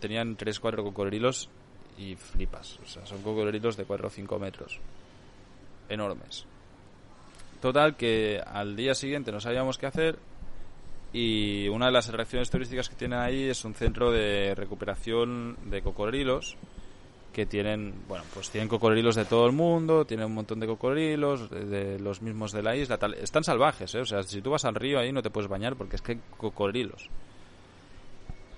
Tenían 0.01 0.37
tres, 0.37 0.59
cuatro 0.59 0.83
cocodrilos 0.83 1.51
y 1.99 2.17
flipas. 2.17 2.79
O 2.83 2.87
sea, 2.87 3.05
son 3.07 3.23
cocodrilos 3.23 3.77
de 3.77 3.85
4 3.85 4.07
o 4.07 4.11
5 4.11 4.39
metros. 4.39 4.81
Enormes. 5.89 6.47
Total 7.61 7.97
que 7.97 8.41
al 8.45 8.77
día 8.77 8.95
siguiente 8.95 9.33
no 9.33 9.41
sabíamos 9.41 9.79
qué 9.79 9.87
hacer 9.87 10.19
y 11.13 11.69
una 11.69 11.87
de 11.87 11.93
las 11.93 12.09
atracciones 12.09 12.51
turísticas 12.51 12.89
que 12.89 12.97
tienen 12.97 13.19
ahí 13.19 13.45
es 13.45 13.65
un 13.65 13.75
centro 13.75 14.11
de 14.11 14.55
recuperación 14.55 15.57
de 15.65 15.81
cocodrilos 15.83 16.57
que 17.33 17.45
tienen, 17.47 17.95
bueno, 18.09 18.25
pues 18.33 18.51
tienen 18.51 18.67
cocodrilos 18.67 19.15
de 19.15 19.27
todo 19.27 19.47
el 19.47 19.53
mundo, 19.53 20.07
tienen 20.07 20.27
un 20.27 20.35
montón 20.35 20.59
de 20.59 20.67
cocodrilos, 20.67 21.51
de, 21.51 21.99
los 21.99 22.23
mismos 22.23 22.51
de 22.53 22.63
la 22.63 22.75
isla, 22.77 22.97
tal. 22.97 23.13
Están 23.15 23.45
salvajes, 23.45 23.95
¿eh? 23.95 24.01
O 24.01 24.07
sea, 24.07 24.23
si 24.23 24.41
tú 24.41 24.51
vas 24.51 24.65
al 24.65 24.75
río 24.75 24.99
ahí 24.99 25.13
no 25.13 25.23
te 25.23 25.29
puedes 25.29 25.49
bañar 25.49 25.77
porque 25.77 25.97
es 25.97 26.03
que 26.03 26.13
hay 26.13 26.21
cocodrilos. 26.39 27.11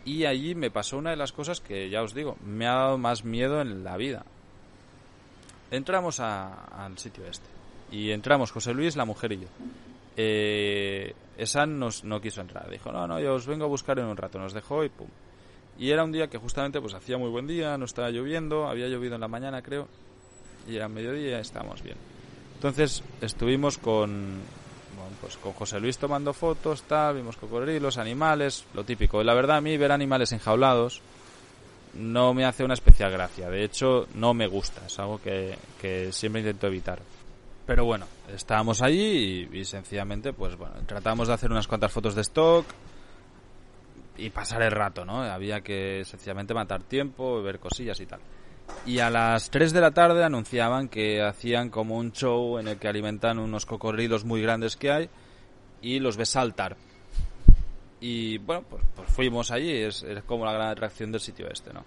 Y 0.04 0.26
allí 0.26 0.54
me 0.54 0.70
pasó 0.70 0.96
una 0.96 1.10
de 1.10 1.16
las 1.16 1.32
cosas 1.32 1.60
que, 1.60 1.90
ya 1.90 2.02
os 2.02 2.14
digo, 2.14 2.36
me 2.44 2.66
ha 2.66 2.74
dado 2.74 2.98
más 2.98 3.24
miedo 3.24 3.60
en 3.60 3.82
la 3.82 3.96
vida. 3.96 4.24
Entramos 5.70 6.20
al 6.20 6.96
sitio 6.98 7.24
este. 7.26 7.46
Y 7.90 8.10
entramos 8.10 8.50
José 8.50 8.72
Luis, 8.74 8.96
la 8.96 9.04
mujer 9.04 9.32
y 9.32 9.40
yo. 9.40 9.48
Eh, 10.16 11.14
Esan 11.36 11.78
nos, 11.78 12.04
no 12.04 12.20
quiso 12.20 12.40
entrar. 12.40 12.68
Dijo, 12.70 12.90
no, 12.90 13.06
no, 13.06 13.20
yo 13.20 13.34
os 13.34 13.46
vengo 13.46 13.64
a 13.64 13.68
buscar 13.68 13.98
en 13.98 14.06
un 14.06 14.16
rato. 14.16 14.38
Nos 14.38 14.52
dejó 14.52 14.84
y 14.84 14.88
pum. 14.88 15.08
Y 15.78 15.90
era 15.90 16.02
un 16.02 16.12
día 16.12 16.28
que 16.28 16.38
justamente 16.38 16.80
pues 16.80 16.94
hacía 16.94 17.18
muy 17.18 17.30
buen 17.30 17.46
día, 17.46 17.78
no 17.78 17.84
estaba 17.84 18.10
lloviendo, 18.10 18.66
había 18.66 18.88
llovido 18.88 19.14
en 19.14 19.20
la 19.20 19.28
mañana 19.28 19.62
creo. 19.62 19.86
Y 20.68 20.76
era 20.76 20.88
mediodía 20.88 21.38
y 21.38 21.40
estábamos 21.40 21.82
bien. 21.82 21.96
Entonces 22.54 23.04
estuvimos 23.20 23.78
con, 23.78 24.40
pues 25.20 25.36
con 25.36 25.52
José 25.52 25.78
Luis 25.78 25.96
tomando 25.96 26.32
fotos, 26.32 26.82
tal, 26.82 27.16
vimos 27.16 27.36
cocodrilos, 27.36 27.96
animales, 27.96 28.64
lo 28.74 28.84
típico. 28.84 29.22
La 29.22 29.34
verdad 29.34 29.58
a 29.58 29.60
mí 29.60 29.76
ver 29.76 29.92
animales 29.92 30.32
enjaulados 30.32 31.00
no 31.94 32.34
me 32.34 32.44
hace 32.44 32.64
una 32.64 32.74
especial 32.74 33.10
gracia. 33.10 33.48
De 33.48 33.64
hecho, 33.64 34.06
no 34.14 34.34
me 34.34 34.46
gusta. 34.46 34.86
Es 34.86 34.98
algo 34.98 35.20
que, 35.20 35.56
siempre 36.12 36.40
intento 36.40 36.66
evitar. 36.66 37.00
Pero 37.66 37.84
bueno, 37.84 38.06
estábamos 38.34 38.82
allí 38.82 39.48
y, 39.52 39.64
sencillamente, 39.64 40.32
pues 40.32 40.56
bueno, 40.56 40.74
tratamos 40.86 41.28
de 41.28 41.34
hacer 41.34 41.50
unas 41.50 41.66
cuantas 41.66 41.92
fotos 41.92 42.14
de 42.14 42.22
stock 42.22 42.66
y 44.16 44.30
pasar 44.30 44.62
el 44.62 44.70
rato, 44.70 45.04
¿no? 45.04 45.22
Había 45.22 45.60
que 45.60 46.02
sencillamente 46.04 46.54
matar 46.54 46.82
tiempo, 46.82 47.42
ver 47.42 47.58
cosillas 47.58 48.00
y 48.00 48.06
tal. 48.06 48.20
Y 48.86 49.00
a 49.00 49.10
las 49.10 49.50
3 49.50 49.72
de 49.72 49.80
la 49.80 49.90
tarde 49.90 50.24
anunciaban 50.24 50.88
que 50.88 51.22
hacían 51.22 51.70
como 51.70 51.96
un 51.96 52.12
show 52.12 52.58
en 52.58 52.68
el 52.68 52.78
que 52.78 52.88
alimentan 52.88 53.38
unos 53.38 53.66
cocodrilos 53.66 54.24
muy 54.24 54.42
grandes 54.42 54.76
que 54.76 54.90
hay 54.90 55.10
y 55.82 56.00
los 56.00 56.16
ves 56.16 56.30
saltar. 56.30 56.76
Y 58.00 58.38
bueno, 58.38 58.64
pues, 58.68 58.82
pues 58.94 59.08
fuimos 59.08 59.50
allí, 59.50 59.72
es, 59.72 60.04
como 60.26 60.44
la 60.44 60.52
gran 60.52 60.68
atracción 60.68 61.10
del 61.10 61.20
sitio 61.20 61.48
este, 61.50 61.72
¿no? 61.72 61.84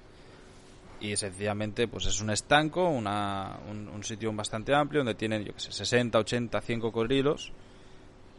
Y 1.00 1.16
sencillamente, 1.16 1.88
pues 1.88 2.06
es 2.06 2.22
un 2.22 2.30
estanco, 2.30 2.88
una, 2.88 3.58
un, 3.70 4.04
sitio 4.04 4.32
bastante 4.34 4.74
amplio 4.76 5.00
donde 5.00 5.16
tienen, 5.16 5.44
yo 5.44 5.54
qué 5.54 5.60
sé, 5.60 5.72
60, 5.72 6.20
80, 6.20 6.62
100 6.62 6.80
cocodrilos 6.80 7.52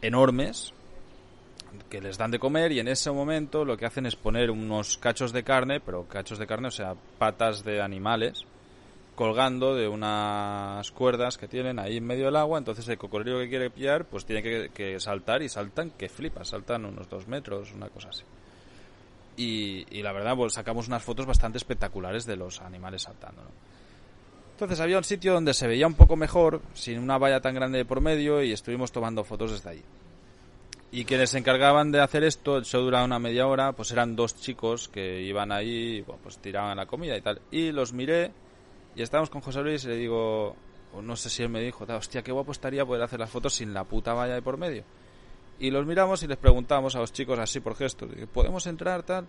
enormes 0.00 0.72
que 1.88 2.00
les 2.00 2.18
dan 2.18 2.30
de 2.30 2.38
comer 2.38 2.72
y 2.72 2.80
en 2.80 2.88
ese 2.88 3.10
momento 3.10 3.64
lo 3.64 3.76
que 3.76 3.86
hacen 3.86 4.06
es 4.06 4.14
poner 4.14 4.50
unos 4.50 4.98
cachos 4.98 5.32
de 5.32 5.42
carne, 5.42 5.80
pero 5.80 6.06
cachos 6.06 6.38
de 6.38 6.46
carne, 6.46 6.68
o 6.68 6.72
sea, 6.72 6.94
patas 7.18 7.64
de 7.64 7.80
animales, 7.80 8.44
colgando 9.14 9.74
de 9.74 9.88
unas 9.88 10.90
cuerdas 10.92 11.36
que 11.36 11.48
tienen 11.48 11.78
ahí 11.78 11.98
en 11.98 12.04
medio 12.04 12.26
del 12.26 12.36
agua, 12.36 12.58
entonces 12.58 12.88
el 12.88 12.98
cocodrilo 12.98 13.38
que 13.38 13.48
quiere 13.48 13.70
pillar, 13.70 14.06
pues 14.06 14.24
tiene 14.24 14.42
que, 14.42 15.00
saltar 15.00 15.42
y 15.42 15.48
saltan 15.48 15.90
que 15.90 16.08
flipas, 16.08 16.48
saltan 16.48 16.84
unos 16.84 17.08
dos 17.08 17.26
metros, 17.28 17.72
una 17.72 17.88
cosa 17.88 18.08
así. 18.08 18.24
Y, 19.36 20.02
la 20.02 20.12
verdad, 20.12 20.36
pues 20.36 20.52
sacamos 20.52 20.88
unas 20.88 21.02
fotos 21.02 21.26
bastante 21.26 21.58
espectaculares 21.58 22.26
de 22.26 22.36
los 22.36 22.60
animales 22.60 23.02
saltando, 23.02 23.42
Entonces 24.52 24.80
había 24.80 24.98
un 24.98 25.04
sitio 25.04 25.32
donde 25.32 25.54
se 25.54 25.66
veía 25.66 25.86
un 25.86 25.94
poco 25.94 26.16
mejor, 26.16 26.62
sin 26.74 26.98
una 26.98 27.18
valla 27.18 27.40
tan 27.40 27.54
grande 27.54 27.84
por 27.84 28.00
medio, 28.00 28.42
y 28.42 28.52
estuvimos 28.52 28.92
tomando 28.92 29.24
fotos 29.24 29.52
desde 29.52 29.70
ahí. 29.70 29.82
Y 30.94 31.06
quienes 31.06 31.30
se 31.30 31.38
encargaban 31.38 31.90
de 31.90 32.00
hacer 32.00 32.22
esto, 32.22 32.58
el 32.58 32.64
show 32.64 32.82
duraba 32.82 33.04
una 33.04 33.18
media 33.18 33.46
hora, 33.46 33.72
pues 33.72 33.90
eran 33.92 34.14
dos 34.14 34.36
chicos 34.36 34.88
que 34.88 35.22
iban 35.22 35.50
ahí, 35.50 36.04
pues 36.22 36.36
tiraban 36.36 36.76
la 36.76 36.84
comida 36.84 37.16
y 37.16 37.22
tal. 37.22 37.40
Y 37.50 37.72
los 37.72 37.94
miré 37.94 38.30
y 38.94 39.02
estábamos 39.02 39.30
con 39.30 39.40
José 39.40 39.62
Luis 39.62 39.84
y 39.84 39.88
le 39.88 39.96
digo, 39.96 40.56
no 41.00 41.16
sé 41.16 41.30
si 41.30 41.42
él 41.42 41.48
me 41.48 41.60
dijo, 41.60 41.84
hostia, 41.88 42.22
qué 42.22 42.32
guapo 42.32 42.52
estaría 42.52 42.84
poder 42.84 43.02
hacer 43.02 43.20
las 43.20 43.30
fotos 43.30 43.54
sin 43.54 43.72
la 43.72 43.84
puta 43.84 44.12
valla 44.12 44.34
de 44.34 44.42
por 44.42 44.56
medio. 44.56 44.84
Y 45.58 45.70
los 45.70 45.86
miramos 45.86 46.22
y 46.22 46.26
les 46.26 46.38
preguntamos 46.38 46.96
a 46.96 46.98
los 46.98 47.12
chicos 47.12 47.38
así 47.38 47.60
por 47.60 47.76
gestos, 47.76 48.10
¿podemos 48.32 48.66
entrar 48.66 49.02
tal? 49.02 49.26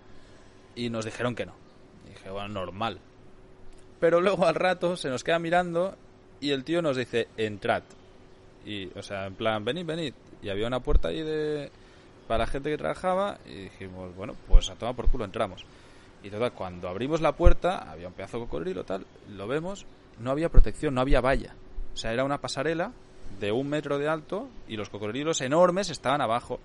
Y 0.75 0.89
nos 0.89 1.05
dijeron 1.05 1.35
que 1.35 1.45
no. 1.45 1.53
Y 2.05 2.09
dije, 2.09 2.29
bueno, 2.29 2.49
normal. 2.49 2.99
Pero 3.99 4.19
luego 4.19 4.45
al 4.45 4.55
rato 4.55 4.97
se 4.97 5.09
nos 5.09 5.23
queda 5.23 5.39
mirando 5.39 5.95
y 6.41 6.51
el 6.51 6.63
tío 6.63 6.81
nos 6.81 6.97
dice, 6.97 7.27
entrad. 7.37 7.83
Y, 8.65 8.87
o 8.97 9.01
sea, 9.01 9.27
en 9.27 9.35
plan, 9.35 9.63
venid, 9.63 9.85
venid 9.85 10.13
y 10.41 10.49
había 10.49 10.67
una 10.67 10.81
puerta 10.81 11.07
ahí 11.07 11.21
de 11.21 11.71
para 12.27 12.47
gente 12.47 12.69
que 12.69 12.77
trabajaba 12.77 13.37
y 13.45 13.63
dijimos, 13.63 14.15
bueno, 14.15 14.35
pues 14.47 14.69
a 14.69 14.75
tomar 14.75 14.95
por 14.95 15.09
culo 15.09 15.25
entramos. 15.25 15.65
Y 16.23 16.29
total, 16.29 16.53
cuando 16.53 16.87
abrimos 16.87 17.21
la 17.21 17.33
puerta, 17.33 17.91
había 17.91 18.07
un 18.07 18.13
pedazo 18.13 18.39
de 18.39 18.45
cocodrilo, 18.45 18.85
tal, 18.85 19.05
lo 19.29 19.45
vemos, 19.47 19.85
no 20.19 20.31
había 20.31 20.49
protección, 20.49 20.95
no 20.95 21.01
había 21.01 21.21
valla. 21.21 21.53
O 21.93 21.97
sea, 21.97 22.13
era 22.13 22.23
una 22.23 22.39
pasarela 22.39 22.93
de 23.39 23.51
un 23.51 23.69
metro 23.69 23.97
de 23.97 24.07
alto 24.07 24.47
y 24.67 24.77
los 24.77 24.89
cocodrilos 24.89 25.41
enormes 25.41 25.89
estaban 25.89 26.21
abajo. 26.21 26.59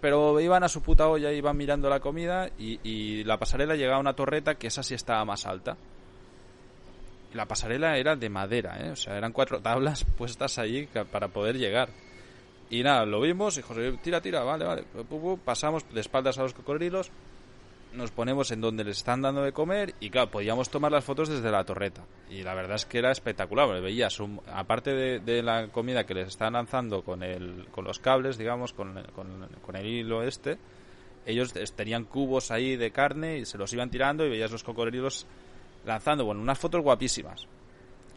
Pero 0.00 0.38
iban 0.40 0.62
a 0.62 0.68
su 0.68 0.82
puta 0.82 1.08
olla, 1.08 1.32
iban 1.32 1.56
mirando 1.56 1.88
la 1.88 2.00
comida 2.00 2.50
y, 2.58 3.24
la 3.24 3.38
pasarela 3.38 3.74
llegaba 3.74 3.96
a 3.96 4.00
una 4.00 4.14
torreta 4.14 4.54
que 4.54 4.68
esa 4.68 4.82
sí 4.82 4.94
estaba 4.94 5.24
más 5.24 5.46
alta. 5.46 5.76
La 7.32 7.46
pasarela 7.46 7.96
era 7.96 8.14
de 8.14 8.28
madera, 8.28 8.78
¿eh? 8.80 8.90
o 8.90 8.96
sea, 8.96 9.16
eran 9.16 9.32
cuatro 9.32 9.60
tablas 9.60 10.04
puestas 10.16 10.58
allí 10.58 10.86
para 11.10 11.28
poder 11.28 11.56
llegar. 11.56 11.90
Y 12.70 12.82
nada, 12.82 13.06
lo 13.06 13.20
vimos 13.20 13.56
y 13.58 13.62
José, 13.62 13.98
tira, 14.02 14.20
tira, 14.20 14.44
vale, 14.44 14.64
vale. 14.64 14.84
Pasamos 15.44 15.88
de 15.92 16.00
espaldas 16.00 16.38
a 16.38 16.42
los 16.42 16.54
cocodrilos, 16.54 17.10
nos 17.92 18.10
ponemos 18.10 18.50
en 18.50 18.60
donde 18.60 18.84
les 18.84 18.98
están 18.98 19.22
dando 19.22 19.42
de 19.42 19.52
comer 19.52 19.94
y 20.00 20.10
claro, 20.10 20.30
podíamos 20.30 20.68
tomar 20.68 20.92
las 20.92 21.04
fotos 21.04 21.28
desde 21.28 21.50
la 21.50 21.64
torreta. 21.64 22.04
Y 22.30 22.42
la 22.42 22.54
verdad 22.54 22.76
es 22.76 22.86
que 22.86 22.98
era 22.98 23.10
espectacular, 23.10 23.80
veías, 23.80 24.18
aparte 24.52 25.20
de, 25.20 25.42
la 25.42 25.68
comida 25.68 26.04
que 26.04 26.14
les 26.14 26.28
están 26.28 26.52
lanzando 26.52 27.02
con, 27.02 27.22
el, 27.22 27.66
con 27.70 27.84
los 27.84 27.98
cables, 27.98 28.38
digamos, 28.38 28.72
con, 28.72 29.02
con, 29.14 29.76
el 29.76 29.86
hilo 29.86 30.22
este, 30.22 30.58
ellos 31.26 31.52
tenían 31.74 32.04
cubos 32.04 32.50
ahí 32.50 32.76
de 32.76 32.90
carne 32.90 33.38
y 33.38 33.44
se 33.44 33.58
los 33.58 33.72
iban 33.72 33.90
tirando 33.90 34.24
y 34.24 34.30
veías 34.30 34.50
los 34.50 34.64
cocodrilos 34.64 35.26
lanzando, 35.84 36.24
bueno, 36.24 36.40
unas 36.40 36.58
fotos 36.58 36.82
guapísimas. 36.82 37.46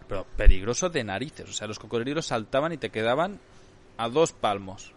Pero 0.07 0.25
peligroso 0.36 0.89
de 0.89 1.03
narices, 1.03 1.49
o 1.49 1.53
sea, 1.53 1.67
los 1.67 1.79
cocodrilos 1.79 2.25
saltaban 2.25 2.73
y 2.73 2.77
te 2.77 2.89
quedaban 2.89 3.39
a 3.97 4.10
dos 4.10 4.34
palmos. 4.34 4.93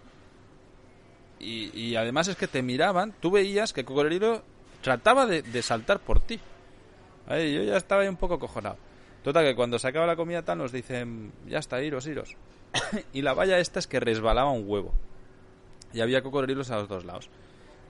Y, 1.41 1.95
además 1.97 2.29
es 2.29 2.37
que 2.37 2.49
te 2.49 2.63
miraban, 2.63 3.15
tú 3.21 3.31
veías 3.31 3.73
que 3.73 3.81
el 3.81 3.87
cocodrilo 3.87 4.43
trataba 4.85 5.25
de, 5.25 5.63
saltar 5.63 5.99
por 5.99 6.21
ti. 6.21 6.39
yo 7.27 7.63
ya 7.63 7.79
estaba 7.79 8.03
ahí 8.03 8.09
un 8.09 8.19
poco 8.19 8.39
cojonado. 8.39 8.77
Total, 9.23 9.43
que 9.43 9.57
cuando 9.57 9.79
se 9.79 9.89
acaba 9.89 10.07
la 10.07 10.15
comida 10.15 10.43
tal 10.43 10.59
nos 10.59 10.73
dicen, 10.73 11.33
ya 11.47 11.59
está, 11.59 11.83
iros, 11.83 12.07
iros. 12.07 12.37
y 13.15 13.23
la 13.23 13.33
valla 13.33 13.59
esta 13.59 13.79
es 13.79 13.87
que 13.87 13.99
resbalaba 13.99 14.51
un 14.51 14.69
huevo. 14.69 14.93
Y 15.95 16.03
había 16.03 16.23
cocodrilos 16.23 16.71
a 16.71 16.77
los 16.77 16.89
dos 16.89 17.07
lados. 17.07 17.31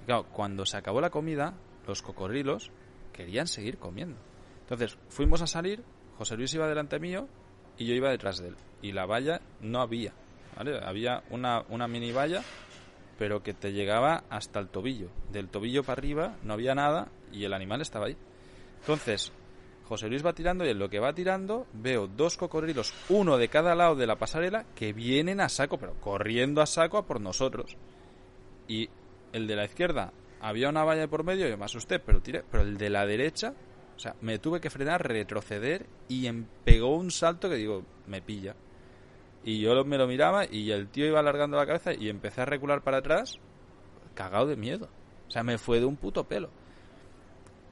claro, 0.07 0.27
cuando 0.33 0.65
se 0.67 0.77
acabó 0.77 1.01
la 1.01 1.11
comida, 1.11 1.55
los 1.89 2.01
cocodrilos 2.01 2.71
querían 3.13 3.49
seguir 3.49 3.79
comiendo. 3.79 4.17
Entonces, 4.61 4.97
fuimos 5.09 5.43
a 5.43 5.49
salir, 5.49 5.83
José 6.17 6.37
Luis 6.37 6.55
iba 6.55 6.69
delante 6.69 7.01
mío 7.01 7.27
y 7.77 7.87
yo 7.87 7.95
iba 7.95 8.09
detrás 8.09 8.39
de 8.39 8.49
él. 8.49 8.57
Y 8.83 8.93
la 8.93 9.05
valla 9.05 9.41
no 9.61 9.81
había. 9.81 10.13
Había 10.57 11.25
una, 11.31 11.65
una 11.71 11.89
mini 11.89 12.13
valla, 12.13 12.45
pero 13.19 13.43
que 13.43 13.55
te 13.55 13.73
llegaba 13.73 14.25
hasta 14.31 14.61
el 14.61 14.69
tobillo. 14.69 15.09
Del 15.33 15.49
tobillo 15.49 15.83
para 15.83 15.99
arriba 16.01 16.37
no 16.43 16.55
había 16.55 16.75
nada 16.75 17.09
y 17.33 17.45
el 17.45 17.53
animal 17.53 17.81
estaba 17.81 18.07
ahí. 18.07 18.17
Entonces, 18.81 19.33
José 19.89 20.09
Luis 20.09 20.25
va 20.25 20.33
tirando 20.33 20.65
y 20.65 20.71
en 20.71 20.79
lo 20.79 20.89
que 20.89 20.99
va 20.99 21.15
tirando 21.15 21.67
veo 21.73 22.07
dos 22.07 22.37
cocodrilos, 22.37 22.95
uno 23.09 23.37
de 23.37 23.49
cada 23.49 23.75
lado 23.75 23.97
de 23.97 24.07
la 24.07 24.17
pasarela, 24.17 24.65
que 24.75 24.93
vienen 24.93 25.41
a 25.41 25.49
saco, 25.49 25.79
pero 25.79 25.95
corriendo 26.01 26.63
a 26.63 26.67
saco 26.67 26.99
a 26.99 27.07
por 27.07 27.21
nosotros. 27.21 27.77
Y 28.67 28.89
el 29.33 29.47
de 29.47 29.57
la 29.57 29.65
izquierda 29.65 30.13
había 30.41 30.69
una 30.69 30.85
valla 30.85 31.09
por 31.09 31.25
medio, 31.25 31.49
yo 31.49 31.59
me 31.59 31.67
asusté, 31.67 31.99
pero 31.99 32.21
tiré. 32.21 32.45
Pero 32.51 32.63
el 32.63 32.79
de 32.79 32.91
la 32.91 33.07
derecha, 33.07 33.55
o 33.97 33.99
sea, 33.99 34.15
me 34.21 34.39
tuve 34.39 34.61
que 34.61 34.71
frenar, 34.71 35.07
retroceder 35.07 35.87
y 36.09 36.31
pegó 36.65 36.97
un 36.97 37.11
salto 37.11 37.49
que 37.49 37.57
digo, 37.57 37.85
me 38.07 38.23
pilla. 38.23 38.55
Y 39.45 39.61
yo 39.61 39.85
me 39.85 39.99
lo 39.99 40.07
miraba 40.07 40.47
y 40.51 40.71
el 40.71 40.89
tío 40.89 41.07
iba 41.07 41.21
alargando 41.21 41.59
la 41.59 41.67
cabeza 41.67 41.93
y 41.93 42.09
empecé 42.09 42.41
a 42.41 42.47
recular 42.47 42.83
para 42.83 42.99
atrás, 42.99 43.39
cagado 44.15 44.47
de 44.47 44.57
miedo. 44.57 44.89
O 45.29 45.31
sea, 45.31 45.43
me 45.43 45.59
fue 45.59 45.81
de 45.81 45.85
un 45.85 45.97
puto 45.97 46.25
pelo. 46.25 46.51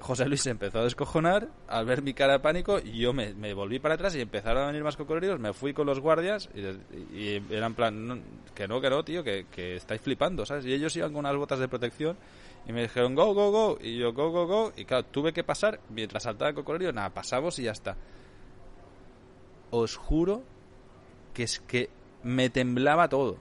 José 0.03 0.27
Luis 0.27 0.43
se 0.43 0.51
empezó 0.51 0.81
a 0.81 0.85
descojonar 0.85 1.49
al 1.69 1.87
ver 1.87 2.03
mi 2.03 2.13
cara 2.13 2.35
de 2.35 2.41
pánico 2.41 2.81
y 2.81 2.99
yo 2.99 3.13
me, 3.13 3.55
volví 3.55 3.79
para 3.79 3.95
atrás 3.95 4.17
y 4.17 4.21
empezaron 4.21 4.65
a 4.65 4.67
venir 4.67 4.83
más 4.83 4.97
cocodrilos, 4.97 5.39
me 5.39 5.53
fui 5.53 5.73
con 5.73 5.87
los 5.87 6.01
guardias 6.01 6.51
y, 7.15 7.41
eran 7.55 7.75
plan, 7.75 8.21
que 8.53 8.67
no, 8.67 8.81
que 8.81 8.91
no, 8.91 9.05
tío, 9.05 9.23
que, 9.23 9.47
estáis 9.77 10.01
flipando, 10.01 10.45
¿sabes? 10.45 10.67
Y 10.67 10.73
ellos 10.73 10.95
iban 10.97 11.13
con 11.13 11.21
unas 11.21 11.37
botas 11.37 11.61
de 11.61 11.69
protección 11.69 12.17
y 12.67 12.73
me 12.73 12.83
dijeron, 12.83 13.15
go, 13.15 13.33
go, 13.33 13.53
go, 13.53 13.79
y 13.81 13.97
yo, 13.97 14.13
go, 14.13 14.31
go, 14.31 14.47
go, 14.47 14.73
y 14.77 14.85
claro, 14.85 15.05
tuve 15.05 15.33
que 15.33 15.45
pasar, 15.45 15.79
mientras 15.89 16.25
saltaba 16.25 16.49
el 16.49 16.57
cocodrilo, 16.57 16.93
nada, 16.93 17.11
pasamos 17.11 17.61
y 17.61 17.65
ya 17.65 17.73
está. 17.73 17.97
Os 19.71 19.95
juro 19.97 20.43
que 21.33 21.45
es 21.45 21.61
que 21.61 21.91
me 22.23 22.51
temblaba 22.51 23.09
todo. 23.09 23.39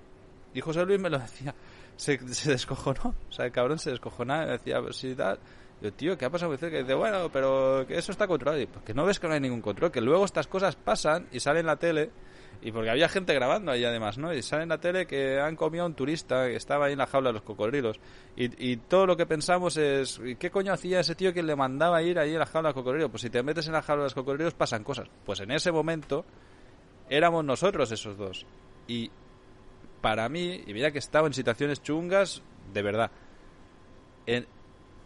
Y 0.53 0.61
José 0.61 0.85
Luis 0.85 0.99
me 0.99 1.09
lo 1.09 1.19
decía, 1.19 1.55
se, 1.95 2.17
se 2.33 2.51
descojonó, 2.51 3.15
o 3.29 3.31
sea, 3.31 3.45
el 3.45 3.51
cabrón 3.51 3.79
se 3.79 3.91
descojonaba, 3.91 4.45
me 4.45 4.51
decía, 4.53 4.81
si 4.91 5.15
tal 5.15 5.39
yo, 5.81 5.91
tío, 5.91 6.15
¿qué 6.15 6.25
ha 6.25 6.29
pasado? 6.29 6.55
Que 6.55 6.83
dice, 6.83 6.93
bueno, 6.93 7.29
pero 7.33 7.85
que 7.87 7.97
eso 7.97 8.11
está 8.11 8.27
controlado. 8.27 8.61
Y, 8.61 8.67
pues 8.67 8.95
no 8.95 9.03
ves 9.03 9.19
que 9.19 9.27
no 9.27 9.33
hay 9.33 9.39
ningún 9.39 9.61
control, 9.61 9.91
que 9.91 9.99
luego 9.99 10.25
estas 10.25 10.45
cosas 10.45 10.75
pasan 10.75 11.27
y 11.31 11.39
salen 11.39 11.61
en 11.61 11.65
la 11.65 11.77
tele. 11.77 12.11
Y 12.63 12.71
porque 12.71 12.91
había 12.91 13.09
gente 13.09 13.33
grabando 13.33 13.71
ahí 13.71 13.83
además, 13.83 14.19
¿no? 14.19 14.31
Y 14.31 14.43
sale 14.43 14.61
en 14.61 14.69
la 14.69 14.79
tele 14.79 15.07
que 15.07 15.39
han 15.39 15.55
comido 15.55 15.83
a 15.83 15.87
un 15.87 15.95
turista 15.95 16.45
que 16.45 16.55
estaba 16.55 16.85
ahí 16.85 16.91
en 16.91 16.99
la 16.99 17.07
jaula 17.07 17.29
de 17.29 17.33
los 17.33 17.41
cocodrilos. 17.41 17.99
Y, 18.35 18.77
todo 18.77 19.07
lo 19.07 19.17
que 19.17 19.25
pensamos 19.25 19.75
es, 19.77 20.21
¿qué 20.37 20.51
coño 20.51 20.71
hacía 20.71 20.99
ese 20.99 21.15
tío 21.15 21.33
que 21.33 21.41
le 21.41 21.55
mandaba 21.55 22.03
ir 22.03 22.19
ahí 22.19 22.33
en 22.33 22.39
la 22.39 22.45
jaula 22.45 22.69
de 22.69 22.73
los 22.73 22.83
cocodrilos? 22.83 23.09
Pues 23.09 23.23
si 23.23 23.31
te 23.31 23.41
metes 23.41 23.65
en 23.65 23.73
la 23.73 23.81
jaula 23.81 24.03
de 24.03 24.05
los 24.05 24.13
cocodrilos 24.13 24.53
pasan 24.53 24.83
cosas. 24.83 25.09
Pues 25.25 25.39
en 25.39 25.49
ese 25.49 25.71
momento 25.71 26.23
éramos 27.11 27.45
nosotros 27.45 27.91
esos 27.91 28.17
dos. 28.17 28.47
Y 28.87 29.11
para 30.01 30.27
mí, 30.29 30.63
y 30.65 30.73
mira 30.73 30.91
que 30.91 30.97
estaba 30.97 31.27
en 31.27 31.33
situaciones 31.33 31.83
chungas, 31.83 32.41
de 32.73 32.81
verdad. 32.81 33.11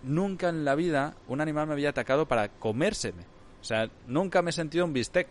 Nunca 0.03 0.49
en 0.49 0.63
la 0.63 0.75
vida 0.75 1.15
un 1.27 1.41
animal 1.41 1.65
me 1.67 1.73
había 1.73 1.89
atacado 1.89 2.27
para 2.27 2.47
comérseme. 2.47 3.23
O 3.59 3.63
sea, 3.63 3.89
nunca 4.05 4.43
me 4.43 4.51
he 4.51 4.53
sentido 4.53 4.85
un 4.85 4.93
bistec. 4.93 5.27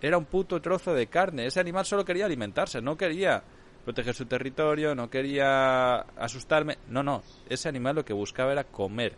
Era 0.00 0.16
un 0.16 0.26
puto 0.26 0.62
trozo 0.62 0.94
de 0.94 1.08
carne. 1.08 1.46
Ese 1.46 1.58
animal 1.60 1.84
solo 1.84 2.04
quería 2.04 2.26
alimentarse, 2.26 2.80
no 2.80 2.96
quería 2.96 3.42
proteger 3.84 4.14
su 4.14 4.26
territorio, 4.26 4.94
no 4.94 5.10
quería 5.10 5.96
asustarme. 5.96 6.78
No, 6.88 7.02
no. 7.02 7.22
Ese 7.48 7.68
animal 7.68 7.96
lo 7.96 8.04
que 8.04 8.12
buscaba 8.12 8.52
era 8.52 8.64
comer. 8.64 9.16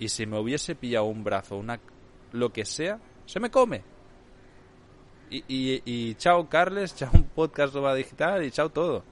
Y 0.00 0.08
si 0.08 0.26
me 0.26 0.40
hubiese 0.40 0.74
pillado 0.74 1.04
un 1.04 1.22
brazo, 1.22 1.56
una 1.56 1.78
lo 2.32 2.52
que 2.52 2.64
sea, 2.64 2.98
se 3.26 3.38
me 3.38 3.50
come. 3.50 3.93
Y, 5.30 5.44
y, 5.84 6.14
chao 6.14 6.48
Carles, 6.48 6.94
chao 6.94 7.10
un 7.12 7.24
podcast 7.24 7.74
digital 7.74 8.44
y 8.44 8.50
chao 8.50 8.68
todo. 8.68 9.04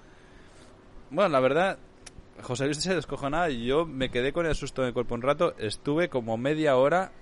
Bueno, 1.10 1.30
la 1.30 1.40
verdad, 1.40 1.78
José 2.42 2.64
Luis 2.64 2.78
se 2.78 2.94
descojonaba 2.94 3.50
y 3.50 3.66
yo 3.66 3.86
me 3.86 4.10
quedé 4.10 4.32
con 4.32 4.46
el 4.46 4.54
susto 4.54 4.82
en 4.82 4.88
el 4.88 4.94
cuerpo 4.94 5.14
un 5.14 5.22
rato. 5.22 5.54
Estuve 5.58 6.08
como 6.08 6.36
media 6.36 6.76
hora 6.76 7.12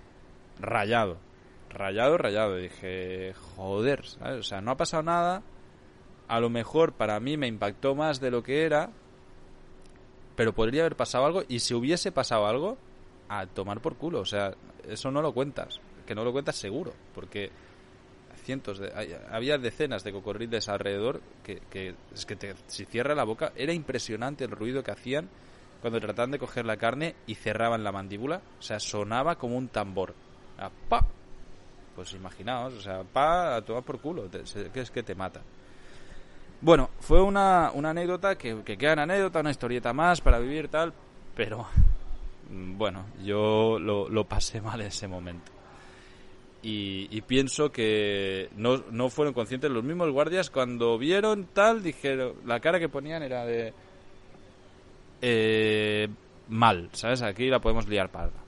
rayado. 0.60 1.18
Rayado, 1.70 2.18
rayado. 2.18 2.56
Dije, 2.56 3.34
joder, 3.56 4.04
O 4.38 4.42
sea, 4.42 4.60
no 4.60 4.72
ha 4.72 4.76
pasado 4.76 5.02
nada. 5.02 5.42
A 6.28 6.40
lo 6.40 6.50
mejor 6.50 6.92
para 6.92 7.18
mí 7.20 7.36
me 7.36 7.48
impactó 7.48 7.94
más 7.94 8.20
de 8.20 8.30
lo 8.30 8.42
que 8.42 8.64
era. 8.64 8.90
Pero 10.36 10.54
podría 10.54 10.82
haber 10.82 10.96
pasado 10.96 11.26
algo. 11.26 11.42
Y 11.48 11.60
si 11.60 11.74
hubiese 11.74 12.12
pasado 12.12 12.46
algo, 12.46 12.78
a 13.28 13.46
tomar 13.46 13.80
por 13.80 13.96
culo. 13.96 14.20
O 14.20 14.26
sea, 14.26 14.54
eso 14.88 15.10
no 15.10 15.22
lo 15.22 15.32
cuentas. 15.32 15.80
Que 16.06 16.14
no 16.14 16.24
lo 16.24 16.32
cuentas 16.32 16.56
seguro. 16.56 16.92
Porque 17.14 17.50
cientos 18.40 18.78
de, 18.78 18.92
había 19.30 19.58
decenas 19.58 20.04
de 20.04 20.12
cocodriles 20.12 20.68
alrededor 20.68 21.20
que, 21.44 21.60
te, 22.36 22.54
si 22.66 22.84
cierra 22.84 23.14
la 23.14 23.24
boca 23.24 23.52
era 23.56 23.72
impresionante 23.72 24.44
el 24.44 24.50
ruido 24.50 24.82
que 24.82 24.90
hacían 24.90 25.28
cuando 25.80 26.00
trataban 26.00 26.30
de 26.30 26.38
coger 26.38 26.66
la 26.66 26.76
carne 26.76 27.14
y 27.26 27.34
cerraban 27.34 27.84
la 27.84 27.92
mandíbula. 27.92 28.42
O 28.58 28.62
sea 28.62 28.78
sonaba 28.80 29.36
como 29.36 29.56
un 29.56 29.68
tambor. 29.68 30.14
Pa 30.88 31.06
pues 31.94 32.12
imaginaos 32.12 32.74
o 32.74 32.80
sea 32.80 33.02
pa 33.02 33.56
a 33.56 33.62
tomar 33.62 33.82
por 33.82 34.00
culo 34.00 34.28
es 34.74 34.90
que 34.90 35.02
te 35.02 35.14
mata. 35.14 35.40
Bueno 36.60 36.90
fue 37.00 37.22
una, 37.22 37.70
una 37.74 37.90
anécdota 37.90 38.36
que, 38.36 38.62
que 38.62 38.76
queda 38.76 38.92
en 38.92 38.98
anécdota 39.00 39.40
una 39.40 39.50
historieta 39.50 39.92
más 39.92 40.20
para 40.20 40.38
vivir 40.38 40.68
tal 40.68 40.92
pero 41.34 41.66
bueno 42.50 43.06
yo 43.22 43.78
lo, 43.78 44.08
lo 44.08 44.24
pasé 44.24 44.60
mal 44.60 44.80
en 44.80 44.88
ese 44.88 45.08
momento 45.08 45.50
y, 46.62 47.20
pienso 47.22 47.72
que 47.72 48.50
no, 48.56 48.84
no, 48.90 49.08
fueron 49.08 49.32
conscientes 49.32 49.70
los 49.70 49.82
mismos 49.82 50.10
guardias. 50.10 50.50
Cuando 50.50 50.98
vieron 50.98 51.48
tal 51.52 51.82
dijeron 51.82 52.34
la 52.44 52.60
cara 52.60 52.78
que 52.78 52.88
ponían 52.88 53.22
era 53.22 53.44
de 53.46 53.72
eh, 55.22 56.08
mal 56.48 56.88
sabes 56.92 57.22
aquí 57.22 57.48
la 57.48 57.60
podemos 57.60 57.88
liar 57.88 58.10
parda. 58.10 58.40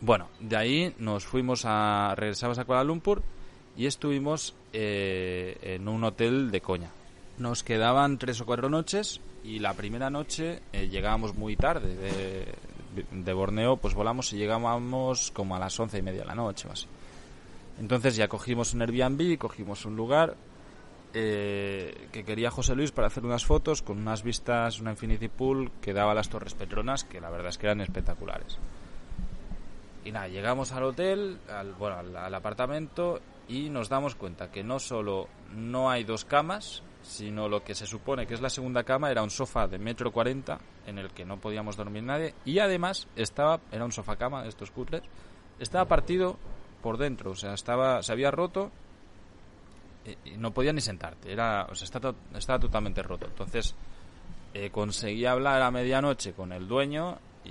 Bueno 0.00 0.28
de 0.40 0.56
ahí 0.56 0.94
nos 0.98 1.24
fuimos 1.24 1.62
a 1.64 2.14
regresamos 2.16 2.58
a 2.58 2.64
Kuala 2.64 2.84
Lumpur 2.84 3.22
y 3.76 3.86
estuvimos 3.86 4.56
eh, 4.72 5.56
en 5.62 5.86
un 5.88 6.02
hotel 6.02 6.50
de 6.50 6.60
coña. 6.60 6.90
Nos 7.38 7.62
quedaban 7.62 8.18
tres 8.18 8.40
o 8.40 8.46
cuatro 8.46 8.68
noches 8.68 9.20
y 9.44 9.60
la 9.60 9.74
primera 9.74 10.10
noche 10.10 10.62
eh, 10.72 10.88
llegábamos 10.88 11.36
muy 11.36 11.56
tarde 11.56 11.94
de, 11.94 12.54
de 13.10 13.32
Borneo, 13.32 13.76
pues 13.76 13.94
volamos 13.94 14.32
y 14.32 14.36
llegábamos 14.36 15.30
como 15.32 15.56
a 15.56 15.58
las 15.58 15.78
once 15.78 15.98
y 15.98 16.02
media 16.02 16.20
de 16.20 16.26
la 16.26 16.34
noche 16.34 16.68
o 16.68 16.72
así. 16.72 16.86
Entonces 17.78 18.16
ya 18.16 18.28
cogimos 18.28 18.74
un 18.74 18.82
Airbnb, 18.82 19.38
cogimos 19.38 19.84
un 19.84 19.96
lugar 19.96 20.36
eh, 21.14 22.08
que 22.12 22.24
quería 22.24 22.50
José 22.50 22.74
Luis 22.74 22.90
para 22.90 23.06
hacer 23.06 23.24
unas 23.24 23.44
fotos 23.44 23.82
con 23.82 23.98
unas 23.98 24.22
vistas, 24.22 24.80
una 24.80 24.90
Infinity 24.90 25.28
Pool 25.28 25.70
que 25.80 25.92
daba 25.92 26.14
las 26.14 26.28
Torres 26.28 26.54
Petronas, 26.54 27.04
que 27.04 27.20
la 27.20 27.30
verdad 27.30 27.48
es 27.48 27.58
que 27.58 27.66
eran 27.66 27.80
espectaculares. 27.80 28.58
Y 30.04 30.12
nada, 30.12 30.28
llegamos 30.28 30.72
al 30.72 30.84
hotel, 30.84 31.38
bueno, 31.78 31.96
al 31.98 32.34
apartamento 32.34 33.20
y 33.48 33.70
nos 33.70 33.88
damos 33.88 34.14
cuenta 34.14 34.50
que 34.50 34.62
no 34.62 34.78
solo 34.78 35.28
no 35.54 35.90
hay 35.90 36.04
dos 36.04 36.24
camas, 36.24 36.82
sino 37.02 37.48
lo 37.48 37.62
que 37.62 37.74
se 37.74 37.86
supone 37.86 38.26
que 38.26 38.34
es 38.34 38.40
la 38.40 38.50
segunda 38.50 38.84
cama 38.84 39.10
era 39.10 39.22
un 39.22 39.30
sofá 39.30 39.66
de 39.66 39.78
metro 39.78 40.12
cuarenta 40.12 40.58
en 40.86 40.98
el 40.98 41.10
que 41.10 41.24
no 41.24 41.38
podíamos 41.38 41.76
dormir 41.76 42.02
nadie 42.02 42.34
y 42.44 42.58
además 42.58 43.08
estaba 43.16 43.60
era 43.70 43.84
un 43.84 43.92
sofá 43.92 44.16
cama 44.16 44.42
de 44.42 44.48
estos 44.48 44.70
cutres 44.70 45.02
estaba 45.58 45.86
partido 45.86 46.36
por 46.82 46.98
dentro 46.98 47.32
o 47.32 47.34
sea 47.34 47.54
estaba 47.54 48.02
se 48.02 48.12
había 48.12 48.30
roto 48.30 48.70
y, 50.24 50.36
no 50.36 50.52
podía 50.52 50.72
ni 50.72 50.80
sentarte 50.80 51.32
era 51.32 51.66
o 51.70 51.74
sea 51.74 51.84
estaba, 51.84 52.14
estaba 52.34 52.58
totalmente 52.58 53.02
roto. 53.02 53.26
Entonces 53.26 53.74
eh, 54.54 54.70
conseguí 54.70 55.26
hablar 55.26 55.62
a 55.62 55.70
medianoche 55.70 56.32
con 56.32 56.52
el 56.52 56.66
dueño 56.66 57.18
y, 57.44 57.50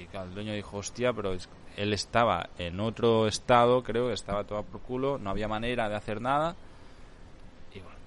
y 0.00 0.08
el 0.12 0.34
dueño 0.34 0.52
dijo 0.52 0.78
hostia 0.78 1.12
pero 1.12 1.34
él 1.76 1.92
estaba 1.92 2.50
en 2.58 2.80
otro 2.80 3.26
estado 3.26 3.82
creo 3.82 4.08
que 4.08 4.14
estaba 4.14 4.44
todo 4.44 4.62
por 4.62 4.80
culo 4.80 5.18
no 5.18 5.30
había 5.30 5.48
manera 5.48 5.88
de 5.88 5.96
hacer 5.96 6.20
nada 6.20 6.56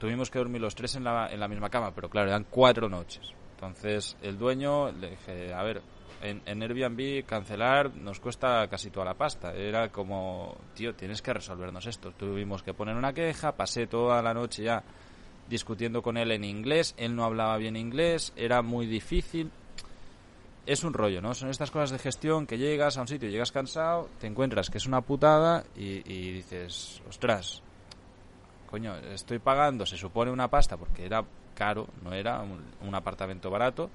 tuvimos 0.01 0.31
que 0.31 0.39
dormir 0.39 0.59
los 0.59 0.73
tres 0.73 0.95
en 0.95 1.03
la, 1.03 1.31
en 1.31 1.39
la 1.39 1.47
misma 1.47 1.69
cama, 1.69 1.93
pero 1.93 2.09
claro, 2.09 2.29
eran 2.29 2.47
cuatro 2.49 2.89
noches. 2.89 3.21
Entonces 3.53 4.17
el 4.23 4.35
dueño 4.35 4.91
le 4.91 5.11
dije, 5.11 5.53
a 5.53 5.61
ver, 5.61 5.83
en, 6.23 6.41
en, 6.47 6.63
Airbnb 6.63 7.23
cancelar 7.23 7.93
nos 7.93 8.19
cuesta 8.19 8.67
casi 8.67 8.89
toda 8.89 9.05
la 9.05 9.13
pasta. 9.13 9.53
Era 9.53 9.89
como, 9.89 10.57
tío, 10.73 10.95
tienes 10.95 11.21
que 11.21 11.33
resolvernos 11.33 11.85
esto. 11.85 12.13
Tuvimos 12.13 12.63
que 12.63 12.73
poner 12.73 12.95
una 12.95 13.13
queja, 13.13 13.51
pasé 13.51 13.85
toda 13.85 14.23
la 14.23 14.33
noche 14.33 14.63
ya 14.63 14.83
discutiendo 15.47 16.01
con 16.01 16.17
él 16.17 16.31
en 16.31 16.45
inglés, 16.45 16.95
él 16.97 17.15
no 17.15 17.23
hablaba 17.23 17.57
bien 17.57 17.75
inglés, 17.75 18.33
era 18.35 18.63
muy 18.63 18.87
difícil. 18.87 19.51
Es 20.65 20.83
un 20.83 20.93
rollo, 20.93 21.21
¿no? 21.21 21.35
Son 21.35 21.49
estas 21.49 21.69
cosas 21.69 21.91
de 21.91 21.99
gestión 21.99 22.47
que 22.47 22.57
llegas 22.57 22.97
a 22.97 23.01
un 23.01 23.07
sitio, 23.07 23.29
llegas 23.29 23.51
cansado, 23.51 24.09
te 24.19 24.25
encuentras 24.25 24.71
que 24.71 24.79
es 24.79 24.87
una 24.87 25.01
putada 25.01 25.63
y, 25.75 26.01
y 26.11 26.31
dices, 26.31 27.03
ostras, 27.07 27.61
coño, 28.71 28.95
estoy 28.95 29.39
pagando, 29.39 29.85
se 29.85 29.97
supone 29.97 30.31
una 30.31 30.47
pasta 30.47 30.77
porque 30.77 31.05
era 31.05 31.25
caro, 31.53 31.87
no 32.01 32.13
era 32.13 32.41
un, 32.41 32.95
apartamento 32.95 33.51
barato, 33.51 33.89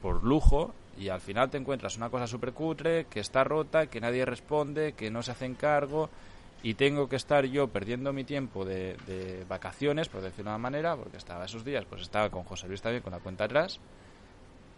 por 0.00 0.24
lujo, 0.24 0.74
y 0.98 1.10
al 1.10 1.20
final 1.20 1.50
te 1.50 1.58
encuentras 1.58 1.98
una 1.98 2.08
cosa 2.08 2.26
súper 2.26 2.54
cutre, 2.54 3.04
que 3.04 3.20
está 3.20 3.44
rota, 3.44 3.86
que 3.86 4.00
nadie 4.00 4.24
responde, 4.24 4.94
que 4.94 5.10
no 5.10 5.22
se 5.22 5.32
hace 5.32 5.52
cargo, 5.54 6.08
y 6.62 6.74
tengo 6.74 7.06
que 7.06 7.16
estar 7.16 7.44
yo 7.44 7.68
perdiendo 7.68 8.14
mi 8.14 8.24
tiempo 8.24 8.64
de, 8.64 9.44
vacaciones, 9.46 10.08
por 10.08 10.22
decirlo 10.22 10.50
de 10.50 10.56
una 10.56 10.58
manera, 10.58 10.96
porque 10.96 11.18
estaba 11.18 11.44
esos 11.44 11.62
días, 11.62 11.84
pues 11.84 12.00
estaba 12.00 12.30
con 12.30 12.44
José 12.44 12.66
Luis 12.66 12.80
también 12.80 13.02
con 13.02 13.12
la 13.12 13.20
cuenta 13.20 13.44
atrás, 13.44 13.78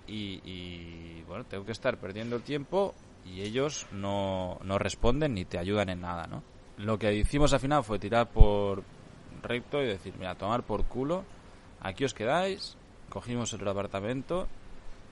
y, 0.08 0.40
y 0.44 1.22
bueno, 1.28 1.44
tengo 1.44 1.64
que 1.64 1.72
estar 1.72 1.98
perdiendo 1.98 2.36
el 2.36 2.42
tiempo 2.42 2.94
y 3.24 3.42
ellos 3.42 3.86
no, 3.90 4.58
no 4.62 4.78
responden 4.78 5.34
ni 5.34 5.44
te 5.44 5.58
ayudan 5.58 5.88
en 5.88 6.00
nada, 6.00 6.28
¿no? 6.28 6.44
Lo 6.76 6.96
que 6.98 7.12
hicimos 7.12 7.52
al 7.52 7.60
final 7.60 7.82
fue 7.82 7.98
tirar 7.98 8.28
por, 8.28 8.84
recto 9.42 9.82
y 9.82 9.86
decir, 9.86 10.14
mira, 10.18 10.34
tomar 10.34 10.62
por 10.62 10.84
culo, 10.84 11.24
aquí 11.80 12.04
os 12.04 12.14
quedáis, 12.14 12.76
cogimos 13.08 13.52
otro 13.54 13.70
apartamento, 13.70 14.48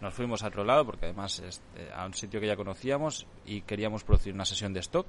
nos 0.00 0.14
fuimos 0.14 0.42
a 0.42 0.48
otro 0.48 0.64
lado 0.64 0.84
porque 0.84 1.06
además 1.06 1.38
este, 1.40 1.92
a 1.92 2.04
un 2.04 2.14
sitio 2.14 2.40
que 2.40 2.46
ya 2.46 2.56
conocíamos 2.56 3.26
y 3.46 3.62
queríamos 3.62 4.04
producir 4.04 4.34
una 4.34 4.44
sesión 4.44 4.72
de 4.72 4.80
stock 4.80 5.06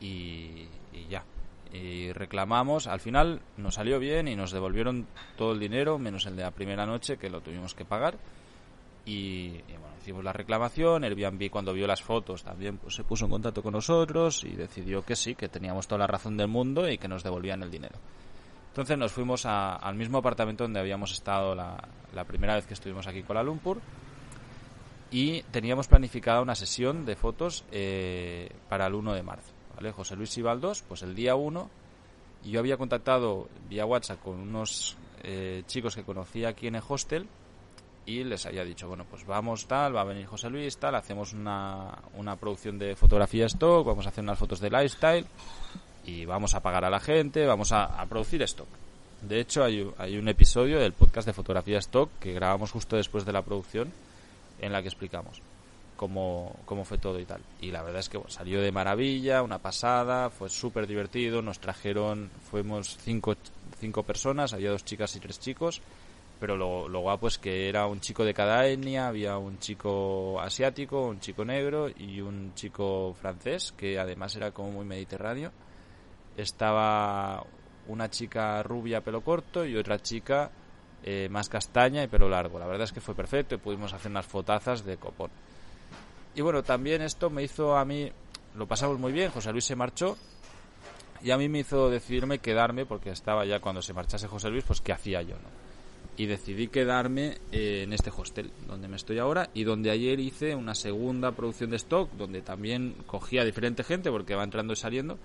y, 0.00 0.68
ya. 1.08 1.24
Y 1.72 2.12
reclamamos, 2.12 2.86
al 2.86 3.00
final 3.00 3.40
nos 3.56 3.74
salió 3.74 3.98
bien 3.98 4.28
y 4.28 4.36
nos 4.36 4.52
devolvieron 4.52 5.06
todo 5.36 5.52
el 5.52 5.58
dinero 5.58 5.98
menos 5.98 6.26
el 6.26 6.36
de 6.36 6.42
la 6.42 6.52
primera 6.52 6.86
noche 6.86 7.18
que 7.18 7.28
lo 7.28 7.40
tuvimos 7.40 7.74
que 7.74 7.84
pagar 7.84 8.16
Y, 9.06 9.62
bueno, 9.68 9.96
hicimos 10.00 10.24
la 10.24 10.32
reclamación. 10.32 11.04
Airbnb 11.04 11.48
cuando 11.48 11.72
vio 11.72 11.86
las 11.86 12.02
fotos 12.02 12.42
también 12.42 12.76
pues, 12.76 12.94
se 12.94 13.04
puso 13.04 13.24
en 13.24 13.30
contacto 13.30 13.62
con 13.62 13.72
nosotros 13.72 14.44
y 14.44 14.50
decidió 14.50 15.02
que 15.02 15.16
sí, 15.16 15.34
que 15.34 15.48
teníamos 15.48 15.86
toda 15.86 16.00
la 16.00 16.06
razón 16.06 16.36
del 16.36 16.48
mundo 16.48 16.88
y 16.90 16.98
que 16.98 17.08
nos 17.08 17.22
devolvían 17.22 17.62
el 17.62 17.70
dinero. 17.70 17.96
Entonces 18.68 18.98
nos 18.98 19.12
fuimos 19.12 19.46
al 19.46 19.94
mismo 19.94 20.18
apartamento 20.18 20.64
donde 20.64 20.80
habíamos 20.80 21.12
estado 21.12 21.54
la, 21.54 21.82
la 22.14 22.24
primera 22.24 22.56
vez 22.56 22.66
que 22.66 22.74
estuvimos 22.74 23.06
aquí 23.06 23.20
en 23.20 23.24
Kuala 23.24 23.42
Lumpur 23.42 23.80
y 25.10 25.42
teníamos 25.44 25.86
planificada 25.86 26.42
una 26.42 26.54
sesión 26.54 27.06
de 27.06 27.16
fotos 27.16 27.64
eh, 27.70 28.50
para 28.68 28.86
el 28.86 28.94
1 28.94 29.14
de 29.14 29.22
marzo. 29.22 29.52
¿vale? 29.76 29.92
José 29.92 30.16
Luis 30.16 30.36
Ibaldos, 30.36 30.82
pues 30.82 31.02
el 31.02 31.14
día 31.14 31.36
1, 31.36 31.70
y 32.44 32.50
yo 32.50 32.60
había 32.60 32.76
contactado 32.76 33.48
vía 33.68 33.86
WhatsApp 33.86 34.20
con 34.20 34.40
unos 34.40 34.96
eh, 35.22 35.62
chicos 35.66 35.94
que 35.94 36.04
conocía 36.04 36.48
aquí 36.48 36.66
en 36.66 36.74
el 36.74 36.82
hostel 36.86 37.28
y 38.06 38.22
les 38.22 38.46
había 38.46 38.64
dicho, 38.64 38.86
bueno, 38.86 39.04
pues 39.10 39.26
vamos 39.26 39.66
tal, 39.66 39.94
va 39.94 40.02
a 40.02 40.04
venir 40.04 40.26
José 40.26 40.48
Luis, 40.48 40.78
tal, 40.78 40.94
hacemos 40.94 41.32
una, 41.32 41.98
una 42.14 42.36
producción 42.36 42.78
de 42.78 42.94
fotografía 42.94 43.46
stock, 43.46 43.84
vamos 43.84 44.06
a 44.06 44.10
hacer 44.10 44.22
unas 44.22 44.38
fotos 44.38 44.60
de 44.60 44.70
lifestyle 44.70 45.26
y 46.04 46.24
vamos 46.24 46.54
a 46.54 46.60
pagar 46.60 46.84
a 46.84 46.90
la 46.90 47.00
gente, 47.00 47.44
vamos 47.46 47.72
a, 47.72 48.04
producir 48.08 48.40
stock. 48.42 48.68
De 49.22 49.40
hecho, 49.40 49.64
hay, 49.64 49.90
hay, 49.98 50.16
un 50.18 50.28
episodio 50.28 50.78
del 50.78 50.92
podcast 50.92 51.26
de 51.26 51.32
fotografía 51.32 51.78
stock 51.78 52.10
que 52.20 52.32
grabamos 52.32 52.70
justo 52.70 52.94
después 52.94 53.24
de 53.24 53.32
la 53.32 53.42
producción 53.42 53.92
en 54.60 54.72
la 54.72 54.82
que 54.82 54.88
explicamos 54.88 55.42
cómo, 55.96 56.54
cómo 56.64 56.84
fue 56.84 56.98
todo 56.98 57.18
y 57.18 57.24
tal. 57.24 57.40
Y 57.60 57.72
la 57.72 57.82
verdad 57.82 58.00
es 58.00 58.08
que 58.08 58.20
salió 58.28 58.60
de 58.60 58.70
maravilla, 58.70 59.42
una 59.42 59.58
pasada, 59.58 60.30
fue 60.30 60.48
súper 60.48 60.86
divertido, 60.86 61.42
nos 61.42 61.58
trajeron, 61.58 62.30
fuimos 62.50 62.96
cinco, 63.00 63.34
cinco 63.80 64.04
personas, 64.04 64.52
había 64.52 64.70
dos 64.70 64.84
chicas 64.84 65.16
y 65.16 65.20
tres 65.20 65.40
chicos, 65.40 65.80
pero 66.38 66.56
lo, 66.56 66.88
lo 66.88 67.00
guapo 67.00 67.28
es 67.28 67.38
que 67.38 67.68
era 67.68 67.86
un 67.86 68.00
chico 68.00 68.24
de 68.24 68.34
cada 68.34 68.66
etnia, 68.66 69.08
había 69.08 69.38
un 69.38 69.58
chico 69.58 70.40
asiático, 70.40 71.06
un 71.06 71.20
chico 71.20 71.44
negro 71.44 71.88
y 71.88 72.20
un 72.20 72.54
chico 72.54 73.14
francés, 73.14 73.72
que 73.76 73.98
además 73.98 74.36
era 74.36 74.50
como 74.50 74.70
muy 74.70 74.84
mediterráneo 74.84 75.52
estaba 76.36 77.44
una 77.88 78.10
chica 78.10 78.62
rubia 78.62 79.00
pelo 79.00 79.22
corto 79.22 79.64
y 79.64 79.76
otra 79.76 80.00
chica 80.00 80.50
eh, 81.02 81.28
más 81.30 81.48
castaña 81.48 82.02
y 82.02 82.08
pelo 82.08 82.28
largo. 82.28 82.58
La 82.58 82.66
verdad 82.66 82.84
es 82.84 82.92
que 82.92 83.00
fue 83.00 83.14
perfecto 83.14 83.54
y 83.54 83.58
pudimos 83.58 83.92
hacer 83.92 84.10
unas 84.10 84.26
fotazas 84.26 84.84
de 84.84 84.96
copón. 84.96 85.30
Y 86.34 86.42
bueno, 86.42 86.62
también 86.62 87.02
esto 87.02 87.30
me 87.30 87.42
hizo 87.42 87.76
a 87.76 87.84
mí, 87.84 88.10
lo 88.54 88.66
pasamos 88.66 88.98
muy 88.98 89.12
bien, 89.12 89.30
José 89.30 89.52
Luis 89.52 89.64
se 89.64 89.76
marchó 89.76 90.16
y 91.22 91.30
a 91.30 91.38
mí 91.38 91.48
me 91.48 91.60
hizo 91.60 91.88
decidirme 91.88 92.40
quedarme 92.40 92.84
porque 92.84 93.10
estaba 93.10 93.46
ya 93.46 93.60
cuando 93.60 93.80
se 93.80 93.94
marchase 93.94 94.28
José 94.28 94.50
Luis, 94.50 94.64
pues 94.64 94.80
qué 94.80 94.92
hacía 94.92 95.22
yo, 95.22 95.36
¿no? 95.36 95.65
Y 96.16 96.26
decidí 96.26 96.68
quedarme 96.68 97.38
eh, 97.52 97.82
en 97.84 97.92
este 97.92 98.10
hostel 98.10 98.50
donde 98.66 98.88
me 98.88 98.96
estoy 98.96 99.18
ahora 99.18 99.50
y 99.52 99.64
donde 99.64 99.90
ayer 99.90 100.18
hice 100.18 100.54
una 100.54 100.74
segunda 100.74 101.32
producción 101.32 101.70
de 101.70 101.76
stock 101.76 102.10
donde 102.12 102.40
también 102.40 102.94
cogía 103.06 103.42
a 103.42 103.44
diferente 103.44 103.84
gente 103.84 104.10
porque 104.10 104.34
va 104.34 104.44
entrando 104.44 104.72
y 104.72 104.76
saliendo 104.76 105.18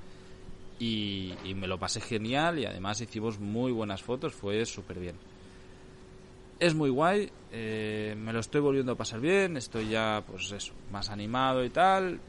y, 0.82 1.54
me 1.56 1.68
lo 1.68 1.78
pasé 1.78 2.02
genial 2.02 2.58
y 2.58 2.66
además 2.66 3.00
hicimos 3.02 3.39
muy 3.39 3.72
buenas 3.72 4.02
fotos, 4.02 4.34
fue 4.34 4.66
súper 4.66 5.00
bien. 5.00 5.16
Es 6.60 6.74
muy 6.74 6.89
guay, 6.89 7.32
eh, 7.52 8.16
me 8.18 8.34
lo 8.34 8.39
estoy 8.39 8.62
volviendo 8.62 8.94
a 8.94 8.96
pasar 8.96 9.20
bien, 9.20 9.58
estoy 9.58 9.89
ya 9.89 10.24
pues 10.26 10.52
eso, 10.52 10.74
más 10.92 11.10
animado 11.10 11.64
y 11.64 11.70
tal, 11.70 12.20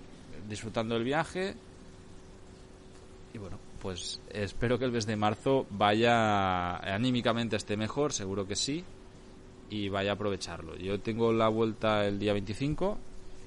disfrutando 0.49 0.95
del 0.95 1.05
viaje. 1.05 1.55
Y 3.33 3.39
bueno, 3.39 3.59
pues 3.83 4.21
espero 4.31 4.79
que 4.79 4.85
el 4.85 4.93
mes 4.93 5.07
de 5.07 5.17
marzo 5.17 5.67
vaya 5.71 6.77
anímicamente 6.77 7.57
esté 7.57 7.77
mejor, 7.77 8.13
seguro 8.13 8.47
que 8.47 8.57
sí, 8.57 8.85
y 9.69 9.89
vaya 9.89 10.13
a 10.13 10.15
aprovecharlo. 10.15 10.77
Yo 10.77 11.01
tengo 11.01 11.33
la 11.33 11.49
vuelta 11.49 12.07
el 12.07 12.19
día 12.19 12.33
25 12.33 12.97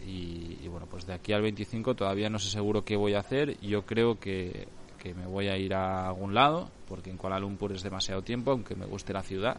y, 0.05 0.59
y, 0.61 0.67
bueno, 0.67 0.86
pues 0.91 1.07
de 1.07 1.13
aquí 1.13 1.33
al 1.33 1.41
25 1.41 1.95
todavía 1.95 2.29
no 2.29 2.38
sé 2.38 2.49
seguro 2.49 2.83
qué 2.83 2.97
voy 2.97 3.13
a 3.13 3.19
hacer. 3.19 3.59
Yo 3.61 3.86
creo 3.86 4.19
que 4.19 4.67
que 5.05 5.13
me 5.13 5.27
voy 5.27 5.49
a 5.49 5.55
ir 5.55 5.75
a 5.75 6.07
algún 6.07 6.33
lado, 6.33 6.67
porque 6.88 7.11
en 7.11 7.17
Kuala 7.17 7.38
Lumpur 7.38 7.71
es 7.71 7.83
demasiado 7.83 8.23
tiempo, 8.23 8.49
aunque 8.49 8.73
me 8.73 8.88
guste 8.88 9.13
la 9.13 9.21
ciudad. 9.21 9.57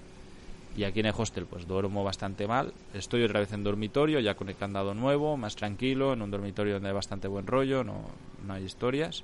Y 0.77 0.83
aquí 0.83 0.99
en 0.99 1.07
el 1.07 1.15
hostel 1.17 1.47
pues 1.47 1.69
duermo 1.69 2.03
bastante 2.03 2.49
mal. 2.49 2.73
Estoy 2.93 3.23
otra 3.23 3.39
vez 3.39 3.53
en 3.53 3.63
dormitorio, 3.63 4.19
ya 4.19 4.35
con 4.35 4.49
el 4.49 4.57
candado 4.57 4.93
nuevo, 4.93 5.37
más 5.37 5.55
tranquilo, 5.55 6.15
en 6.15 6.23
un 6.23 6.33
dormitorio 6.33 6.75
donde 6.75 6.89
hay 6.89 6.95
bastante 6.97 7.29
buen 7.29 7.47
rollo, 7.47 7.85
no, 7.85 8.07
no 8.45 8.55
hay 8.55 8.65
historias. 8.65 9.23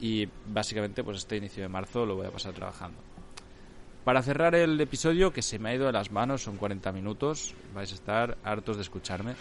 Y 0.00 0.28
básicamente 0.46 1.02
pues 1.02 1.18
este 1.18 1.36
inicio 1.36 1.62
de 1.62 1.68
marzo 1.68 2.06
lo 2.06 2.16
voy 2.16 2.26
a 2.26 2.30
pasar 2.30 2.54
trabajando. 2.54 2.98
Para 4.04 4.22
cerrar 4.22 4.54
el 4.54 4.80
episodio, 4.80 5.32
que 5.32 5.42
se 5.42 5.58
me 5.58 5.70
ha 5.70 5.74
ido 5.74 5.86
de 5.86 5.92
las 5.92 6.10
manos, 6.10 6.42
son 6.42 6.56
40 6.56 6.92
minutos, 6.92 7.54
vais 7.74 7.92
a 7.92 7.94
estar 7.94 8.38
hartos 8.42 8.76
de 8.76 8.82
escucharme 8.82 9.34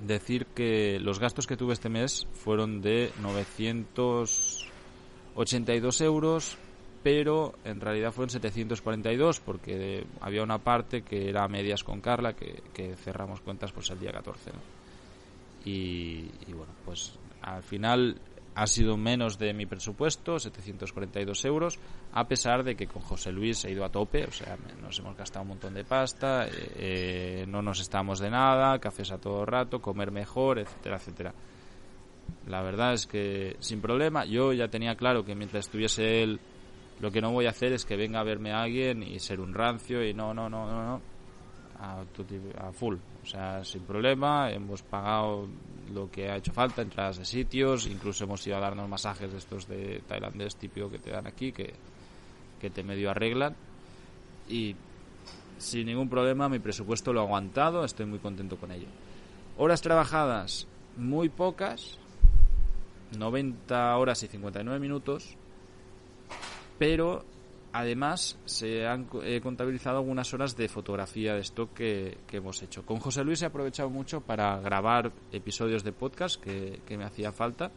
decir 0.00 0.46
que 0.46 0.98
los 1.00 1.18
gastos 1.18 1.46
que 1.46 1.56
tuve 1.56 1.72
este 1.74 1.88
mes 1.88 2.26
fueron 2.32 2.82
de 2.82 3.12
982 3.20 6.00
euros, 6.00 6.56
pero 7.02 7.54
en 7.64 7.80
realidad 7.80 8.12
fueron 8.12 8.30
742 8.30 9.40
porque 9.40 10.06
había 10.20 10.42
una 10.42 10.58
parte 10.58 11.02
que 11.02 11.28
era 11.28 11.48
medias 11.48 11.82
con 11.84 12.00
Carla 12.00 12.34
que, 12.34 12.94
cerramos 12.96 13.40
cuentas 13.40 13.72
pues 13.72 13.90
el 13.90 14.00
día 14.00 14.12
14. 14.12 14.50
Y, 15.64 16.30
y 16.46 16.52
bueno, 16.52 16.72
pues 16.84 17.18
al 17.40 17.62
final 17.62 18.20
ha 18.54 18.66
sido 18.66 18.96
menos 18.96 19.38
de 19.38 19.52
mi 19.52 19.66
presupuesto, 19.66 20.38
742 20.38 21.44
euros, 21.44 21.78
a 22.12 22.26
pesar 22.26 22.62
de 22.62 22.76
que 22.76 22.86
con 22.86 23.02
José 23.02 23.32
Luis 23.32 23.64
he 23.64 23.72
ido 23.72 23.84
a 23.84 23.90
tope, 23.90 24.24
o 24.24 24.30
sea, 24.30 24.56
nos 24.80 24.98
hemos 24.98 25.16
gastado 25.16 25.42
un 25.42 25.48
montón 25.48 25.74
de 25.74 25.84
pasta, 25.84 26.46
eh, 26.46 26.50
eh, 26.76 27.44
no 27.48 27.62
nos 27.62 27.80
estamos 27.80 28.20
de 28.20 28.30
nada, 28.30 28.78
cafés 28.78 29.10
a 29.10 29.18
todo 29.18 29.44
rato, 29.44 29.80
comer 29.80 30.12
mejor, 30.12 30.60
etcétera, 30.60 30.96
etcétera. 30.96 31.34
La 32.46 32.62
verdad 32.62 32.94
es 32.94 33.06
que 33.06 33.56
sin 33.58 33.80
problema, 33.80 34.24
yo 34.24 34.52
ya 34.52 34.68
tenía 34.68 34.94
claro 34.94 35.24
que 35.24 35.34
mientras 35.34 35.66
estuviese 35.66 36.22
él, 36.22 36.40
lo 37.00 37.10
que 37.10 37.20
no 37.20 37.32
voy 37.32 37.46
a 37.46 37.50
hacer 37.50 37.72
es 37.72 37.84
que 37.84 37.96
venga 37.96 38.20
a 38.20 38.24
verme 38.24 38.52
a 38.52 38.62
alguien 38.62 39.02
y 39.02 39.18
ser 39.18 39.40
un 39.40 39.52
rancio 39.52 40.04
y 40.06 40.14
no, 40.14 40.32
no, 40.32 40.48
no, 40.48 40.66
no, 40.66 40.82
no, 40.84 41.00
a, 41.80 42.02
a 42.58 42.72
full, 42.72 42.96
o 43.22 43.26
sea, 43.26 43.64
sin 43.64 43.82
problema, 43.82 44.50
hemos 44.50 44.82
pagado 44.82 45.48
lo 45.92 46.10
que 46.10 46.30
ha 46.30 46.36
hecho 46.36 46.52
falta, 46.52 46.82
entradas 46.82 47.18
de 47.18 47.24
sitios, 47.24 47.86
incluso 47.86 48.24
hemos 48.24 48.46
ido 48.46 48.56
a 48.56 48.60
darnos 48.60 48.88
masajes 48.88 49.32
de 49.32 49.38
estos 49.38 49.68
de 49.68 50.02
tailandés 50.06 50.56
típico 50.56 50.90
que 50.90 50.98
te 50.98 51.10
dan 51.10 51.26
aquí, 51.26 51.52
que, 51.52 51.74
que 52.60 52.70
te 52.70 52.82
medio 52.82 53.10
arreglan. 53.10 53.54
Y 54.48 54.76
sin 55.58 55.86
ningún 55.86 56.08
problema 56.08 56.48
mi 56.48 56.58
presupuesto 56.58 57.12
lo 57.12 57.20
ha 57.20 57.24
aguantado, 57.24 57.84
estoy 57.84 58.06
muy 58.06 58.18
contento 58.18 58.56
con 58.56 58.72
ello. 58.72 58.86
Horas 59.56 59.82
trabajadas, 59.82 60.66
muy 60.96 61.28
pocas, 61.28 61.98
90 63.16 63.96
horas 63.96 64.22
y 64.22 64.28
59 64.28 64.80
minutos, 64.80 65.36
pero 66.78 67.24
además 67.74 68.38
se 68.44 68.86
han 68.86 69.08
eh, 69.24 69.40
contabilizado 69.42 69.98
algunas 69.98 70.32
horas 70.32 70.56
de 70.56 70.68
fotografía 70.68 71.34
de 71.34 71.40
stock 71.40 71.74
que, 71.74 72.18
hemos 72.30 72.62
hecho. 72.62 72.86
Con 72.86 73.00
José 73.00 73.24
Luis 73.24 73.42
he 73.42 73.46
aprovechado 73.46 73.90
mucho 73.90 74.20
para 74.20 74.60
grabar 74.60 75.10
episodios 75.32 75.82
de 75.82 75.90
podcast 75.90 76.40
que, 76.40 76.80
me 76.96 77.04
hacía 77.04 77.32
falta, 77.32 77.72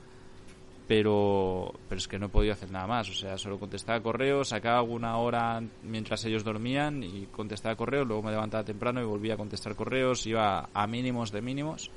pero, 0.88 1.74
pero 1.90 1.98
es 1.98 2.08
que 2.08 2.20
no 2.20 2.28
he 2.28 2.30
podido 2.30 2.54
hacer 2.54 2.70
nada 2.70 2.86
más. 2.86 3.10
O 3.10 3.14
sea, 3.14 3.40
solo 3.40 3.60
contestaba 3.60 4.00
correos, 4.00 4.50
sacaba 4.50 4.78
alguna 4.78 5.18
hora 5.18 5.64
mientras 5.82 6.24
ellos 6.26 6.44
dormían 6.44 7.02
y 7.02 7.26
contestaba 7.32 7.76
correos, 7.76 8.08
luego 8.08 8.22
me 8.22 8.32
levantaba 8.32 8.64
temprano 8.64 9.02
y 9.02 9.06
volvía 9.06 9.34
a 9.34 9.38
contestar 9.38 9.76
correos, 9.76 10.28
iba 10.28 10.70
a 10.72 10.86
mínimos 10.86 11.32
de 11.32 11.42
mínimos 11.42 11.90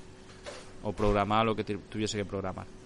o 0.82 0.94
programaba 0.94 1.44
lo 1.44 1.54
que 1.54 1.64
tuviese 1.64 2.16
que 2.16 2.24
programar. 2.24 2.79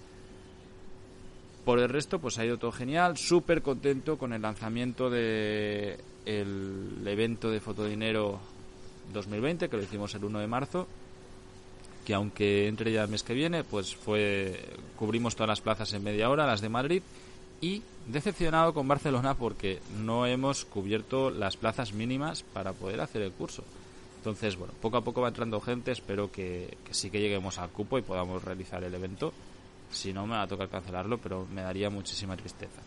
Por 1.64 1.78
el 1.78 1.88
resto, 1.88 2.18
pues 2.18 2.38
ha 2.38 2.44
ido 2.44 2.58
todo 2.58 2.72
genial, 2.72 3.16
súper 3.16 3.62
contento 3.62 4.18
con 4.18 4.32
el 4.34 4.42
lanzamiento 4.42 5.08
de 5.08 5.98
el 6.26 7.02
evento 7.06 7.50
de 7.50 7.60
Fotodinero 7.60 8.38
2020, 9.12 9.68
que 9.68 9.76
lo 9.76 9.82
hicimos 9.82 10.14
el 10.14 10.24
1 10.24 10.40
de 10.40 10.46
marzo, 10.46 10.86
que 12.04 12.14
aunque 12.14 12.68
entre 12.68 12.92
ya 12.92 13.02
el 13.04 13.08
mes 13.08 13.22
que 13.22 13.32
viene, 13.32 13.64
pues 13.64 13.96
fue 13.96 14.60
cubrimos 14.96 15.36
todas 15.36 15.48
las 15.48 15.60
plazas 15.62 15.92
en 15.94 16.04
media 16.04 16.28
hora, 16.28 16.46
las 16.46 16.60
de 16.60 16.68
Madrid, 16.68 17.02
y 17.62 17.82
decepcionado 18.08 18.74
con 18.74 18.86
Barcelona 18.86 19.34
porque 19.34 19.80
no 20.02 20.26
hemos 20.26 20.66
cubierto 20.66 21.30
las 21.30 21.56
plazas 21.56 21.94
mínimas 21.94 22.42
para 22.42 22.74
poder 22.74 23.00
hacer 23.00 23.22
el 23.22 23.32
curso. 23.32 23.64
Entonces, 24.18 24.56
bueno, 24.56 24.74
poco 24.82 24.98
a 24.98 25.04
poco 25.04 25.22
va 25.22 25.28
entrando 25.28 25.60
gente, 25.60 25.92
espero 25.92 26.30
que 26.30 26.76
sí 26.90 27.10
que 27.10 27.20
lleguemos 27.20 27.58
al 27.58 27.70
cupo 27.70 27.98
y 27.98 28.02
podamos 28.02 28.44
realizar 28.44 28.84
el 28.84 28.94
evento 28.94 29.32
si 29.94 30.12
no, 30.12 30.26
me 30.26 30.34
va 30.34 30.42
a 30.42 30.48
tocar 30.48 30.68
cancelarlo, 30.68 31.18
pero 31.18 31.46
me 31.50 31.62
daría 31.62 31.90
muchísima 31.90 32.36
tristeza. 32.36 32.82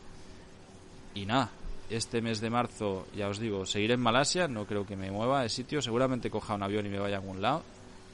Y 1.16 1.26
nada, 1.26 1.50
este 1.90 2.22
mes 2.22 2.42
de 2.42 2.50
marzo, 2.50 3.08
ya 3.16 3.28
os 3.28 3.40
digo, 3.40 3.66
seguiré 3.66 3.96
en 3.96 4.02
Malasia, 4.02 4.48
no 4.48 4.66
creo 4.66 4.86
que 4.86 4.96
me 4.96 5.10
mueva 5.12 5.42
de 5.42 5.50
sitio, 5.50 5.82
seguramente 5.82 6.30
coja 6.30 6.56
un 6.56 6.64
avión 6.64 6.86
y 6.86 6.90
me 6.90 7.00
vaya 7.00 7.16
a 7.16 7.20
algún 7.20 7.42
lado. 7.42 7.64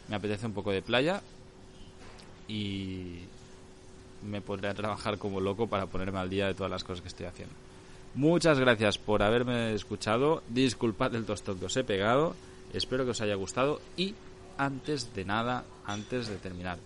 Me 0.08 0.16
apetece 0.16 0.46
un 0.46 0.54
poco 0.54 0.72
de 0.72 0.82
playa 0.82 1.22
y 2.48 3.20
me 4.24 4.42
pondré 4.42 4.74
trabajar 4.74 5.18
como 5.18 5.40
loco 5.40 5.68
para 5.68 5.88
ponerme 5.88 6.20
al 6.20 6.30
día 6.30 6.48
de 6.48 6.54
todas 6.54 6.72
las 6.72 6.84
cosas 6.84 7.02
que 7.02 7.08
estoy 7.08 7.26
haciendo. 7.26 7.56
Muchas 8.16 8.60
gracias 8.60 8.98
por 8.98 9.24
haberme 9.24 9.74
escuchado. 9.74 10.44
Disculpad 10.50 11.16
el 11.16 11.26
tostón 11.26 11.58
que 11.60 11.66
os 11.66 11.78
he 11.78 11.84
pegado. 11.84 12.36
Espero 12.74 13.06
que 13.06 13.12
os 13.12 13.22
haya 13.22 13.36
gustado 13.36 13.82
y 13.98 14.14
antes 14.58 15.14
de 15.16 15.26
nada, 15.26 15.66
antes 15.86 16.28
de 16.28 16.38
terminar. 16.38 16.78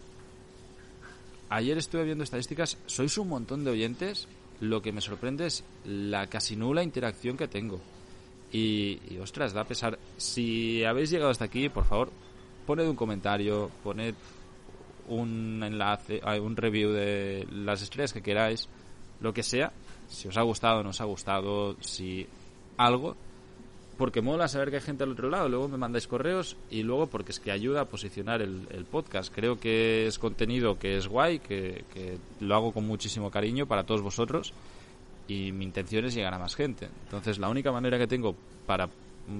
Ayer 1.49 1.77
estuve 1.77 2.03
viendo 2.03 2.23
estadísticas, 2.23 2.77
sois 2.87 3.17
un 3.17 3.29
montón 3.29 3.63
de 3.63 3.71
oyentes, 3.71 4.27
lo 4.59 4.81
que 4.81 4.91
me 4.91 4.99
sorprende 4.99 5.47
es 5.47 5.63
la 5.85 6.27
casi 6.27 6.55
nula 6.55 6.83
interacción 6.83 7.37
que 7.37 7.47
tengo. 7.47 7.79
Y, 8.51 8.99
ostras, 9.21 9.53
da 9.53 9.63
pesar. 9.63 9.97
Si 10.17 10.83
habéis 10.83 11.09
llegado 11.09 11.31
hasta 11.31 11.45
aquí, 11.45 11.69
por 11.69 11.85
favor, 11.85 12.11
poned 12.65 12.87
un 12.87 12.95
comentario, 12.95 13.71
poned 13.83 14.15
un 15.07 15.63
enlace, 15.63 16.21
un 16.39 16.55
review 16.55 16.91
de 16.91 17.47
las 17.51 17.81
estrellas 17.81 18.11
que 18.11 18.21
queráis, 18.21 18.67
lo 19.21 19.33
que 19.33 19.43
sea, 19.43 19.71
si 20.07 20.27
os 20.27 20.37
ha 20.37 20.41
gustado, 20.41 20.83
no 20.83 20.89
os 20.89 20.99
ha 20.99 21.05
gustado, 21.05 21.77
si 21.81 22.27
algo, 22.77 23.15
porque 23.97 24.21
mola 24.21 24.47
saber 24.47 24.69
que 24.69 24.75
hay 24.75 24.81
gente 24.81 25.03
al 25.03 25.11
otro 25.11 25.29
lado, 25.29 25.49
luego 25.49 25.67
me 25.67 25.77
mandáis 25.77 26.07
correos 26.07 26.55
y 26.69 26.83
luego 26.83 27.07
porque 27.07 27.31
es 27.31 27.39
que 27.39 27.51
ayuda 27.51 27.81
a 27.81 27.85
posicionar 27.85 28.41
el, 28.41 28.85
podcast. 28.89 29.33
Creo 29.33 29.59
que 29.59 30.07
es 30.07 30.19
contenido 30.19 30.77
que 30.77 30.97
es 30.97 31.07
guay, 31.07 31.39
que, 31.39 31.83
lo 32.39 32.55
hago 32.55 32.71
con 32.71 32.85
muchísimo 32.85 33.31
cariño 33.31 33.65
para 33.65 33.83
todos 33.83 34.01
vosotros 34.01 34.53
y 35.27 35.51
mi 35.51 35.65
intención 35.65 36.05
es 36.05 36.13
llegar 36.13 36.33
a 36.33 36.39
más 36.39 36.55
gente. 36.55 36.87
Entonces 37.05 37.39
la 37.39 37.49
única 37.49 37.71
manera 37.71 37.97
que 37.97 38.07
tengo 38.07 38.35
para 38.65 38.87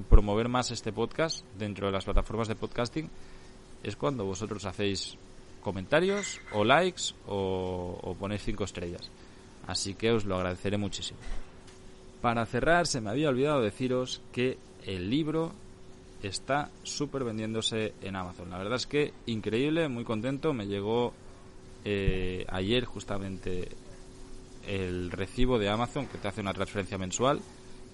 promover 0.09 0.49
más 0.49 0.71
este 0.71 0.91
podcast 0.91 1.45
dentro 1.57 1.87
de 1.87 1.93
las 1.93 2.05
plataformas 2.05 2.47
de 2.47 2.55
podcasting 2.55 3.09
es 3.83 3.95
cuando 3.95 4.25
vosotros 4.25 4.65
hacéis 4.65 5.17
comentarios 5.61 6.41
o 6.51 6.63
likes 6.63 7.13
o, 7.27 7.99
o 8.01 8.15
ponéis 8.15 8.43
cinco 8.43 8.63
estrellas. 8.63 9.11
Así 9.67 9.93
que 9.93 10.11
os 10.11 10.25
lo 10.25 10.35
agradeceré 10.35 10.77
muchísimo. 10.77 11.19
Para 12.27 12.45
cerrar, 12.45 12.87
se 12.87 12.99
me 12.99 13.09
había 13.09 13.29
olvidado 13.29 13.61
deciros 13.61 14.21
que 14.33 14.57
el 14.85 15.09
libro 15.09 15.53
está 16.21 16.69
súper 16.83 17.23
vendiéndose 17.23 17.93
en 18.01 18.17
Amazon. 18.17 18.49
La 18.49 18.57
verdad 18.57 18.75
es 18.75 18.85
que 18.85 19.13
increíble, 19.27 19.87
muy 19.87 20.03
contento. 20.03 20.51
Me 20.51 20.67
llegó 20.67 21.13
eh, 21.85 22.45
ayer 22.49 22.83
justamente 22.83 23.69
el 24.67 25.09
recibo 25.09 25.57
de 25.57 25.69
Amazon 25.69 26.07
que 26.07 26.17
te 26.17 26.27
hace 26.27 26.41
una 26.41 26.53
transferencia 26.53 26.97
mensual 26.97 27.39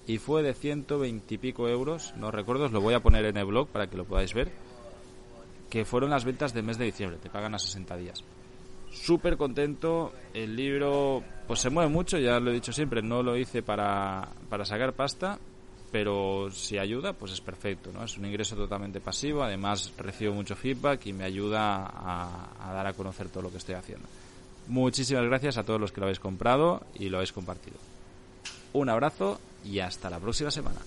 y 0.08 0.18
fue 0.18 0.42
de 0.42 0.52
120 0.52 1.32
y 1.32 1.38
pico 1.38 1.68
euros. 1.68 2.12
No 2.16 2.32
recuerdo, 2.32 2.64
os 2.64 2.72
lo 2.72 2.80
voy 2.80 2.94
a 2.94 3.00
poner 3.04 3.26
en 3.26 3.36
el 3.36 3.44
blog 3.44 3.68
para 3.68 3.86
que 3.86 3.96
lo 3.96 4.04
podáis 4.04 4.34
ver. 4.34 4.50
Que 5.70 5.84
fueron 5.84 6.10
las 6.10 6.24
ventas 6.24 6.52
del 6.52 6.64
mes 6.64 6.76
de 6.76 6.86
diciembre, 6.86 7.20
te 7.22 7.30
pagan 7.30 7.54
a 7.54 7.60
60 7.60 7.96
días 7.98 8.24
súper 8.94 9.36
contento. 9.36 10.12
El 10.32 10.56
libro, 10.56 11.22
pues 11.46 11.60
se 11.60 11.70
mueve 11.70 11.90
mucho, 11.90 12.18
ya 12.18 12.40
lo 12.40 12.50
he 12.50 12.54
dicho 12.54 12.72
siempre, 12.72 13.02
no 13.02 13.22
lo 13.22 13.36
hice 13.36 13.62
para, 13.62 14.28
para 14.48 14.64
sacar 14.64 14.92
pasta, 14.92 15.38
pero 15.92 16.50
si 16.50 16.78
ayuda, 16.78 17.12
pues 17.12 17.32
es 17.32 17.40
perfecto, 17.40 17.90
¿no? 17.92 18.04
Es 18.04 18.16
un 18.16 18.26
ingreso 18.26 18.56
totalmente 18.56 19.00
pasivo, 19.00 19.42
además 19.42 19.92
recibo 19.98 20.34
mucho 20.34 20.56
feedback 20.56 21.06
y 21.06 21.12
me 21.12 21.24
ayuda 21.24 21.86
a, 21.86 22.48
a 22.60 22.72
dar 22.72 22.86
a 22.86 22.92
conocer 22.94 23.28
todo 23.28 23.44
lo 23.44 23.50
que 23.50 23.58
estoy 23.58 23.74
haciendo. 23.74 24.06
Muchísimas 24.66 25.24
gracias 25.24 25.58
a 25.58 25.64
todos 25.64 25.80
los 25.80 25.92
que 25.92 26.00
lo 26.00 26.06
habéis 26.06 26.20
comprado 26.20 26.82
y 26.94 27.10
lo 27.10 27.18
habéis 27.18 27.32
compartido. 27.32 27.76
Un 28.72 28.88
abrazo 28.88 29.38
y 29.64 29.78
hasta 29.80 30.10
la 30.10 30.18
próxima 30.18 30.50
semana. 30.50 30.80